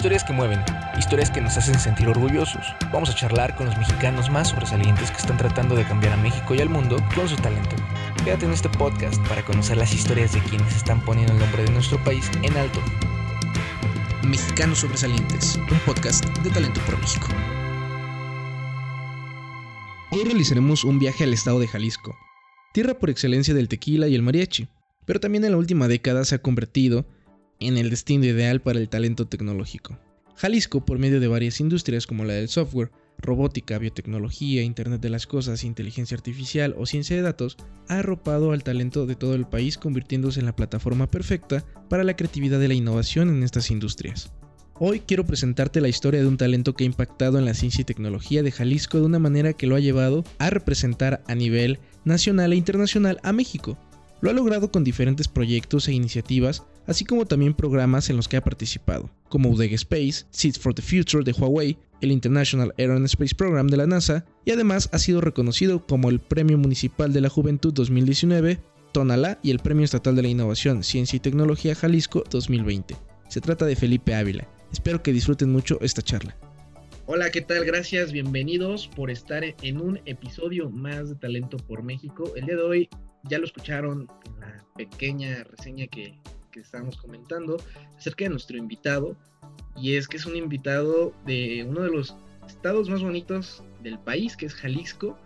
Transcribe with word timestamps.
Historias 0.00 0.24
que 0.24 0.32
mueven, 0.32 0.64
historias 0.98 1.30
que 1.30 1.42
nos 1.42 1.58
hacen 1.58 1.78
sentir 1.78 2.08
orgullosos. 2.08 2.74
Vamos 2.90 3.10
a 3.10 3.14
charlar 3.14 3.54
con 3.54 3.66
los 3.66 3.76
mexicanos 3.76 4.30
más 4.30 4.48
sobresalientes 4.48 5.10
que 5.10 5.18
están 5.18 5.36
tratando 5.36 5.76
de 5.76 5.84
cambiar 5.84 6.14
a 6.14 6.16
México 6.16 6.54
y 6.54 6.60
al 6.62 6.70
mundo 6.70 6.96
con 7.14 7.28
su 7.28 7.36
talento. 7.36 7.76
Quédate 8.24 8.46
en 8.46 8.52
este 8.52 8.70
podcast 8.70 9.20
para 9.28 9.44
conocer 9.44 9.76
las 9.76 9.92
historias 9.92 10.32
de 10.32 10.40
quienes 10.40 10.74
están 10.74 11.04
poniendo 11.04 11.34
el 11.34 11.38
nombre 11.38 11.64
de 11.64 11.72
nuestro 11.72 12.02
país 12.02 12.30
en 12.40 12.56
alto. 12.56 12.80
Mexicanos 14.26 14.78
Sobresalientes, 14.78 15.56
un 15.70 15.78
podcast 15.80 16.24
de 16.38 16.48
Talento 16.48 16.80
por 16.86 16.98
México. 16.98 17.26
Hoy 20.12 20.24
realizaremos 20.24 20.82
un 20.82 20.98
viaje 20.98 21.24
al 21.24 21.34
estado 21.34 21.60
de 21.60 21.68
Jalisco, 21.68 22.16
tierra 22.72 22.94
por 22.94 23.10
excelencia 23.10 23.52
del 23.52 23.68
tequila 23.68 24.08
y 24.08 24.14
el 24.14 24.22
mariachi, 24.22 24.66
pero 25.04 25.20
también 25.20 25.44
en 25.44 25.50
la 25.50 25.58
última 25.58 25.88
década 25.88 26.24
se 26.24 26.36
ha 26.36 26.38
convertido 26.38 27.04
en 27.60 27.78
el 27.78 27.90
destino 27.90 28.24
ideal 28.24 28.60
para 28.60 28.78
el 28.78 28.88
talento 28.88 29.26
tecnológico. 29.26 29.98
Jalisco, 30.34 30.84
por 30.84 30.98
medio 30.98 31.20
de 31.20 31.28
varias 31.28 31.60
industrias 31.60 32.06
como 32.06 32.24
la 32.24 32.32
del 32.32 32.48
software, 32.48 32.90
robótica, 33.18 33.78
biotecnología, 33.78 34.62
Internet 34.62 35.00
de 35.02 35.10
las 35.10 35.26
Cosas, 35.26 35.64
inteligencia 35.64 36.16
artificial 36.16 36.74
o 36.78 36.86
ciencia 36.86 37.14
de 37.14 37.22
datos, 37.22 37.58
ha 37.88 37.98
arropado 37.98 38.52
al 38.52 38.64
talento 38.64 39.04
de 39.04 39.16
todo 39.16 39.34
el 39.34 39.46
país 39.46 39.76
convirtiéndose 39.76 40.40
en 40.40 40.46
la 40.46 40.56
plataforma 40.56 41.10
perfecta 41.10 41.64
para 41.88 42.04
la 42.04 42.16
creatividad 42.16 42.60
y 42.60 42.68
la 42.68 42.74
innovación 42.74 43.28
en 43.28 43.42
estas 43.42 43.70
industrias. 43.70 44.32
Hoy 44.82 45.00
quiero 45.00 45.26
presentarte 45.26 45.82
la 45.82 45.88
historia 45.88 46.20
de 46.20 46.26
un 46.26 46.38
talento 46.38 46.72
que 46.72 46.84
ha 46.84 46.86
impactado 46.86 47.38
en 47.38 47.44
la 47.44 47.52
ciencia 47.52 47.82
y 47.82 47.84
tecnología 47.84 48.42
de 48.42 48.50
Jalisco 48.50 48.98
de 48.98 49.04
una 49.04 49.18
manera 49.18 49.52
que 49.52 49.66
lo 49.66 49.76
ha 49.76 49.80
llevado 49.80 50.24
a 50.38 50.48
representar 50.48 51.22
a 51.26 51.34
nivel 51.34 51.80
nacional 52.06 52.54
e 52.54 52.56
internacional 52.56 53.20
a 53.22 53.34
México. 53.34 53.76
Lo 54.22 54.30
ha 54.30 54.32
logrado 54.32 54.70
con 54.70 54.82
diferentes 54.82 55.28
proyectos 55.28 55.86
e 55.86 55.92
iniciativas 55.92 56.62
así 56.90 57.04
como 57.04 57.24
también 57.24 57.54
programas 57.54 58.10
en 58.10 58.16
los 58.16 58.26
que 58.26 58.36
ha 58.36 58.42
participado, 58.42 59.08
como 59.28 59.48
UDEG 59.50 59.74
Space, 59.74 60.26
Seeds 60.30 60.58
for 60.58 60.74
the 60.74 60.82
Future 60.82 61.22
de 61.22 61.30
Huawei, 61.30 61.78
el 62.00 62.10
International 62.10 62.74
Air 62.78 62.90
and 62.90 63.04
Space 63.06 63.32
Program 63.32 63.68
de 63.68 63.76
la 63.76 63.86
NASA, 63.86 64.24
y 64.44 64.50
además 64.50 64.88
ha 64.92 64.98
sido 64.98 65.20
reconocido 65.20 65.86
como 65.86 66.10
el 66.10 66.18
Premio 66.18 66.58
Municipal 66.58 67.12
de 67.12 67.20
la 67.20 67.28
Juventud 67.28 67.72
2019, 67.72 68.58
Tonalá 68.92 69.38
y 69.40 69.52
el 69.52 69.60
Premio 69.60 69.84
Estatal 69.84 70.16
de 70.16 70.22
la 70.22 70.28
Innovación, 70.28 70.82
Ciencia 70.82 71.16
y 71.16 71.20
Tecnología 71.20 71.76
Jalisco 71.76 72.24
2020. 72.28 72.96
Se 73.28 73.40
trata 73.40 73.66
de 73.66 73.76
Felipe 73.76 74.16
Ávila. 74.16 74.48
Espero 74.72 75.00
que 75.00 75.12
disfruten 75.12 75.52
mucho 75.52 75.78
esta 75.82 76.02
charla. 76.02 76.36
Hola, 77.06 77.30
¿qué 77.30 77.40
tal? 77.40 77.64
Gracias, 77.64 78.10
bienvenidos 78.10 78.88
por 78.88 79.12
estar 79.12 79.44
en 79.44 79.80
un 79.80 80.00
episodio 80.06 80.70
más 80.70 81.08
de 81.08 81.14
Talento 81.14 81.56
por 81.56 81.84
México. 81.84 82.32
El 82.34 82.46
día 82.46 82.56
de 82.56 82.62
hoy 82.62 82.88
ya 83.28 83.38
lo 83.38 83.44
escucharon 83.44 84.08
en 84.26 84.40
la 84.40 84.64
pequeña 84.76 85.44
reseña 85.44 85.86
que 85.86 86.18
que 86.50 86.60
estábamos 86.60 86.96
comentando 86.96 87.56
acerca 87.96 88.24
de 88.24 88.30
nuestro 88.30 88.56
invitado. 88.56 89.16
Y 89.76 89.94
es 89.94 90.08
que 90.08 90.16
es 90.16 90.26
un 90.26 90.36
invitado 90.36 91.12
de 91.26 91.64
uno 91.68 91.82
de 91.82 91.90
los 91.90 92.16
estados 92.46 92.88
más 92.88 93.02
bonitos 93.02 93.62
del 93.82 93.98
país, 93.98 94.36
que 94.36 94.46
es 94.46 94.54
Jalisco. 94.54 95.18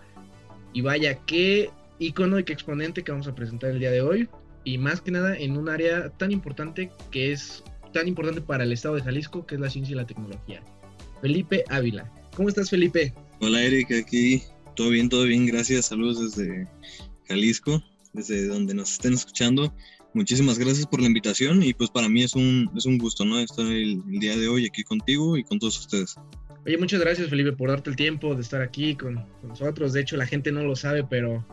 Y 0.72 0.80
vaya, 0.80 1.14
qué 1.26 1.70
icono 1.98 2.38
y 2.38 2.44
qué 2.44 2.52
exponente 2.52 3.02
que 3.02 3.12
vamos 3.12 3.28
a 3.28 3.34
presentar 3.34 3.70
el 3.70 3.78
día 3.78 3.90
de 3.90 4.02
hoy. 4.02 4.28
Y 4.64 4.78
más 4.78 5.00
que 5.00 5.10
nada 5.10 5.36
en 5.36 5.56
un 5.56 5.68
área 5.68 6.10
tan 6.10 6.32
importante 6.32 6.90
que 7.10 7.32
es 7.32 7.62
tan 7.92 8.08
importante 8.08 8.40
para 8.40 8.64
el 8.64 8.72
estado 8.72 8.96
de 8.96 9.02
Jalisco, 9.02 9.46
que 9.46 9.54
es 9.54 9.60
la 9.60 9.70
ciencia 9.70 9.92
y 9.92 9.96
la 9.96 10.06
tecnología. 10.06 10.62
Felipe 11.20 11.64
Ávila. 11.68 12.10
¿Cómo 12.36 12.48
estás, 12.48 12.70
Felipe? 12.70 13.14
Hola, 13.40 13.62
Eric, 13.62 13.92
aquí 13.92 14.42
todo 14.74 14.90
bien, 14.90 15.08
todo 15.08 15.24
bien, 15.24 15.46
gracias. 15.46 15.86
Saludos 15.86 16.36
desde 16.36 16.66
Jalisco, 17.28 17.82
desde 18.12 18.46
donde 18.46 18.74
nos 18.74 18.92
estén 18.92 19.14
escuchando 19.14 19.72
muchísimas 20.14 20.58
gracias 20.58 20.86
por 20.86 21.00
la 21.00 21.06
invitación 21.06 21.62
y 21.62 21.74
pues 21.74 21.90
para 21.90 22.08
mí 22.08 22.22
es 22.22 22.34
un, 22.34 22.70
es 22.76 22.86
un 22.86 22.98
gusto, 22.98 23.24
¿no? 23.24 23.38
Estar 23.38 23.66
el, 23.66 24.02
día 24.06 24.36
de 24.36 24.48
hoy 24.48 24.66
aquí 24.66 24.82
contigo 24.84 25.36
y 25.36 25.44
con 25.44 25.58
todos 25.58 25.78
ustedes. 25.78 26.16
Oye, 26.64 26.78
muchas 26.78 27.00
gracias 27.00 27.28
Felipe 27.28 27.52
por 27.52 27.68
darte 27.68 27.90
el 27.90 27.96
tiempo 27.96 28.34
de 28.34 28.40
estar 28.40 28.62
aquí 28.62 28.94
con, 28.94 29.26
nosotros. 29.42 29.92
De 29.92 30.00
hecho, 30.00 30.16
la 30.16 30.26
gente 30.26 30.50
no 30.52 30.62
lo 30.62 30.76
sabe, 30.76 31.04
pero 31.04 31.44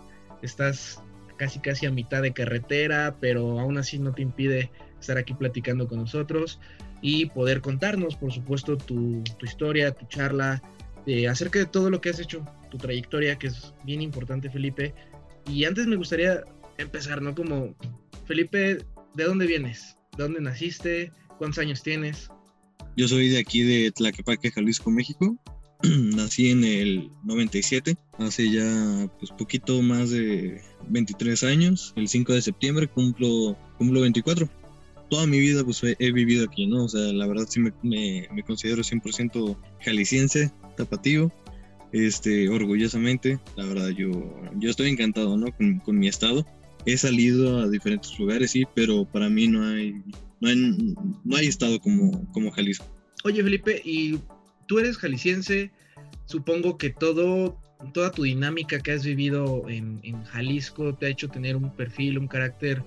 estás 0.41 1.03
casi 1.38 1.59
casi 1.59 1.88
a 1.88 1.91
mitad 1.91 2.22
de 2.22 2.34
carretera, 2.34 3.18
pero 3.19 3.59
aún 3.59 3.78
así 3.78 4.00
no 4.00 4.13
te 4.13 4.22
impide 4.22 4.72
estar 5.00 5.18
aquí 5.18 5.34
platicando 5.34 5.88
con 5.88 6.00
nosotros 6.00 6.59
y 7.02 7.25
poder 7.25 7.62
contarnos, 7.62 8.16
por 8.16 8.31
supuesto, 8.31 8.78
tu, 8.78 9.24
tu 9.40 9.46
historia, 9.46 9.91
tu 9.91 10.06
charla, 10.06 10.62
eh, 11.07 11.28
acerca 11.28 11.57
de 11.57 11.66
todo 11.66 11.90
lo 11.90 12.00
que 12.00 12.09
has 12.09 12.19
hecho, 12.19 12.46
tu 12.69 12.78
trayectoria, 12.78 13.38
que 13.38 13.47
es 13.47 13.74
bien 13.84 14.02
importante, 14.02 14.52
Felipe. 14.52 14.94
Y 15.47 15.66
antes 15.66 15.88
me 15.88 15.96
gustaría 15.96 16.44
empezar, 16.78 17.24
¿no? 17.24 17.34
Como 17.34 17.75
Felipe, 18.26 18.78
¿de 19.16 19.24
dónde 19.24 19.46
vienes? 19.46 19.98
¿De 20.18 20.24
dónde 20.24 20.42
naciste? 20.42 21.12
¿Cuántos 21.38 21.59
años 21.59 21.82
tienes? 21.82 22.30
Yo 22.96 23.08
soy 23.08 23.30
de 23.30 23.40
aquí 23.40 23.64
de 23.64 23.92
Tlaquepaque, 23.92 24.52
Jalisco, 24.52 24.92
México. 24.92 25.38
Nací 25.84 26.52
en 26.52 26.64
el 26.64 27.10
97, 27.24 27.96
hace 28.20 28.52
ya 28.52 29.10
pues 29.20 29.31
poquito 29.31 29.81
más 29.81 30.12
de 30.12 30.62
23 30.90 31.44
años. 31.44 31.94
El 31.96 32.08
5 32.08 32.34
de 32.34 32.42
septiembre 32.42 32.88
cumplo, 32.88 33.58
cumplo 33.78 34.02
24. 34.02 34.48
Toda 35.10 35.26
mi 35.26 35.40
vida 35.40 35.64
pues 35.64 35.81
he, 35.84 36.12
vivido 36.12 36.46
aquí, 36.46 36.68
¿no? 36.68 36.86
O 36.86 36.90
sea, 36.90 37.02
la 37.02 37.28
verdad 37.28 37.48
sí 37.50 37.60
me, 37.60 37.74
me, 37.81 38.44
considero 38.44 38.81
100% 38.81 39.58
jalisciense, 39.81 40.52
tapatío. 40.78 41.31
Este, 41.92 42.48
orgullosamente, 42.48 43.38
la 43.58 43.66
verdad 43.66 43.90
yo, 43.90 44.10
yo 44.56 44.70
estoy 44.70 44.90
encantado, 44.90 45.36
¿no? 45.36 45.48
Con 45.84 46.00
mi 46.00 46.08
estado 46.08 46.46
he 46.86 46.97
salido 46.97 47.59
a 47.59 47.69
diferentes 47.69 48.18
lugares, 48.19 48.52
sí, 48.52 48.66
pero 48.75 49.06
para 49.06 49.30
mí 49.30 49.47
no 49.47 49.66
hay, 49.66 50.02
no 50.40 50.50
hay, 50.50 50.96
no 51.24 51.36
hay 51.36 51.47
estado 51.47 51.80
como, 51.80 52.31
como 52.31 52.52
Jalisco. 52.52 52.86
Oye, 53.24 53.44
Felipe, 53.44 53.81
y 53.86 54.19
tú 54.68 54.80
eres 54.80 54.97
jalisciense, 54.97 55.72
supongo 56.25 56.78
que 56.78 56.90
todo, 56.90 57.59
toda 57.94 58.12
tu 58.12 58.24
dinámica 58.24 58.80
que 58.80 58.94
has 58.94 59.06
vivido 59.06 59.68
en, 59.69 60.02
Jalisco 60.25 60.96
te 60.96 61.08
ha 61.08 61.09
hecho 61.09 61.30
tener 61.30 61.56
un 61.56 61.75
perfil, 61.75 62.18
un 62.18 62.28
carácter 62.28 62.84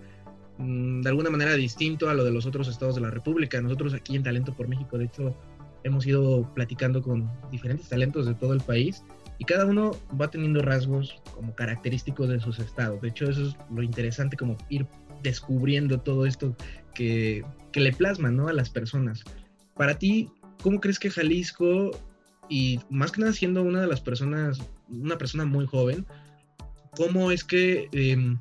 mm, 0.58 1.02
de 1.02 1.08
alguna 1.08 1.30
manera 1.30 1.54
distinto 1.54 2.08
a 2.08 2.14
lo 2.14 2.24
de 2.24 2.32
los 2.32 2.46
otros 2.46 2.68
estados 2.68 2.96
de 2.96 3.02
la 3.02 3.10
República. 3.10 3.60
Nosotros 3.60 3.94
aquí 3.94 4.16
en 4.16 4.22
Talento 4.22 4.56
por 4.56 4.66
México, 4.66 4.98
de 4.98 5.04
hecho, 5.04 5.36
hemos 5.84 6.06
ido 6.06 6.50
platicando 6.54 7.02
con 7.02 7.30
diferentes 7.52 7.88
talentos 7.88 8.26
de 8.26 8.34
todo 8.34 8.54
el 8.54 8.60
país 8.60 9.04
y 9.38 9.44
cada 9.44 9.66
uno 9.66 9.92
va 10.20 10.30
teniendo 10.30 10.62
rasgos 10.62 11.20
como 11.34 11.54
característicos 11.54 12.28
de 12.28 12.40
sus 12.40 12.58
estados. 12.58 13.00
De 13.00 13.08
hecho, 13.08 13.28
eso 13.28 13.48
es 13.48 13.56
lo 13.70 13.82
interesante, 13.82 14.36
como 14.36 14.56
ir 14.68 14.86
descubriendo 15.22 15.98
todo 16.00 16.26
esto 16.26 16.54
que, 16.94 17.44
que 17.72 17.80
le 17.80 17.92
plasma 17.92 18.30
¿no? 18.30 18.48
a 18.48 18.52
las 18.52 18.70
personas. 18.70 19.24
Para 19.74 19.98
ti, 19.98 20.30
¿cómo 20.62 20.80
crees 20.80 20.98
que 20.98 21.10
Jalisco, 21.10 21.90
y 22.48 22.78
más 22.90 23.12
que 23.12 23.20
nada 23.20 23.32
siendo 23.32 23.62
una 23.62 23.80
de 23.80 23.86
las 23.86 24.00
personas, 24.00 24.60
una 24.88 25.18
persona 25.18 25.44
muy 25.44 25.66
joven, 25.66 26.06
cómo 26.96 27.30
es 27.30 27.42
que 27.44 27.88
em, 27.92 28.38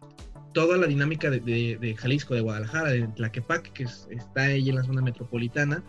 toda 0.54 0.78
la 0.78 0.88
dinámica 0.88 1.30
de, 1.30 1.96
Jalisco, 1.98 2.36
de 2.36 2.42
Guadalajara, 2.42 2.92
de 2.92 3.08
Tlaquepaque, 3.08 3.72
que 3.74 3.84
está 3.84 4.42
ahí 4.42 4.70
en 4.70 4.76
la 4.76 4.84
zona 4.84 5.02
metropolitana, 5.02 5.84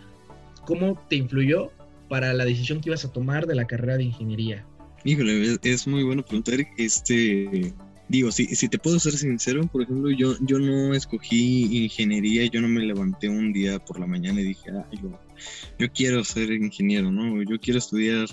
cómo 0.64 0.98
te 1.08 1.16
influyó 1.16 1.70
para 2.08 2.32
la 2.32 2.44
decisión 2.44 2.80
que 2.80 2.90
ibas 2.90 3.04
a 3.04 3.12
tomar 3.12 3.46
de 3.46 3.54
la 3.54 3.66
carrera 3.66 3.96
de 3.96 4.04
ingeniería? 4.04 4.64
Híjole, 5.04 5.58
es 5.62 5.86
muy 5.86 6.02
bueno 6.02 6.24
preguntar. 6.24 6.66
Este, 6.78 7.74
digo, 8.08 8.32
si, 8.32 8.46
si 8.46 8.68
te 8.68 8.78
puedo 8.78 8.98
ser 8.98 9.12
sincero, 9.12 9.66
por 9.66 9.82
ejemplo, 9.82 10.10
yo, 10.10 10.34
yo 10.40 10.58
no 10.58 10.94
escogí 10.94 11.84
ingeniería, 11.84 12.46
yo 12.46 12.62
no 12.62 12.68
me 12.68 12.80
levanté 12.80 13.28
un 13.28 13.52
día 13.52 13.78
por 13.78 14.00
la 14.00 14.06
mañana 14.06 14.40
y 14.40 14.44
dije, 14.44 14.70
ah, 14.70 14.86
yo, 15.78 15.92
quiero 15.92 16.24
ser 16.24 16.52
ingeniero, 16.52 17.12
¿no? 17.12 17.42
Yo 17.42 17.60
quiero 17.60 17.78
estudiar 17.78 18.28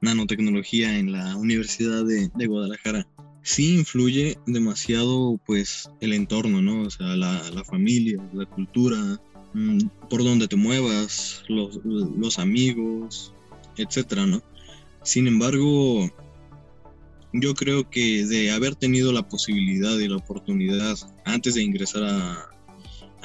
nanotecnología 0.00 0.98
en 0.98 1.12
la 1.12 1.36
Universidad 1.36 2.04
de, 2.04 2.28
de 2.34 2.46
Guadalajara. 2.46 3.06
Sí 3.42 3.76
influye 3.78 4.36
demasiado, 4.46 5.40
pues, 5.46 5.88
el 6.00 6.12
entorno, 6.12 6.60
¿no? 6.60 6.82
O 6.82 6.90
sea, 6.90 7.06
la, 7.14 7.48
la 7.50 7.62
familia, 7.62 8.20
la 8.32 8.46
cultura, 8.46 9.20
mm, 9.54 9.78
por 10.10 10.24
donde 10.24 10.48
te 10.48 10.56
muevas, 10.56 11.44
los, 11.48 11.80
los 11.84 12.40
amigos, 12.40 13.32
etcétera, 13.76 14.26
¿no? 14.26 14.42
Sin 15.06 15.28
embargo, 15.28 16.10
yo 17.40 17.54
creo 17.54 17.88
que 17.88 18.26
de 18.26 18.50
haber 18.50 18.74
tenido 18.74 19.12
la 19.12 19.28
posibilidad 19.28 19.98
y 19.98 20.08
la 20.08 20.16
oportunidad 20.16 20.96
antes 21.24 21.54
de 21.54 21.62
ingresar 21.62 22.04
a, 22.04 22.50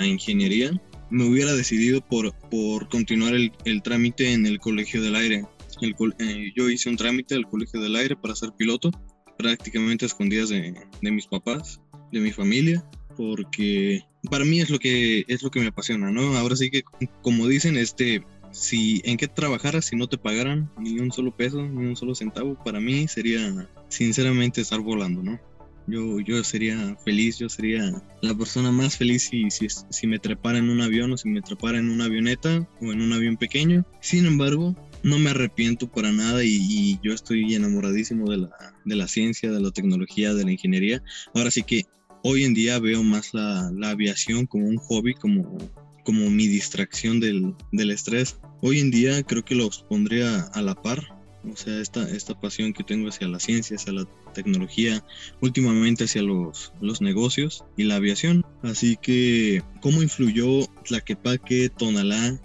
ingeniería, 0.04 0.72
me 1.12 1.26
hubiera 1.26 1.54
decidido 1.54 2.02
por, 2.02 2.34
por 2.50 2.90
continuar 2.90 3.36
el, 3.36 3.82
trámite 3.84 4.34
en 4.34 4.48
el 4.48 4.60
Colegio 4.60 5.00
del 5.04 5.16
Aire. 5.16 5.46
Eh, 5.80 6.52
yo 6.56 6.70
hice 6.72 6.90
un 6.90 6.98
trámite 6.98 7.36
al 7.36 7.48
Colegio 7.48 7.80
del 7.80 7.96
Aire 7.96 8.16
para 8.16 8.34
ser 8.34 8.50
piloto, 8.58 8.90
prácticamente 9.38 10.06
a 10.06 10.08
escondidas 10.08 10.50
de, 10.50 10.74
de, 11.04 11.12
mis 11.12 11.28
papás, 11.28 11.82
de 12.12 12.20
mi 12.20 12.32
familia, 12.32 12.84
porque 13.16 14.02
para 14.32 14.44
mí 14.44 14.60
es 14.60 14.72
lo 14.72 14.80
que 14.80 15.24
es 15.28 15.44
lo 15.44 15.52
que 15.52 15.60
me 15.60 15.68
apasiona, 15.68 16.10
¿no? 16.10 16.36
Ahora 16.36 16.56
sí 16.56 16.72
que 16.72 16.82
como 17.22 17.48
dicen, 17.48 17.78
este 17.78 18.24
si 18.52 19.02
en 19.06 19.18
qué 19.18 19.28
trabajaras 19.28 19.86
si 19.86 19.96
no 19.96 20.08
te 20.08 20.18
pagaran 20.18 20.70
ni 20.78 21.00
un 21.00 21.12
solo 21.12 21.36
peso, 21.36 21.62
ni 21.62 21.86
un 21.86 21.96
solo 21.96 22.16
centavo, 22.16 22.56
para 22.64 22.80
mí 22.80 23.08
sería 23.08 23.68
sinceramente 23.90 24.62
estar 24.62 24.80
volando, 24.80 25.24
¿no? 25.24 25.40
Yo, 25.88 26.20
yo 26.20 26.44
sería 26.44 26.96
feliz, 27.04 27.40
yo 27.40 27.50
sería 27.50 27.92
la 28.22 28.36
persona 28.36 28.72
más 28.72 28.98
feliz 28.98 29.24
si, 29.24 29.50
si, 29.50 29.68
si 29.90 30.08
me 30.08 30.20
trepara 30.20 30.60
en 30.60 30.70
un 30.70 30.80
avión 30.80 31.12
o 31.12 31.18
si 31.18 31.28
me 31.28 31.42
trepara 31.42 31.80
en 31.80 31.90
una 31.90 32.06
avioneta 32.06 32.68
o 32.82 32.92
en 32.92 33.02
un 33.02 33.12
avión 33.14 33.36
pequeño. 33.36 33.84
Sin 34.00 34.26
embargo, 34.26 34.76
no 35.04 35.18
me 35.18 35.32
arrepiento 35.32 35.92
para 35.92 36.12
nada 36.12 36.44
y, 36.44 37.00
yo 37.02 37.14
estoy 37.14 37.56
enamoradísimo 37.56 38.30
de 38.30 38.38
la, 38.38 38.50
de 38.86 38.96
la, 38.96 39.08
ciencia, 39.08 39.52
de 39.52 39.60
la 39.60 39.72
tecnología, 39.72 40.34
de 40.34 40.46
la 40.46 40.52
ingeniería. 40.52 41.04
Ahora 41.34 41.52
sí 41.52 41.64
que 41.64 41.86
hoy 42.24 42.44
en 42.44 42.54
día 42.54 42.80
veo 42.80 43.04
más 43.04 43.34
la, 43.34 43.72
la 43.76 43.90
aviación 43.90 44.46
como 44.46 44.68
un 44.68 44.78
hobby, 44.78 45.16
como, 45.16 45.58
como 46.04 46.30
mi 46.30 46.48
distracción 46.48 47.20
del, 47.20 47.56
del, 47.72 47.92
estrés. 47.92 48.38
Hoy 48.62 48.80
en 48.80 48.92
día 48.92 49.24
creo 49.24 49.44
que 49.44 49.56
los 49.56 49.84
pondría 49.84 50.42
a 50.54 50.62
la 50.62 50.76
par. 50.76 51.18
O 51.52 51.56
sea, 51.56 51.80
esta, 51.80 52.08
esta 52.10 52.40
pasión 52.40 52.72
que 52.72 52.84
tengo 52.84 53.10
hacia 53.10 53.28
la 53.28 53.40
ciencia, 53.40 53.76
hacia 53.76 53.94
la 53.94 54.08
tecnología, 54.36 55.04
últimamente 55.42 56.04
hacia 56.04 56.22
los, 56.22 56.72
los 56.82 57.02
negocios 57.02 57.66
y 57.78 57.84
la 57.84 57.96
aviación. 57.96 58.46
Así 58.62 58.96
que, 59.02 59.64
¿cómo 59.82 60.04
influyó 60.04 60.68
Tlaquepaque, 60.86 61.70
Tonalá, 61.70 62.40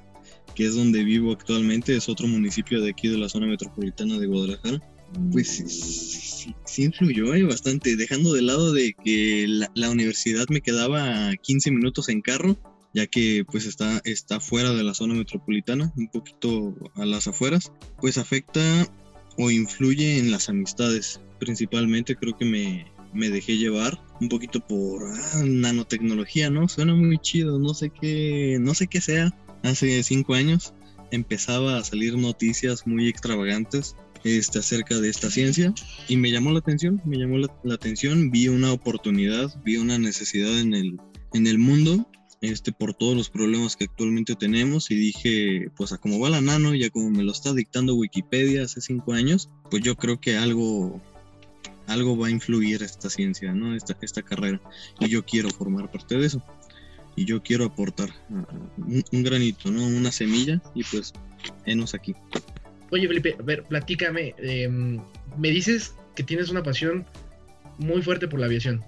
que 0.55 0.65
es 0.65 0.75
donde 0.75 1.05
vivo 1.05 1.33
actualmente, 1.33 1.95
es 1.95 2.09
otro 2.09 2.27
municipio 2.27 2.81
de 2.81 2.91
aquí 2.91 3.09
de 3.09 3.19
la 3.19 3.29
zona 3.29 3.47
metropolitana 3.47 4.19
de 4.19 4.27
Guadalajara, 4.27 4.81
pues 5.33 5.49
sí, 5.49 6.55
sí, 6.65 6.85
influyó 6.85 7.35
eh, 7.35 7.43
bastante, 7.45 7.97
dejando 7.97 8.33
de 8.33 8.43
lado 8.43 8.73
de 8.73 8.95
que 9.05 9.47
la, 9.75 9.91
universidad 9.91 10.47
me 10.49 10.61
quedaba 10.61 11.35
15 11.37 11.71
minutos 11.71 12.09
en 12.09 12.21
carro, 12.21 12.57
ya 12.97 13.07
que 13.07 13.45
pues 13.45 13.67
está, 13.67 14.01
está 14.07 14.41
fuera 14.41 14.73
de 14.73 14.83
la 14.83 14.95
zona 14.95 15.13
metropolitana, 15.13 15.93
un 15.97 16.09
poquito 16.09 16.75
a 16.95 17.05
las 17.05 17.27
afueras, 17.27 17.71
pues 18.01 18.17
afecta 18.17 18.63
o 19.37 19.51
influye 19.51 20.19
en 20.19 20.31
las 20.31 20.49
amistades. 20.49 21.21
Principalmente 21.39 22.17
creo 22.17 22.35
que 22.39 22.47
me, 22.47 22.91
me 23.13 23.29
dejé 23.29 23.59
llevar 23.59 24.03
un 24.19 24.31
poquito 24.31 24.61
por 24.61 25.05
ah, 25.05 25.43
nanotecnología, 25.45 26.49
¿no? 26.49 26.69
Suena 26.69 26.95
muy 26.95 27.19
chido, 27.19 27.59
no 27.59 27.75
sé 27.75 27.91
qué, 27.91 28.57
no 28.59 28.73
sé 28.73 28.87
qué 28.87 29.03
sea, 29.03 29.31
hace 29.63 30.03
cinco 30.03 30.33
años 30.33 30.73
empezaba 31.11 31.77
a 31.77 31.85
salir 31.85 32.17
noticias 32.17 32.87
muy 32.87 33.09
extravagantes 33.09 33.95
este, 34.25 34.61
acerca 34.61 34.99
de 34.99 35.11
esta 35.11 35.31
ciencia 35.31 35.75
y 36.09 36.17
me 36.17 36.31
llamó 36.31 36.51
la 36.51 36.61
atención, 36.61 37.03
me 37.05 37.19
llamó 37.19 37.37
la, 37.37 37.75
atención, 37.75 38.31
vi 38.31 38.49
una 38.49 38.73
oportunidad, 38.73 39.55
vi 39.67 39.77
una 39.77 39.99
necesidad 39.99 40.59
en 40.59 40.73
el, 40.73 40.99
en 41.35 41.47
el 41.47 41.59
mundo 41.59 42.09
este, 42.41 42.73
por 42.73 42.95
todos 42.95 43.17
los 43.17 43.31
problemas 43.31 43.77
que 43.77 43.85
actualmente 43.85 44.35
tenemos 44.35 44.91
y 44.91 44.97
dije, 44.97 45.71
pues 45.77 45.93
a 45.93 45.99
cómo 45.99 46.19
va 46.21 46.31
la 46.31 46.41
nano, 46.41 46.75
ya 46.75 46.91
como 46.91 47.11
me 47.11 47.23
lo 47.23 47.33
está 47.33 47.53
dictando 47.53 47.95
Wikipedia 47.95 48.65
hace 48.65 48.81
cinco 48.81 49.13
años, 49.13 49.49
pues 49.71 49.83
yo 49.83 49.97
creo 49.97 50.21
que 50.21 50.37
algo, 50.37 51.01
algo 51.87 52.19
va 52.19 52.29
a 52.29 52.31
influir 52.31 52.83
esta 52.83 53.09
ciencia, 53.09 53.53
¿no? 53.53 53.75
Esta, 53.75 53.97
esta 54.03 54.23
carrera 54.23 54.61
y 55.01 55.09
yo 55.09 55.25
quiero 55.25 55.51
formar 55.51 55.91
parte 55.91 56.17
de 56.19 56.27
eso 56.27 56.43
y 57.17 57.25
yo 57.25 57.43
quiero 57.43 57.65
aportar 57.65 58.11
uh, 58.29 59.03
un, 59.11 59.23
granito, 59.23 59.71
¿no? 59.71 59.87
Una 59.87 60.13
semilla 60.13 60.61
y 60.75 60.85
pues 60.85 61.15
enos 61.65 61.95
aquí. 61.95 62.15
Oye 62.91 63.09
Felipe, 63.09 63.37
a 63.39 63.43
ver, 63.43 63.65
platícame, 63.65 64.35
em, 64.39 65.01
me 65.39 65.51
dices 65.51 65.95
que 66.15 66.23
tienes 66.23 66.51
una 66.51 66.63
pasión 66.63 67.07
muy 67.79 68.03
fuerte 68.03 68.29
por 68.29 68.39
la 68.39 68.47
aviación 68.47 68.85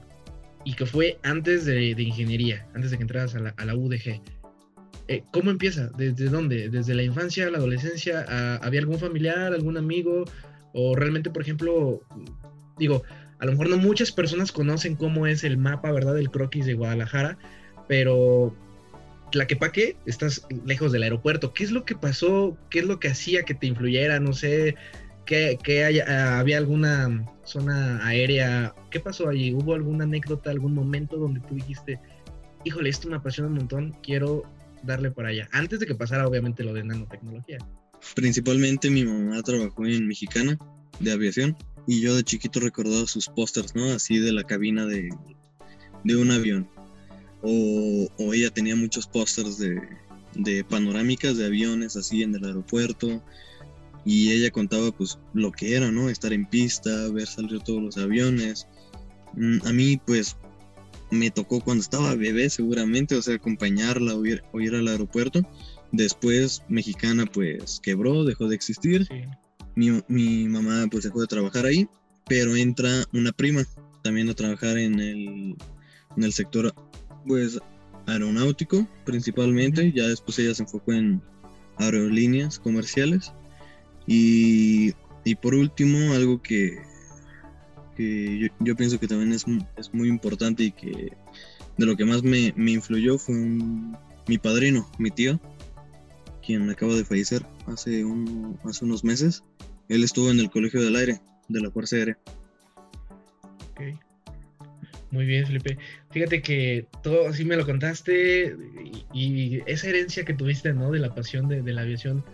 y 0.64 0.75
que 0.75 0.87
fue 0.87 1.19
antes 1.22 1.64
de, 1.64 1.90
ingeniería, 1.90 2.66
antes 2.75 2.90
de 2.90 2.96
que 2.96 3.02
entraras 3.02 3.34
a 3.34 3.64
la, 3.64 3.75
UDG. 3.75 4.20
Eh, 5.08 5.22
¿Cómo 5.32 5.50
empieza? 5.50 5.90
¿Desde 5.96 6.28
dónde? 6.28 6.69
¿Desde 6.69 6.94
la 6.94 7.02
infancia, 7.02 7.50
la 7.50 7.58
adolescencia? 7.58 8.25
¿Había 8.62 8.81
algún 8.81 8.99
familiar, 8.99 9.52
algún 9.55 9.76
amigo? 9.76 10.25
¿O 10.75 10.94
realmente, 10.94 11.31
por 11.31 11.43
ejemplo, 11.43 12.02
digo, 12.78 13.02
a 13.38 13.46
lo 13.46 13.52
mejor 13.52 13.70
no 13.70 13.78
muchas 13.78 14.12
personas 14.12 14.52
conocen 14.52 14.96
cómo 14.96 15.26
es 15.26 15.44
el 15.44 15.56
mapa, 15.56 15.93
¿verdad? 15.93 16.14
Del 16.14 16.31
croquis 16.31 16.66
de 16.66 16.75
Guadalajara, 16.75 17.38
pero 17.87 18.54
Tlaquepaque, 19.31 19.96
estás 20.06 20.46
lejos 20.64 20.93
del 20.93 21.04
aeropuerto. 21.04 21.52
¿Qué 21.52 21.64
es 21.64 21.70
lo 21.70 21.84
que 21.84 21.94
pasó? 21.94 22.56
¿Qué 22.70 22.81
es 22.81 22.87
lo 22.87 22.99
que 22.99 23.08
hacía 23.08 23.44
que 23.44 23.54
te 23.54 23.66
influyera? 23.66 24.20
No 24.20 24.32
sé, 24.32 24.75
¿qué, 25.28 26.04
había 26.08 26.58
alguna 26.58 27.26
zona 27.44 28.04
aérea? 28.06 28.75
¿Qué 28.90 29.00
pasó 29.00 29.28
allí? 29.28 29.52
¿Hubo 29.52 29.75
alguna 29.75 30.04
anécdota, 30.04 30.50
algún 30.50 30.75
momento 30.75 31.16
donde 31.16 31.40
tú 31.40 31.54
dijiste, 31.54 32.00
híjole, 32.64 32.88
esto 32.88 33.08
me 33.08 33.16
apasiona 33.16 33.48
un 33.48 33.56
montón, 33.56 33.96
quiero 34.02 34.42
darle 34.82 35.10
para 35.10 35.28
allá? 35.28 35.48
Antes 35.52 35.80
de 35.80 35.86
que 35.86 35.94
pasara, 35.94 36.26
obviamente, 36.26 36.64
lo 36.64 36.72
de 36.72 36.84
nanotecnología. 36.84 37.58
Principalmente 38.14 38.90
mi 38.90 39.04
mamá 39.04 39.42
trabajó 39.42 39.86
en 39.86 40.06
Mexicana 40.06 40.58
de 41.00 41.12
aviación 41.12 41.56
y 41.86 42.00
yo 42.00 42.16
de 42.16 42.22
chiquito 42.22 42.60
recordaba 42.60 43.06
sus 43.06 43.28
pósters, 43.28 43.75
¿no? 43.75 43.92
Así 43.92 44.19
de 44.19 44.32
la 44.32 44.44
cabina 44.44 44.86
de, 44.86 45.10
de 46.04 46.16
un 46.16 46.30
avión 46.30 46.69
o, 47.42 48.08
ella 48.32 48.50
tenía 48.50 48.75
muchos 48.75 49.06
pósters 49.06 49.58
de, 49.58 49.80
de, 50.34 50.64
panorámicas 50.64 51.36
de 51.36 51.46
aviones 51.46 51.96
así 51.96 52.22
en 52.22 52.34
el 52.34 52.44
aeropuerto 52.44 53.22
y 54.04 54.32
ella 54.32 54.50
contaba 54.50 54.90
pues 54.92 55.18
lo 55.34 55.52
que 55.52 55.74
era, 55.74 55.90
¿no? 55.90 56.08
Estar 56.08 56.32
en 56.32 56.46
pista, 56.46 57.08
ver 57.10 57.26
salir 57.26 57.60
todos 57.60 57.82
los 57.82 57.96
aviones. 57.98 58.66
Mm, 59.34 59.66
a 59.66 59.72
mí 59.72 60.00
pues 60.04 60.36
me 61.10 61.30
tocó 61.30 61.60
cuando 61.60 61.82
estaba 61.82 62.14
bebé 62.14 62.50
seguramente, 62.50 63.14
o 63.14 63.22
sea, 63.22 63.36
acompañarla 63.36 64.14
o 64.14 64.24
ir, 64.24 64.42
ir 64.54 64.74
al 64.74 64.88
aeropuerto. 64.88 65.42
Después 65.92 66.62
Mexicana 66.68 67.26
pues 67.26 67.80
quebró, 67.82 68.24
dejó 68.24 68.48
de 68.48 68.54
existir. 68.54 69.08
Mi, 69.74 70.02
mi, 70.08 70.48
mamá 70.48 70.86
pues 70.90 71.04
dejó 71.04 71.20
de 71.20 71.26
trabajar 71.26 71.66
ahí, 71.66 71.88
pero 72.26 72.56
entra 72.56 73.04
una 73.12 73.32
prima 73.32 73.64
también 74.02 74.28
a 74.28 74.34
trabajar 74.34 74.76
en 74.78 74.98
el, 75.00 75.56
en 76.16 76.22
el 76.22 76.32
sector 76.32 76.74
pues 77.26 77.58
aeronáutico 78.06 78.88
principalmente, 79.04 79.92
ya 79.92 80.08
después 80.08 80.38
ella 80.38 80.54
se 80.54 80.62
enfocó 80.62 80.92
en 80.92 81.22
aerolíneas 81.76 82.58
comerciales 82.58 83.32
y, 84.10 84.94
por 85.43 85.55
último 85.55 86.14
algo 86.14 86.40
que, 86.43 86.78
yo, 87.99 88.76
pienso 88.76 88.99
que 88.99 89.06
también 89.06 89.32
es, 89.32 89.44
es, 89.76 89.93
muy 89.93 90.08
importante 90.08 90.64
y 90.64 90.72
que 90.72 91.12
de 91.76 91.87
lo 91.87 91.94
que 91.94 92.06
más 92.06 92.22
me, 92.22 92.55
influyó 92.56 93.19
fue 93.19 93.34
mi 93.34 94.38
padrino, 94.38 94.90
mi 94.99 95.10
tío, 95.10 95.38
quien 96.44 96.70
acaba 96.70 96.94
de 96.94 97.05
fallecer 97.05 97.44
hace, 97.66 98.05
un, 98.05 98.58
hace 98.64 98.84
unos 98.87 99.05
meses. 99.05 99.44
Él 99.90 100.02
estuvo 100.02 100.31
en 100.31 100.40
el 100.40 100.50
Colegio 100.50 100.81
del 100.81 100.96
Aire, 100.96 101.20
de 101.49 101.61
la 101.61 101.70
Fuerza 101.70 101.96
Aérea. 101.96 102.19
Muy 105.11 105.25
bien, 105.25 105.46
Felipe. 105.46 105.78
Fíjate 106.11 106.43
que 106.43 106.87
todo 107.02 107.28
así 107.28 107.44
me 107.44 107.56
lo 107.56 107.64
contaste 107.64 108.56
y, 109.12 109.61
esa 109.66 109.88
herencia 109.88 110.25
que 110.25 110.35
tuviste, 110.35 110.73
¿no? 110.73 110.90
De 110.90 110.99
la 110.99 111.14
pasión 111.14 111.49
de, 111.49 111.62
la 111.73 111.82
aviación 111.82 112.25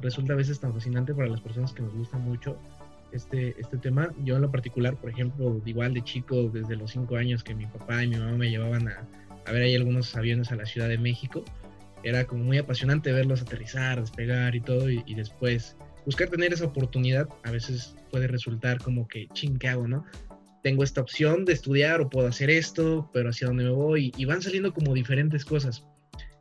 resulta 0.00 0.32
a 0.32 0.36
veces 0.36 0.60
tan 0.60 0.72
fascinante 0.72 1.14
para 1.14 1.28
las 1.28 1.40
personas 1.40 1.72
que 1.72 1.82
nos 1.82 1.94
gusta 1.94 2.18
mucho 2.18 2.58
este, 3.12 3.58
este 3.60 3.78
tema. 3.78 4.12
Yo 4.24 4.36
en 4.36 4.42
lo 4.42 4.50
particular, 4.50 4.96
por 4.96 5.10
ejemplo, 5.10 5.60
igual 5.64 5.94
de 5.94 6.02
chico, 6.02 6.50
desde 6.52 6.76
los 6.76 6.90
cinco 6.90 7.16
años 7.16 7.42
que 7.42 7.54
mi 7.54 7.66
papá 7.66 8.04
y 8.04 8.08
mi 8.08 8.16
mamá 8.16 8.32
me 8.32 8.50
llevaban 8.50 8.88
a, 8.88 9.06
ver 9.50 9.62
ahí 9.62 9.74
algunos 9.74 10.14
aviones 10.14 10.52
a 10.52 10.56
la 10.56 10.66
Ciudad 10.66 10.88
de 10.88 10.98
México, 10.98 11.44
era 12.02 12.24
como 12.26 12.44
muy 12.44 12.58
apasionante 12.58 13.12
verlos 13.12 13.42
aterrizar, 13.42 14.00
despegar 14.00 14.54
y 14.54 14.60
todo, 14.60 14.90
y, 14.90 15.02
y 15.06 15.14
después 15.14 15.76
buscar 16.04 16.28
tener 16.28 16.52
esa 16.52 16.66
oportunidad 16.66 17.28
a 17.44 17.50
veces 17.50 17.96
puede 18.10 18.26
resultar 18.26 18.78
como 18.78 19.08
que, 19.08 19.26
ching, 19.32 19.58
¿qué 19.58 19.68
hago, 19.68 19.88
no? 19.88 20.04
tengo 20.62 20.82
esta 20.82 21.00
opción 21.00 21.44
de 21.44 21.52
estudiar 21.52 22.00
o 22.00 22.10
puedo 22.10 22.28
hacer 22.28 22.50
esto, 22.50 23.08
pero 23.12 23.30
hacia 23.30 23.46
dónde 23.46 23.64
me 23.64 23.70
voy 23.70 24.12
y 24.16 24.24
van 24.24 24.42
saliendo 24.42 24.72
como 24.72 24.94
diferentes 24.94 25.44
cosas. 25.44 25.84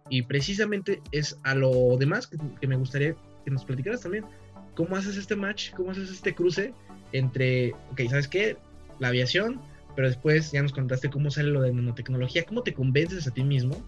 Y 0.09 0.23
precisamente 0.23 1.01
es 1.11 1.37
a 1.43 1.53
lo 1.55 1.97
demás 1.97 2.27
que, 2.27 2.67
me 2.67 2.75
gustaría 2.75 3.15
que 3.47 3.51
nos 3.51 3.63
platicaras 3.63 4.01
también. 4.01 4.25
¿Cómo 4.75 4.97
haces 4.97 5.15
este 5.15 5.37
match? 5.37 5.71
¿Cómo 5.71 5.91
haces 5.91 6.11
este 6.11 6.35
cruce 6.35 6.73
entre, 7.13 7.71
ok, 7.91 8.01
¿sabes 8.09 8.27
qué? 8.27 8.57
La 8.99 9.07
aviación, 9.07 9.61
pero 9.95 10.09
después 10.09 10.51
ya 10.51 10.61
nos 10.61 10.73
contaste 10.73 11.09
cómo 11.09 11.31
sale 11.31 11.47
lo 11.47 11.61
de 11.61 11.71
nanotecnología. 11.71 12.43
¿Cómo 12.43 12.61
te 12.61 12.73
convences 12.73 13.25
a 13.25 13.31
ti 13.31 13.45
mismo 13.45 13.81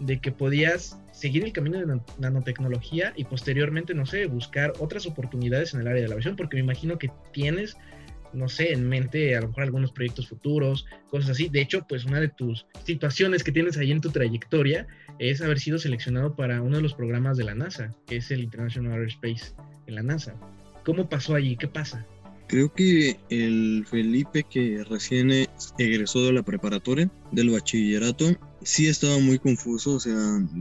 de 0.00 0.20
que 0.20 0.32
podías 0.32 1.00
seguir 1.12 1.44
el 1.44 1.54
camino 1.54 1.78
de 1.78 1.98
nanotecnología 2.18 3.14
y 3.16 3.24
posteriormente, 3.24 3.94
no 3.94 4.04
sé, 4.04 4.26
buscar 4.26 4.74
otras 4.80 5.06
oportunidades 5.06 5.72
en 5.72 5.80
el 5.80 5.88
área 5.88 6.02
de 6.02 6.08
la 6.08 6.14
aviación? 6.14 6.36
Porque 6.36 6.58
me 6.58 6.64
imagino 6.64 6.98
que 6.98 7.10
tienes 7.32 7.78
no 8.36 8.48
sé, 8.48 8.72
en 8.72 8.88
mente 8.88 9.36
a 9.36 9.40
lo 9.40 9.48
mejor 9.48 9.64
algunos 9.64 9.92
proyectos 9.92 10.28
futuros, 10.28 10.86
cosas 11.10 11.30
así. 11.30 11.48
De 11.48 11.60
hecho, 11.60 11.86
pues 11.88 12.04
una 12.04 12.20
de 12.20 12.28
tus 12.28 12.66
situaciones 12.84 13.42
que 13.42 13.52
tienes 13.52 13.76
ahí 13.78 13.92
en 13.92 14.00
tu 14.00 14.10
trayectoria 14.10 14.86
es 15.18 15.40
haber 15.40 15.58
sido 15.58 15.78
seleccionado 15.78 16.36
para 16.36 16.62
uno 16.62 16.76
de 16.76 16.82
los 16.82 16.94
programas 16.94 17.36
de 17.36 17.44
la 17.44 17.54
NASA, 17.54 17.94
que 18.06 18.16
es 18.16 18.30
el 18.30 18.42
International 18.42 18.92
Aerospace 18.92 19.54
en 19.86 19.94
la 19.94 20.02
NASA. 20.02 20.34
¿Cómo 20.84 21.08
pasó 21.08 21.34
allí? 21.34 21.56
¿Qué 21.56 21.66
pasa? 21.66 22.06
Creo 22.48 22.72
que 22.72 23.18
el 23.28 23.84
Felipe 23.90 24.44
que 24.48 24.84
recién 24.88 25.32
egresó 25.78 26.24
de 26.24 26.32
la 26.32 26.44
preparatoria, 26.44 27.10
del 27.32 27.50
bachillerato, 27.50 28.36
sí 28.62 28.86
estaba 28.86 29.18
muy 29.18 29.40
confuso, 29.40 29.94
o 29.94 30.00
sea, 30.00 30.14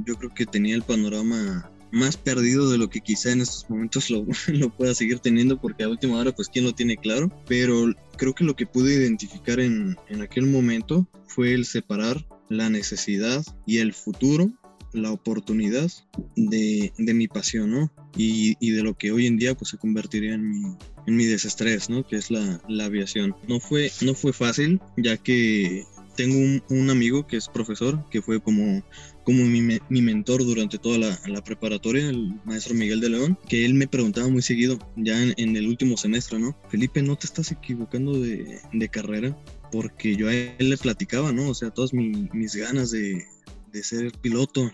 yo 0.06 0.16
creo 0.16 0.34
que 0.34 0.48
tenía 0.48 0.76
el 0.76 0.82
panorama 0.82 1.70
más 1.92 2.18
perdido 2.18 2.70
de 2.70 2.78
lo 2.78 2.90
que 2.90 3.02
quizá 3.02 3.32
en 3.32 3.42
estos 3.42 3.70
momentos 3.70 4.10
lo, 4.10 4.26
pueda 4.70 4.96
seguir 4.96 5.20
teniendo, 5.20 5.60
porque 5.60 5.84
a 5.84 5.90
última 5.90 6.18
hora, 6.18 6.32
pues, 6.32 6.50
quién 6.50 6.66
lo 6.66 6.74
tiene 6.74 6.98
claro. 6.98 7.32
Pero 7.48 7.94
creo 8.18 8.34
que 8.34 8.44
lo 8.44 8.56
que 8.56 8.66
pude 8.66 8.94
identificar 8.94 9.60
en, 9.60 9.98
en 10.10 10.22
aquel 10.22 10.48
momento 10.48 11.08
fue 11.28 11.54
el 11.54 11.66
separar 11.66 12.26
la 12.50 12.70
necesidad 12.70 13.44
y 13.66 13.80
el 13.80 13.94
futuro 13.94 14.52
la 14.96 15.12
oportunidad 15.12 15.92
de, 16.36 16.94
de 16.98 17.14
mi 17.14 17.28
pasión, 17.28 17.72
¿no? 17.72 17.92
Y, 18.18 18.56
y, 18.60 18.72
de 18.72 18.82
lo 18.82 18.98
que 18.98 19.12
hoy 19.12 19.28
en 19.28 19.38
día 19.38 19.56
pues 19.56 19.72
se 19.72 19.78
convertiría 19.78 20.34
en 20.36 20.50
mi, 20.50 20.78
en 21.06 21.16
mi 21.16 21.26
desestrés, 21.26 21.90
¿no? 21.90 22.08
Que 22.08 22.16
es 22.16 22.32
la, 22.32 22.62
la 22.68 22.86
aviación. 22.86 23.36
No 23.48 23.60
fue, 23.60 23.92
no 24.02 24.14
fue 24.14 24.32
fácil, 24.32 24.80
ya 24.96 25.18
que 25.18 25.84
tengo 26.16 26.38
un, 26.38 26.64
un, 26.70 26.90
amigo 26.90 27.28
que 27.28 27.38
es 27.38 27.50
profesor, 27.50 28.06
que 28.10 28.22
fue 28.22 28.42
como, 28.42 28.84
como 29.26 29.44
mi, 29.44 29.62
mi 29.90 30.02
mentor 30.02 30.46
durante 30.46 30.78
toda 30.78 31.00
la, 31.00 31.44
preparatoria, 31.44 32.10
el 32.10 32.36
maestro 32.46 32.76
Miguel 32.76 33.02
de 33.02 33.10
León, 33.10 33.38
que 33.50 33.66
él 33.66 33.74
me 33.74 33.88
preguntaba 33.88 34.30
muy 34.30 34.44
seguido, 34.44 34.78
ya 34.96 35.22
en, 35.22 35.56
el 35.56 35.68
último 35.68 35.98
semestre, 35.98 36.40
¿no? 36.40 36.56
Felipe, 36.70 37.02
¿no 37.02 37.16
te 37.18 37.26
estás 37.26 37.52
equivocando 37.52 38.20
de, 38.20 38.60
de, 38.72 38.90
carrera? 38.90 39.36
Porque 39.72 40.16
yo 40.16 40.30
a 40.30 40.34
él 40.36 40.70
le 40.70 40.78
platicaba, 40.78 41.32
¿no? 41.32 41.50
O 41.50 41.56
sea, 41.56 41.72
todas 41.72 41.92
mi, 41.92 42.30
mis 42.34 42.56
ganas 42.56 42.92
de, 42.92 43.26
de 43.74 43.84
ser 43.84 44.12
piloto, 44.22 44.72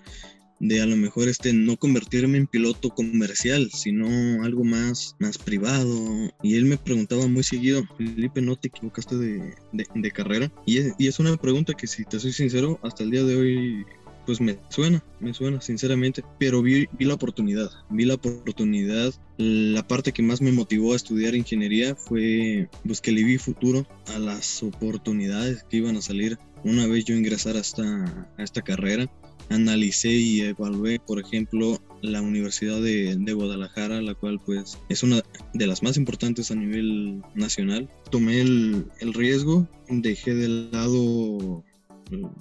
de 0.59 0.79
a 0.79 0.85
lo 0.85 0.95
mejor 0.95 1.27
este 1.27 1.53
no 1.53 1.75
convertirme 1.75 2.37
en 2.37 2.45
piloto 2.45 2.89
comercial, 2.91 3.71
sino 3.73 4.43
algo 4.43 4.63
más, 4.63 5.15
más 5.17 5.37
privado. 5.37 6.31
Y 6.43 6.55
él 6.55 6.65
me 6.65 6.77
preguntaba 6.77 7.25
muy 7.27 7.43
seguido, 7.43 7.83
Felipe, 7.97 8.41
¿no 8.41 8.57
te 8.57 8.67
equivocaste 8.67 9.15
de, 9.15 9.55
de, 9.71 9.87
de 9.95 10.11
carrera? 10.11 10.51
Y 10.65 10.77
es, 10.77 10.93
y 10.99 11.07
es, 11.07 11.19
una 11.19 11.35
pregunta 11.37 11.73
que 11.73 11.87
si 11.87 12.03
te 12.05 12.19
soy 12.19 12.33
sincero, 12.33 12.79
hasta 12.83 13.03
el 13.03 13.11
día 13.11 13.23
de 13.23 13.35
hoy 13.35 13.85
pues 14.25 14.41
me 14.41 14.57
suena, 14.69 15.03
me 15.19 15.33
suena 15.33 15.61
sinceramente, 15.61 16.23
pero 16.39 16.61
vi, 16.61 16.87
vi 16.97 17.05
la 17.05 17.15
oportunidad, 17.15 17.69
vi 17.89 18.05
la 18.05 18.15
oportunidad. 18.15 19.13
La 19.37 19.87
parte 19.87 20.11
que 20.11 20.21
más 20.21 20.41
me 20.41 20.51
motivó 20.51 20.93
a 20.93 20.95
estudiar 20.95 21.35
ingeniería 21.35 21.95
fue 21.95 22.69
pues 22.85 23.01
que 23.01 23.11
le 23.11 23.23
vi 23.23 23.37
futuro 23.37 23.85
a 24.13 24.19
las 24.19 24.61
oportunidades 24.63 25.63
que 25.69 25.77
iban 25.77 25.97
a 25.97 26.01
salir 26.01 26.37
una 26.63 26.87
vez 26.87 27.05
yo 27.05 27.15
ingresara 27.15 27.57
a 27.57 27.61
esta, 27.61 28.27
a 28.37 28.43
esta 28.43 28.61
carrera, 28.61 29.09
analicé 29.49 30.09
y 30.09 30.41
evalué, 30.41 30.99
por 30.99 31.19
ejemplo, 31.19 31.81
la 32.01 32.21
Universidad 32.21 32.81
de, 32.81 33.15
de, 33.17 33.33
Guadalajara, 33.33 34.01
la 34.01 34.13
cual 34.15 34.39
pues 34.45 34.77
es 34.89 35.03
una 35.03 35.21
de 35.53 35.67
las 35.67 35.83
más 35.83 35.97
importantes 35.97 36.51
a 36.51 36.55
nivel 36.55 37.21
nacional. 37.35 37.89
Tomé 38.09 38.41
el, 38.41 38.85
el 38.99 39.13
riesgo, 39.13 39.67
dejé 39.89 40.33
de 40.33 40.47
lado 40.71 41.63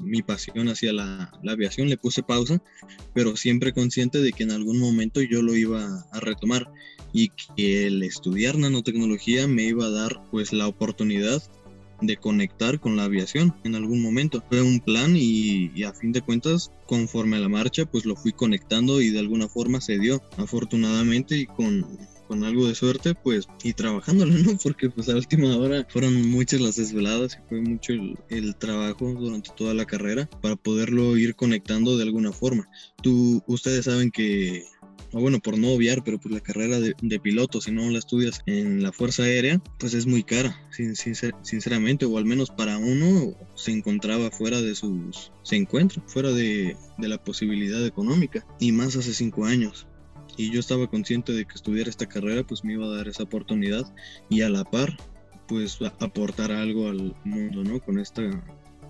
mi 0.01 0.23
pasión 0.23 0.69
hacia 0.69 0.93
la, 0.93 1.33
aviación, 1.49 1.89
le 1.89 1.97
puse 1.97 2.23
pausa, 2.23 2.63
pero 3.15 3.37
siempre 3.37 3.73
consciente 3.73 4.21
de 4.21 4.33
que 4.33 4.43
en 4.43 4.51
algún 4.51 4.79
momento 4.79 5.21
yo 5.23 5.43
lo 5.43 5.55
iba 5.57 6.07
a 6.13 6.21
retomar 6.21 6.71
y 7.13 7.31
que 7.57 7.87
el 7.87 8.03
estudiar 8.03 8.59
nanotecnología 8.59 9.47
me 9.47 9.65
iba 9.65 9.87
a 9.87 9.91
dar 9.91 10.23
pues 10.31 10.53
la 10.53 10.69
oportunidad 10.69 11.43
de 12.01 12.17
conectar 12.17 12.81
con 12.81 12.97
la 12.97 13.05
aviación 13.05 13.55
en 13.65 13.75
algún 13.75 14.01
momento. 14.01 14.43
Fue 14.49 14.63
un 14.63 14.81
plan 14.81 15.17
y, 15.17 15.71
y, 15.75 15.85
a 15.85 15.93
fin 15.93 16.13
de 16.13 16.23
cuentas, 16.23 16.71
conforme 16.87 17.37
a 17.37 17.41
la 17.41 17.49
marcha, 17.49 17.85
pues 17.85 18.07
lo 18.07 18.17
fui 18.17 18.33
conectando 18.33 19.03
y 19.03 19.11
de 19.11 19.19
alguna 19.19 19.49
forma 19.49 19.81
se 19.81 19.99
dio. 19.99 20.23
Afortunadamente 20.39 21.37
y 21.37 21.47
con, 21.47 21.87
con 22.31 22.45
algo 22.45 22.69
de 22.69 22.77
suerte, 22.77 23.17
pues, 23.17 23.49
y 23.65 23.73
trabajándolo, 23.73 24.33
¿no? 24.33 24.57
Porque 24.63 24.89
pues 24.89 25.09
a 25.09 25.17
última 25.17 25.57
hora 25.57 25.85
fueron 25.89 26.31
muchas 26.31 26.61
las 26.61 26.77
desveladas 26.77 27.37
y 27.37 27.49
fue 27.49 27.61
mucho 27.61 27.93
el, 27.93 28.17
el 28.29 28.55
trabajo 28.55 29.13
durante 29.15 29.51
toda 29.57 29.75
la 29.75 29.85
carrera 29.85 30.31
para 30.41 30.55
poderlo 30.55 31.17
ir 31.17 31.35
conectando 31.35 31.97
de 31.97 32.05
alguna 32.05 32.31
forma. 32.31 32.69
Tú, 33.03 33.43
ustedes 33.49 33.87
saben 33.87 34.13
que 34.13 34.65
o 35.13 35.21
bueno, 35.21 35.41
por 35.41 35.59
no 35.59 35.73
obviar, 35.73 36.05
pero 36.05 36.21
pues 36.21 36.33
la 36.33 36.41
carrera 36.41 36.79
de, 36.79 36.95
de, 37.03 37.19
piloto, 37.19 37.61
si 37.61 37.73
no 37.73 37.91
la 37.91 37.99
estudias 37.99 38.43
en 38.47 38.81
la 38.81 38.93
Fuerza 38.93 39.25
Aérea, 39.25 39.61
pues 39.81 39.95
es 39.95 40.07
muy 40.07 40.23
cara, 40.23 40.57
sin, 40.71 40.95
sin, 40.95 41.17
sinceramente, 41.43 42.05
o 42.05 42.17
al 42.17 42.25
menos 42.25 42.51
para 42.51 42.79
uno 42.79 43.35
se 43.57 43.73
encontraba 43.73 44.31
fuera 44.31 44.63
de 44.63 44.77
sus, 44.77 45.33
se 45.43 45.57
encuentra 45.57 46.01
fuera 46.07 46.31
de, 46.31 46.77
de 46.99 47.09
la 47.09 47.19
posibilidad 47.19 47.85
económica, 47.85 48.47
y 48.61 48.71
más 48.71 48.95
hace 48.95 49.13
cinco 49.13 49.47
años. 49.47 49.89
Y 50.41 50.51
yo 50.51 50.61
estaba 50.61 50.87
consciente 50.87 51.35
de 51.35 51.45
que 51.45 51.55
estudiar 51.55 51.87
esta 51.87 52.07
carrera 52.07 52.43
pues 52.45 52.65
me 52.65 52.73
iba 52.73 52.87
a 52.87 52.97
dar 52.97 53.09
esa 53.09 53.25
oportunidad 53.25 53.85
y 54.31 54.41
a 54.41 54.49
la 54.49 54.65
par 54.65 54.97
pues 55.47 55.79
aportar 55.99 56.51
algo 56.51 56.89
al 56.89 57.15
mundo, 57.25 57.63
¿no? 57.63 57.79
Con 57.79 57.99
esta 57.99 58.23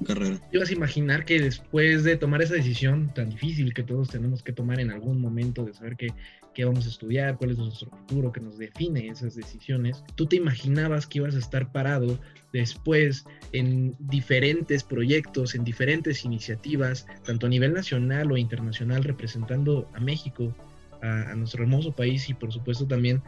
carrera. 0.07 0.41
¿Ibas 0.53 0.71
a 0.71 0.75
imaginar 0.75 1.25
que 1.25 1.41
después 1.41 2.05
de 2.05 2.17
tomar 2.17 2.41
esa 2.41 2.55
decisión 2.55 3.13
tan 3.15 3.31
difícil 3.31 3.75
que 3.75 3.83
todos 3.83 4.11
tenemos 4.11 4.45
que 4.45 4.53
tomar 4.53 4.79
en 4.79 4.93
algún 4.93 5.21
momento 5.21 5.65
de 5.65 5.75
saber 5.75 5.97
qué, 5.97 6.15
qué 6.55 6.65
vamos 6.65 6.87
a 6.87 6.89
estudiar, 6.89 7.37
cuál 7.37 7.51
es 7.51 7.59
nuestro 7.59 7.91
futuro, 7.91 8.31
que 8.31 8.41
nos 8.41 8.57
define 8.57 9.09
esas 9.09 9.35
decisiones, 9.35 10.05
tú 10.15 10.27
te 10.27 10.37
imaginabas 10.37 11.09
que 11.09 11.19
ibas 11.19 11.35
a 11.35 11.41
estar 11.41 11.73
parado 11.73 12.21
después 12.53 13.25
en 13.51 13.97
diferentes 13.99 14.85
proyectos, 14.85 15.57
en 15.57 15.65
diferentes 15.65 16.25
iniciativas, 16.25 17.09
tanto 17.25 17.47
a 17.47 17.49
nivel 17.49 17.73
nacional 17.73 18.31
o 18.31 18.37
internacional, 18.37 19.03
representando 19.03 19.91
a 19.95 20.01
México, 20.01 20.55
a, 21.03 21.35
nuestro 21.35 21.63
hermoso 21.63 21.93
país 21.93 22.29
y 22.29 22.35
por 22.35 22.53
supuesto 22.53 22.87
también 22.87 23.23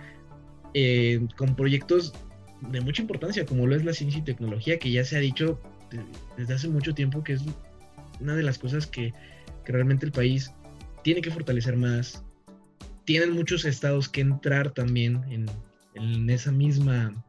eh, 0.74 1.26
con 1.36 1.54
proyectos 1.54 2.12
de 2.60 2.80
mucha 2.80 3.02
importancia, 3.02 3.44
como 3.44 3.66
lo 3.66 3.74
es 3.74 3.84
la 3.84 3.92
ciencia 3.92 4.20
y 4.20 4.24
tecnología, 4.24 4.78
que 4.78 4.90
ya 4.90 5.04
se 5.04 5.16
ha 5.16 5.20
dicho 5.20 5.60
desde 6.36 6.54
hace 6.54 6.68
mucho 6.68 6.94
tiempo 6.94 7.22
que 7.22 7.34
es 7.34 7.42
una 8.20 8.34
de 8.34 8.42
las 8.42 8.58
cosas 8.58 8.86
que, 8.86 9.12
que 9.64 9.72
realmente 9.72 10.06
el 10.06 10.12
país 10.12 10.52
tiene 11.02 11.20
que 11.20 11.30
fortalecer 11.30 11.76
más. 11.76 12.24
Tienen 13.04 13.32
muchos 13.32 13.64
estados 13.64 14.08
que 14.08 14.20
entrar 14.20 14.70
también 14.70 15.22
en, 15.28 15.46
en 15.94 16.30
esa 16.30 16.52
misma 16.52 17.24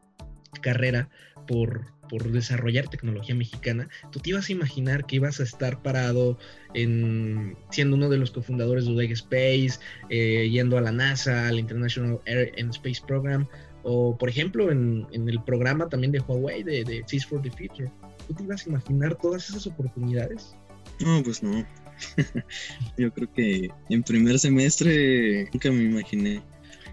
carrera 0.62 1.08
por, 1.46 1.93
por, 2.08 2.30
desarrollar 2.30 2.88
tecnología 2.88 3.34
mexicana, 3.34 3.88
tú 4.10 4.20
te 4.20 4.30
ibas 4.30 4.48
a 4.48 4.52
imaginar 4.52 5.06
que 5.06 5.16
ibas 5.16 5.40
a 5.40 5.42
estar 5.42 5.82
parado 5.82 6.38
en, 6.74 7.56
siendo 7.70 7.96
uno 7.96 8.08
de 8.08 8.18
los 8.18 8.30
cofundadores 8.30 8.84
de 8.84 8.92
Udeg 8.92 9.12
Space, 9.12 9.78
eh, 10.10 10.48
yendo 10.50 10.78
a 10.78 10.80
la 10.80 10.92
NASA, 10.92 11.48
al 11.48 11.58
International 11.58 12.20
Air 12.26 12.52
and 12.58 12.70
Space 12.70 13.00
Program, 13.06 13.46
o 13.82 14.16
por 14.16 14.28
ejemplo 14.28 14.70
en, 14.70 15.06
el 15.12 15.42
programa 15.44 15.88
también 15.88 16.12
de 16.12 16.20
Huawei, 16.20 16.62
de, 16.62 16.84
de 16.84 17.04
Seas 17.06 17.26
for 17.26 17.40
the 17.42 17.50
Future. 17.50 17.90
¿Tú 18.26 18.34
te 18.34 18.42
ibas 18.42 18.66
a 18.66 18.70
imaginar 18.70 19.16
todas 19.20 19.48
esas 19.50 19.66
oportunidades? 19.66 20.56
No, 21.00 21.22
pues 21.22 21.42
no. 21.42 21.66
Yo 22.98 23.12
creo 23.12 23.32
que 23.32 23.68
en 23.88 24.02
primer 24.02 24.38
semestre 24.38 25.48
nunca 25.52 25.70
me 25.70 25.84
imaginé. 25.84 26.42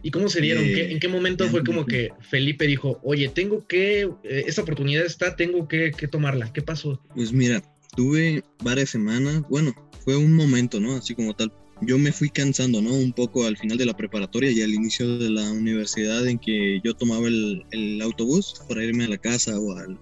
¿Y 0.03 0.12
cómo 0.12 0.29
se 0.29 0.41
dieron? 0.41 0.63
Eh, 0.63 0.91
¿En 0.91 1.00
qué 1.00 1.08
momento 1.08 1.48
fue 1.50 1.63
como 1.63 1.86
que 1.86 2.10
Felipe 2.22 2.65
dijo, 2.65 3.00
oye, 3.03 3.29
tengo 3.29 3.67
que, 3.67 4.01
eh, 4.01 4.43
esta 4.48 4.63
oportunidad 4.63 5.05
está, 5.05 5.36
tengo 5.36 5.67
que, 5.67 5.91
que, 5.91 6.08
tomarla? 6.08 6.51
¿Qué 6.51 6.62
pasó? 6.62 7.01
Pues 7.15 7.31
mira, 7.31 7.62
tuve 7.96 8.43
varias 8.63 8.89
semanas, 8.89 9.43
bueno, 9.50 9.74
fue 10.03 10.17
un 10.17 10.34
momento, 10.34 10.79
¿no? 10.79 10.96
Así 10.96 11.13
como 11.13 11.36
tal. 11.36 11.51
Yo 11.84 11.98
me 11.98 12.12
fui 12.12 12.29
cansando, 12.29 12.79
¿no? 12.81 12.93
Un 12.93 13.12
poco 13.12 13.46
al 13.46 13.58
final 13.58 13.77
de 13.77 13.86
la 13.86 13.98
preparatoria 13.98 14.51
y 14.51 14.62
al 14.62 14.72
inicio 14.72 15.17
de 15.17 15.31
la 15.31 15.51
universidad 15.51 16.27
en 16.27 16.38
que 16.38 16.79
yo 16.84 16.93
tomaba 16.93 17.27
el, 17.27 17.63
el 17.72 18.01
autobús 18.01 18.62
para 18.67 18.84
irme 18.84 19.05
a 19.05 19.10
la 19.10 19.17
casa 19.17 19.60
o 19.60 19.75
al, 19.75 20.00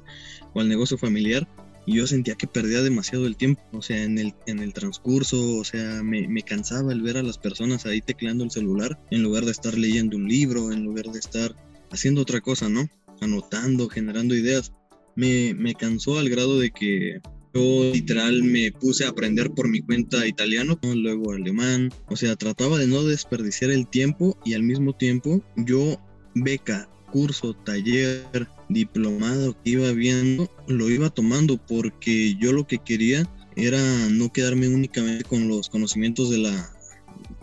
o 0.53 0.59
al 0.59 0.67
negocio 0.67 0.97
familiar 0.97 1.47
yo 1.93 2.07
sentía 2.07 2.35
que 2.35 2.47
perdía 2.47 2.81
demasiado 2.81 3.25
el 3.25 3.35
tiempo, 3.35 3.61
o 3.73 3.81
sea, 3.81 4.03
en 4.03 4.17
el, 4.17 4.33
en 4.45 4.59
el 4.59 4.73
transcurso, 4.73 5.57
o 5.57 5.63
sea, 5.63 6.03
me, 6.03 6.27
me, 6.27 6.41
cansaba 6.43 6.91
el 6.91 7.01
ver 7.01 7.17
a 7.17 7.23
las 7.23 7.37
personas 7.37 7.85
ahí 7.85 8.01
tecleando 8.01 8.43
el 8.43 8.51
celular 8.51 8.99
en 9.11 9.23
lugar 9.23 9.45
de 9.45 9.51
estar 9.51 9.77
leyendo 9.77 10.17
un 10.17 10.27
libro, 10.27 10.71
en 10.71 10.83
lugar 10.83 11.05
de 11.05 11.19
estar 11.19 11.55
haciendo 11.91 12.21
otra 12.21 12.41
cosa, 12.41 12.69
¿no? 12.69 12.89
Anotando, 13.21 13.89
generando 13.89 14.35
ideas. 14.35 14.73
Me, 15.15 15.53
me 15.53 15.75
cansó 15.75 16.19
al 16.19 16.29
grado 16.29 16.59
de 16.59 16.71
que 16.71 17.19
yo 17.53 17.91
literal 17.91 18.43
me 18.43 18.71
puse 18.71 19.05
a 19.05 19.09
aprender 19.09 19.51
por 19.51 19.67
mi 19.67 19.81
cuenta 19.81 20.27
italiano, 20.27 20.79
luego 20.83 21.33
alemán, 21.33 21.91
o 22.07 22.15
sea, 22.15 22.35
trataba 22.35 22.77
de 22.77 22.87
no 22.87 23.03
desperdiciar 23.03 23.71
el 23.71 23.87
tiempo 23.87 24.37
y 24.45 24.53
al 24.53 24.63
mismo 24.63 24.93
tiempo 24.93 25.41
yo 25.55 25.99
beca 26.35 26.87
curso, 27.11 27.53
taller, 27.53 28.47
diplomado 28.69 29.55
que 29.63 29.71
iba 29.71 29.91
viendo, 29.91 30.49
lo 30.67 30.89
iba 30.89 31.09
tomando 31.09 31.57
porque 31.57 32.35
yo 32.35 32.53
lo 32.53 32.65
que 32.65 32.77
quería 32.77 33.27
era 33.55 33.81
no 34.09 34.31
quedarme 34.31 34.67
únicamente 34.69 35.23
con 35.23 35.47
los 35.47 35.69
conocimientos 35.69 36.29
de 36.29 36.37
la 36.37 36.71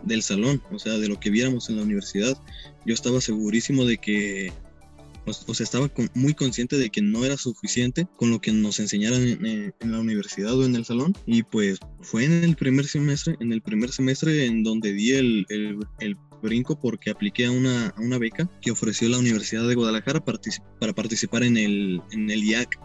del 0.04 0.23
salón, 0.23 0.62
o 0.71 0.78
sea, 0.78 0.99
de 0.99 1.09
lo 1.09 1.18
que 1.18 1.30
viéramos 1.30 1.68
en 1.68 1.76
la 1.76 1.83
universidad. 1.83 2.38
Yo 2.87 2.95
estaba 2.95 3.21
segurísimo 3.21 3.85
de 3.85 3.99
que 3.99 4.52
o 5.26 5.54
sea, 5.54 5.64
estaba 5.64 5.90
muy 6.14 6.35
consciente 6.35 6.78
de 6.78 6.90
que 6.90 7.02
no 7.02 7.25
era 7.25 7.37
suficiente 7.37 8.06
con 8.16 8.30
lo 8.30 8.40
que 8.40 8.52
nos 8.52 8.78
enseñaran 8.78 9.23
en, 9.26 9.75
en, 9.80 9.92
la 9.92 9.99
universidad 9.99 10.56
o 10.56 10.64
en 10.64 10.76
el 10.76 10.85
salón. 10.85 11.14
Y 11.26 11.42
pues 11.42 11.80
fue 12.00 12.25
en 12.25 12.45
el 12.45 12.54
primer 12.54 12.87
semestre, 12.87 13.35
en 13.40 13.52
el 13.52 13.61
primer 13.61 13.90
semestre 13.90 14.47
en 14.47 14.62
donde 14.62 14.92
di 14.92 15.12
el, 15.12 15.47
el, 15.49 15.78
el 15.99 16.16
brinco 16.46 16.80
porque 16.80 17.10
apliqué 17.10 17.46
a 17.46 17.50
una, 17.50 17.88
a 17.88 18.00
una, 18.00 18.18
beca 18.18 18.48
que 18.62 18.70
ofreció 18.70 19.08
la 19.08 19.18
Universidad 19.18 19.68
de 19.68 19.74
Guadalajara 19.74 20.24
para 20.24 20.94
participar 20.94 21.42
en 21.42 21.56
el, 21.58 22.00
en 22.12 22.30
el 22.30 22.42
IAC, 22.42 22.78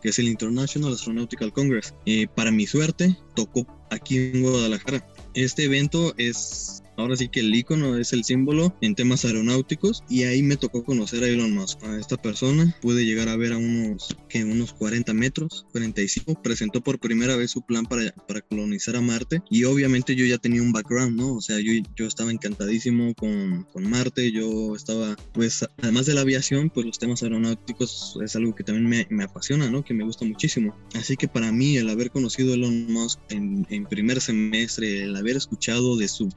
que 0.00 0.10
es 0.10 0.18
el 0.18 0.28
International 0.28 0.92
Astronautical 0.92 1.52
Congress. 1.52 1.94
Eh, 2.06 2.28
para 2.34 2.52
mi 2.52 2.66
suerte, 2.66 3.16
tocó 3.34 3.66
aquí 3.90 4.18
en 4.18 4.42
Guadalajara. 4.42 5.06
Este 5.34 5.64
evento 5.64 6.14
es 6.16 6.82
ahora 6.96 7.16
sí 7.16 7.28
que 7.28 7.40
el 7.40 7.54
icono 7.54 7.96
es 7.96 8.12
el 8.12 8.24
símbolo 8.24 8.74
en 8.80 8.94
temas 8.94 9.24
aeronáuticos 9.24 10.02
y 10.08 10.24
ahí 10.24 10.42
me 10.42 10.56
tocó 10.56 10.84
conocer 10.84 11.24
a 11.24 11.28
Elon 11.28 11.52
Musk, 11.52 11.82
a 11.84 11.98
esta 11.98 12.16
persona, 12.16 12.74
pude 12.80 13.04
llegar 13.04 13.28
a 13.28 13.36
ver 13.36 13.52
a 13.52 13.58
unos, 13.58 14.16
que 14.28 14.44
unos 14.44 14.72
40 14.72 15.12
metros, 15.14 15.66
45, 15.72 16.42
presentó 16.42 16.80
por 16.80 16.98
primera 16.98 17.36
vez 17.36 17.50
su 17.50 17.62
plan 17.62 17.84
para, 17.84 18.12
para 18.12 18.40
colonizar 18.40 18.96
a 18.96 19.00
Marte 19.00 19.42
y 19.50 19.64
obviamente 19.64 20.14
yo 20.14 20.24
ya 20.24 20.38
tenía 20.38 20.62
un 20.62 20.72
background, 20.72 21.16
¿no? 21.16 21.34
O 21.34 21.40
sea, 21.40 21.58
yo, 21.60 21.72
yo 21.96 22.06
estaba 22.06 22.30
encantadísimo 22.30 23.14
con, 23.14 23.64
con 23.72 23.88
Marte, 23.88 24.32
yo 24.32 24.74
estaba, 24.74 25.16
pues, 25.32 25.64
además 25.82 26.06
de 26.06 26.14
la 26.14 26.22
aviación, 26.22 26.70
pues 26.70 26.86
los 26.86 26.98
temas 26.98 27.22
aeronáuticos 27.22 28.18
es 28.22 28.36
algo 28.36 28.54
que 28.54 28.64
también 28.64 28.88
me, 28.88 29.06
me 29.10 29.24
apasiona, 29.24 29.70
¿no? 29.70 29.84
Que 29.84 29.94
me 29.94 30.04
gusta 30.04 30.24
muchísimo. 30.24 30.76
Así 30.94 31.16
que 31.16 31.28
para 31.28 31.52
mí 31.52 31.76
el 31.76 31.88
haber 31.88 32.10
conocido 32.10 32.52
a 32.52 32.56
Elon 32.56 32.92
Musk 32.92 33.18
en, 33.30 33.66
en 33.70 33.86
primer 33.86 34.20
semestre, 34.20 35.04
el 35.04 35.16
haber 35.16 35.36
escuchado 35.36 35.96
de 35.96 36.08
su, 36.08 36.28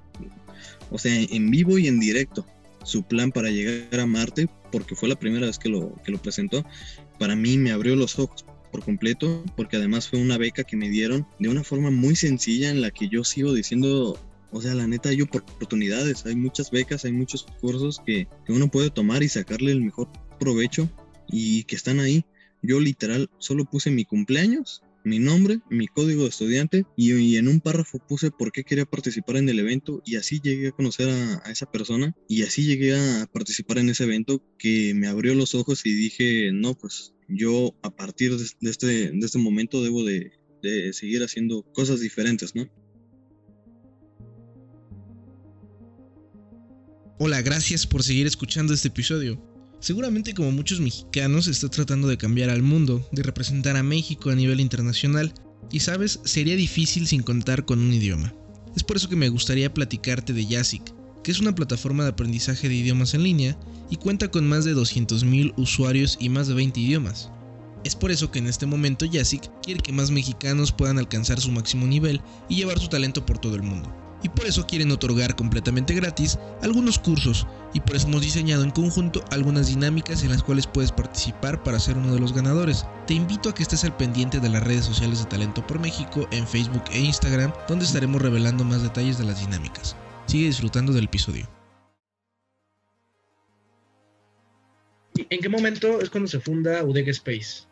o 0.91 0.98
sea, 0.98 1.13
en 1.15 1.51
vivo 1.51 1.77
y 1.77 1.88
en 1.88 2.00
directo, 2.00 2.46
su 2.84 3.03
plan 3.03 3.31
para 3.31 3.50
llegar 3.50 4.00
a 4.00 4.05
Marte, 4.05 4.48
porque 4.72 4.96
fue 4.96 5.10
la 5.10 5.19
primera 5.19 5.48
vez 5.48 5.60
que 5.60 5.69
lo, 5.69 5.93
que 6.03 6.12
lo 6.12 6.22
presentó, 6.22 6.65
para 7.17 7.36
mí 7.36 7.58
me 7.58 7.72
abrió 7.72 7.96
los 7.96 8.17
ojos 8.19 8.46
por 8.72 8.84
completo, 8.84 9.43
porque 9.55 9.77
además 9.77 10.08
fue 10.08 10.19
una 10.19 10.38
beca 10.38 10.63
que 10.63 10.77
me 10.77 10.89
dieron 10.89 11.25
de 11.39 11.50
una 11.50 11.63
forma 11.63 11.91
muy 11.91 12.15
sencilla 12.15 12.69
en 12.69 12.81
la 12.81 12.91
que 12.91 13.10
yo 13.10 13.24
sigo 13.24 13.53
diciendo, 13.53 14.19
o 14.51 14.62
sea, 14.62 14.75
la 14.75 14.88
neta 14.88 15.10
hay 15.10 15.22
oportunidades, 15.22 16.25
hay 16.25 16.36
muchas 16.36 16.72
becas, 16.72 17.05
hay 17.05 17.12
muchos 17.12 17.46
cursos 17.62 18.01
que, 18.05 18.27
que 18.46 18.53
uno 18.53 18.69
puede 18.69 18.89
tomar 18.89 19.24
y 19.24 19.29
sacarle 19.29 19.72
el 19.72 19.81
mejor 19.81 20.10
provecho 20.39 20.89
y 21.27 21.63
que 21.63 21.75
están 21.75 22.00
ahí. 22.00 22.25
Yo 22.62 22.79
literal 22.79 23.29
solo 23.38 23.65
puse 23.65 23.89
mi 23.89 24.05
cumpleaños 24.05 24.84
mi 25.03 25.20
nombre, 25.20 25.60
mi 25.70 25.88
código 25.88 26.24
de 26.24 26.29
estudiante 26.29 26.86
y, 26.96 27.36
en 27.38 27.48
un 27.48 27.62
párrafo 27.62 28.00
puse 28.00 28.32
por 28.32 28.51
qué 28.51 28.63
quería 28.63 28.86
participar 28.86 29.38
en 29.38 29.50
el 29.50 29.60
evento 29.60 30.01
y 30.06 30.15
así 30.15 30.39
llegué 30.41 30.70
a 30.70 30.72
conocer 30.72 31.10
a, 31.10 31.51
esa 31.51 31.72
persona 31.72 32.15
y 32.27 32.44
así 32.44 32.65
llegué 32.65 32.96
a 32.96 33.27
participar 33.32 33.79
en 33.79 33.89
ese 33.89 34.03
evento 34.03 34.44
que 34.58 34.94
me 34.94 35.08
abrió 35.08 35.36
los 35.36 35.56
ojos 35.56 35.86
y 35.86 35.94
dije, 35.94 36.51
no, 36.53 36.75
pues 36.75 37.13
yo 37.27 37.75
a 37.82 37.96
partir 37.96 38.36
de, 38.36 38.70
este, 38.70 39.12
de 39.12 39.25
este 39.25 39.39
momento 39.39 39.84
debo 39.84 40.03
de, 40.03 40.32
de 40.62 40.94
seguir 40.94 41.24
haciendo 41.24 41.63
cosas 41.74 42.00
diferentes, 42.01 42.56
¿no? 42.56 42.70
Hola, 47.22 47.41
gracias 47.41 47.86
por 47.86 48.01
seguir 48.03 48.27
escuchando 48.27 48.74
este 48.74 48.88
episodio. 48.88 49.49
Seguramente 49.81 50.33
como 50.33 50.51
muchos 50.51 50.81
mexicanos 50.81 51.48
está 51.48 51.69
tratando 51.69 52.09
de 52.09 52.17
cambiar 52.17 52.50
al 52.50 52.62
mundo, 52.62 53.07
de 53.13 53.24
representar 53.24 53.77
a 53.77 53.83
México 53.83 54.29
a 54.29 54.36
nivel 54.36 54.59
internacional, 54.59 55.33
y 55.71 55.79
sabes, 55.79 56.19
sería 56.25 56.57
difícil 56.57 57.07
sin 57.07 57.24
contar 57.24 57.63
con 57.63 57.79
un 57.79 57.93
idioma. 57.93 58.33
Es 58.75 58.83
por 58.83 58.98
eso 58.98 59.07
que 59.07 59.15
me 59.15 59.29
gustaría 59.29 59.74
platicarte 59.74 60.33
de 60.33 60.45
Yasic, 60.45 60.93
que 61.24 61.31
es 61.31 61.39
una 61.39 61.55
plataforma 61.55 62.03
de 62.03 62.09
aprendizaje 62.09 62.67
de 62.67 62.75
idiomas 62.75 63.13
en 63.13 63.24
línea 63.24 63.57
y 63.89 63.95
cuenta 63.95 64.29
con 64.29 64.48
más 64.48 64.65
de 64.65 64.75
200.000 64.75 65.53
usuarios 65.55 66.17
y 66.19 66.27
más 66.27 66.50
de 66.50 66.55
20 66.55 66.77
idiomas. 66.77 67.29
Es 67.86 67.95
por 67.95 68.12
eso 68.12 68.31
que 68.31 68.39
en 68.39 68.48
este 68.48 68.65
momento 68.65 69.05
Yasic 69.05 69.50
quiere 69.63 69.79
que 69.81 69.93
más 69.93 70.12
mexicanos 70.12 70.74
puedan 70.74 71.00
alcanzar 71.00 71.39
su 71.39 71.51
máximo 71.51 71.88
nivel 71.88 72.19
y 72.50 72.57
llevar 72.57 72.79
su 72.79 72.89
talento 72.89 73.25
por 73.25 73.39
todo 73.39 73.55
el 73.55 73.63
mundo 73.63 74.09
y 74.24 74.30
por 74.30 74.46
eso 74.46 74.66
quieren 74.66 74.92
otorgar 74.92 75.36
completamente 75.36 75.94
gratis 75.94 76.38
algunos 76.62 77.00
cursos 77.00 77.48
y 77.74 77.80
por 77.80 77.96
eso 77.96 78.08
hemos 78.08 78.22
diseñado 78.22 78.64
en 78.64 78.72
conjunto 78.72 79.24
algunas 79.32 79.68
dinámicas 79.68 80.24
en 80.24 80.30
las 80.30 80.44
cuales 80.44 80.68
puedes 80.68 80.92
participar 80.92 81.64
para 81.64 81.80
ser 81.80 81.98
uno 81.98 82.14
de 82.14 82.20
los 82.20 82.34
ganadores. 82.34 82.86
Te 83.08 83.14
invito 83.14 83.50
a 83.50 83.54
que 83.54 83.64
estés 83.64 83.84
al 83.84 83.96
pendiente 83.96 84.40
de 84.40 84.50
las 84.50 84.64
redes 84.64 84.86
sociales 84.86 85.20
de 85.20 85.26
Talento 85.26 85.66
por 85.66 85.80
México 85.80 86.28
en 86.32 86.48
Facebook 86.48 86.84
e 86.92 87.00
Instagram 87.00 87.54
donde 87.68 87.86
estaremos 87.86 88.22
revelando 88.22 88.64
más 88.64 88.82
detalles 88.82 89.18
de 89.18 89.26
las 89.26 89.40
dinámicas. 89.40 89.96
Sigue 90.26 90.48
disfrutando 90.48 90.94
del 90.94 91.06
episodio. 91.06 91.48
¿En 95.30 95.42
qué 95.42 95.50
momento 95.50 96.00
es 96.02 96.10
cuando 96.10 96.28
se 96.28 96.40
funda 96.40 96.84
UDEG 96.84 97.10
Space? 97.10 97.64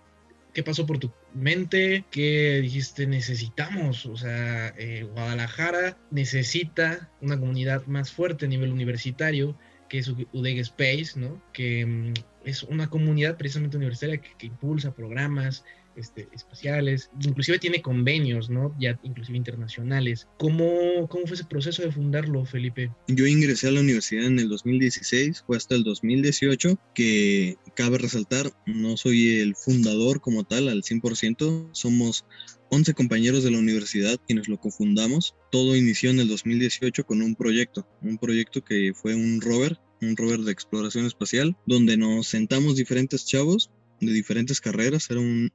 ¿Qué 0.54 0.64
pasó 0.64 0.86
por 0.86 0.98
tu 0.98 1.12
mente? 1.38 2.06
¿Qué 2.12 2.60
dijiste 2.62 3.08
necesitamos? 3.08 4.06
O 4.06 4.18
sea, 4.18 4.70
eh, 4.78 5.08
Guadalajara 5.14 5.98
necesita 6.12 7.10
una 7.22 7.40
comunidad 7.40 7.86
más 7.86 8.12
fuerte 8.12 8.46
a 8.46 8.50
nivel 8.50 8.72
universitario, 8.72 9.58
que 9.90 10.00
es 10.00 10.10
UDEG 10.10 10.60
Space, 10.60 11.20
¿no? 11.20 11.42
Que 11.54 11.86
mm, 11.86 12.14
es 12.46 12.64
una 12.64 12.90
comunidad 12.90 13.38
precisamente 13.38 13.78
universitaria 13.78 14.22
que 14.22 14.48
impulsa 14.48 14.94
programas, 14.94 15.64
este, 15.98 16.28
espaciales, 16.34 17.10
inclusive 17.20 17.60
tiene 17.60 17.82
convenios, 17.82 18.50
¿no? 18.50 18.76
Ya 18.80 19.00
inclusive 19.04 19.38
internacionales. 19.38 20.28
¿Cómo, 20.38 21.08
¿Cómo 21.10 21.26
fue 21.26 21.36
ese 21.36 21.46
proceso 21.46 21.82
de 21.82 21.92
fundarlo, 21.92 22.46
Felipe? 22.46 22.92
Yo 23.08 23.26
ingresé 23.26 23.68
a 23.68 23.72
la 23.72 23.82
universidad 23.82 24.26
en 24.26 24.40
el 24.40 24.48
2016, 24.48 25.44
fue 25.46 25.58
hasta 25.58 25.76
el 25.76 25.84
2018, 25.84 26.80
que 26.94 27.58
cabe 27.76 27.98
resaltar, 27.98 28.52
no 28.66 28.96
soy 28.98 29.40
el 29.40 29.56
fundador 29.56 30.22
como 30.22 30.44
tal 30.44 30.70
al 30.70 30.84
100%, 30.84 31.70
somos 31.72 32.26
11 32.70 32.94
compañeros 32.94 33.44
de 33.44 33.52
la 33.52 33.60
universidad 33.60 34.20
quienes 34.28 34.48
lo 34.48 34.60
cofundamos. 34.60 35.36
Todo 35.52 35.76
inició 35.76 36.10
en 36.10 36.20
el 36.20 36.28
2018 36.28 37.06
con 37.06 37.22
un 37.22 37.36
proyecto, 37.36 37.88
un 38.02 38.18
proyecto 38.18 38.64
que 38.64 38.94
fue 38.94 39.16
un 39.16 39.42
rover, 39.42 39.80
un 40.02 40.16
rover 40.16 40.42
de 40.42 40.52
exploración 40.52 41.06
espacial, 41.06 41.58
donde 41.66 41.98
nos 41.98 42.28
sentamos 42.28 42.76
diferentes 42.76 43.26
chavos 43.26 43.72
de 44.00 44.12
diferentes 44.12 44.62
carreras. 44.62 45.10
Era 45.10 45.22
un, 45.22 45.52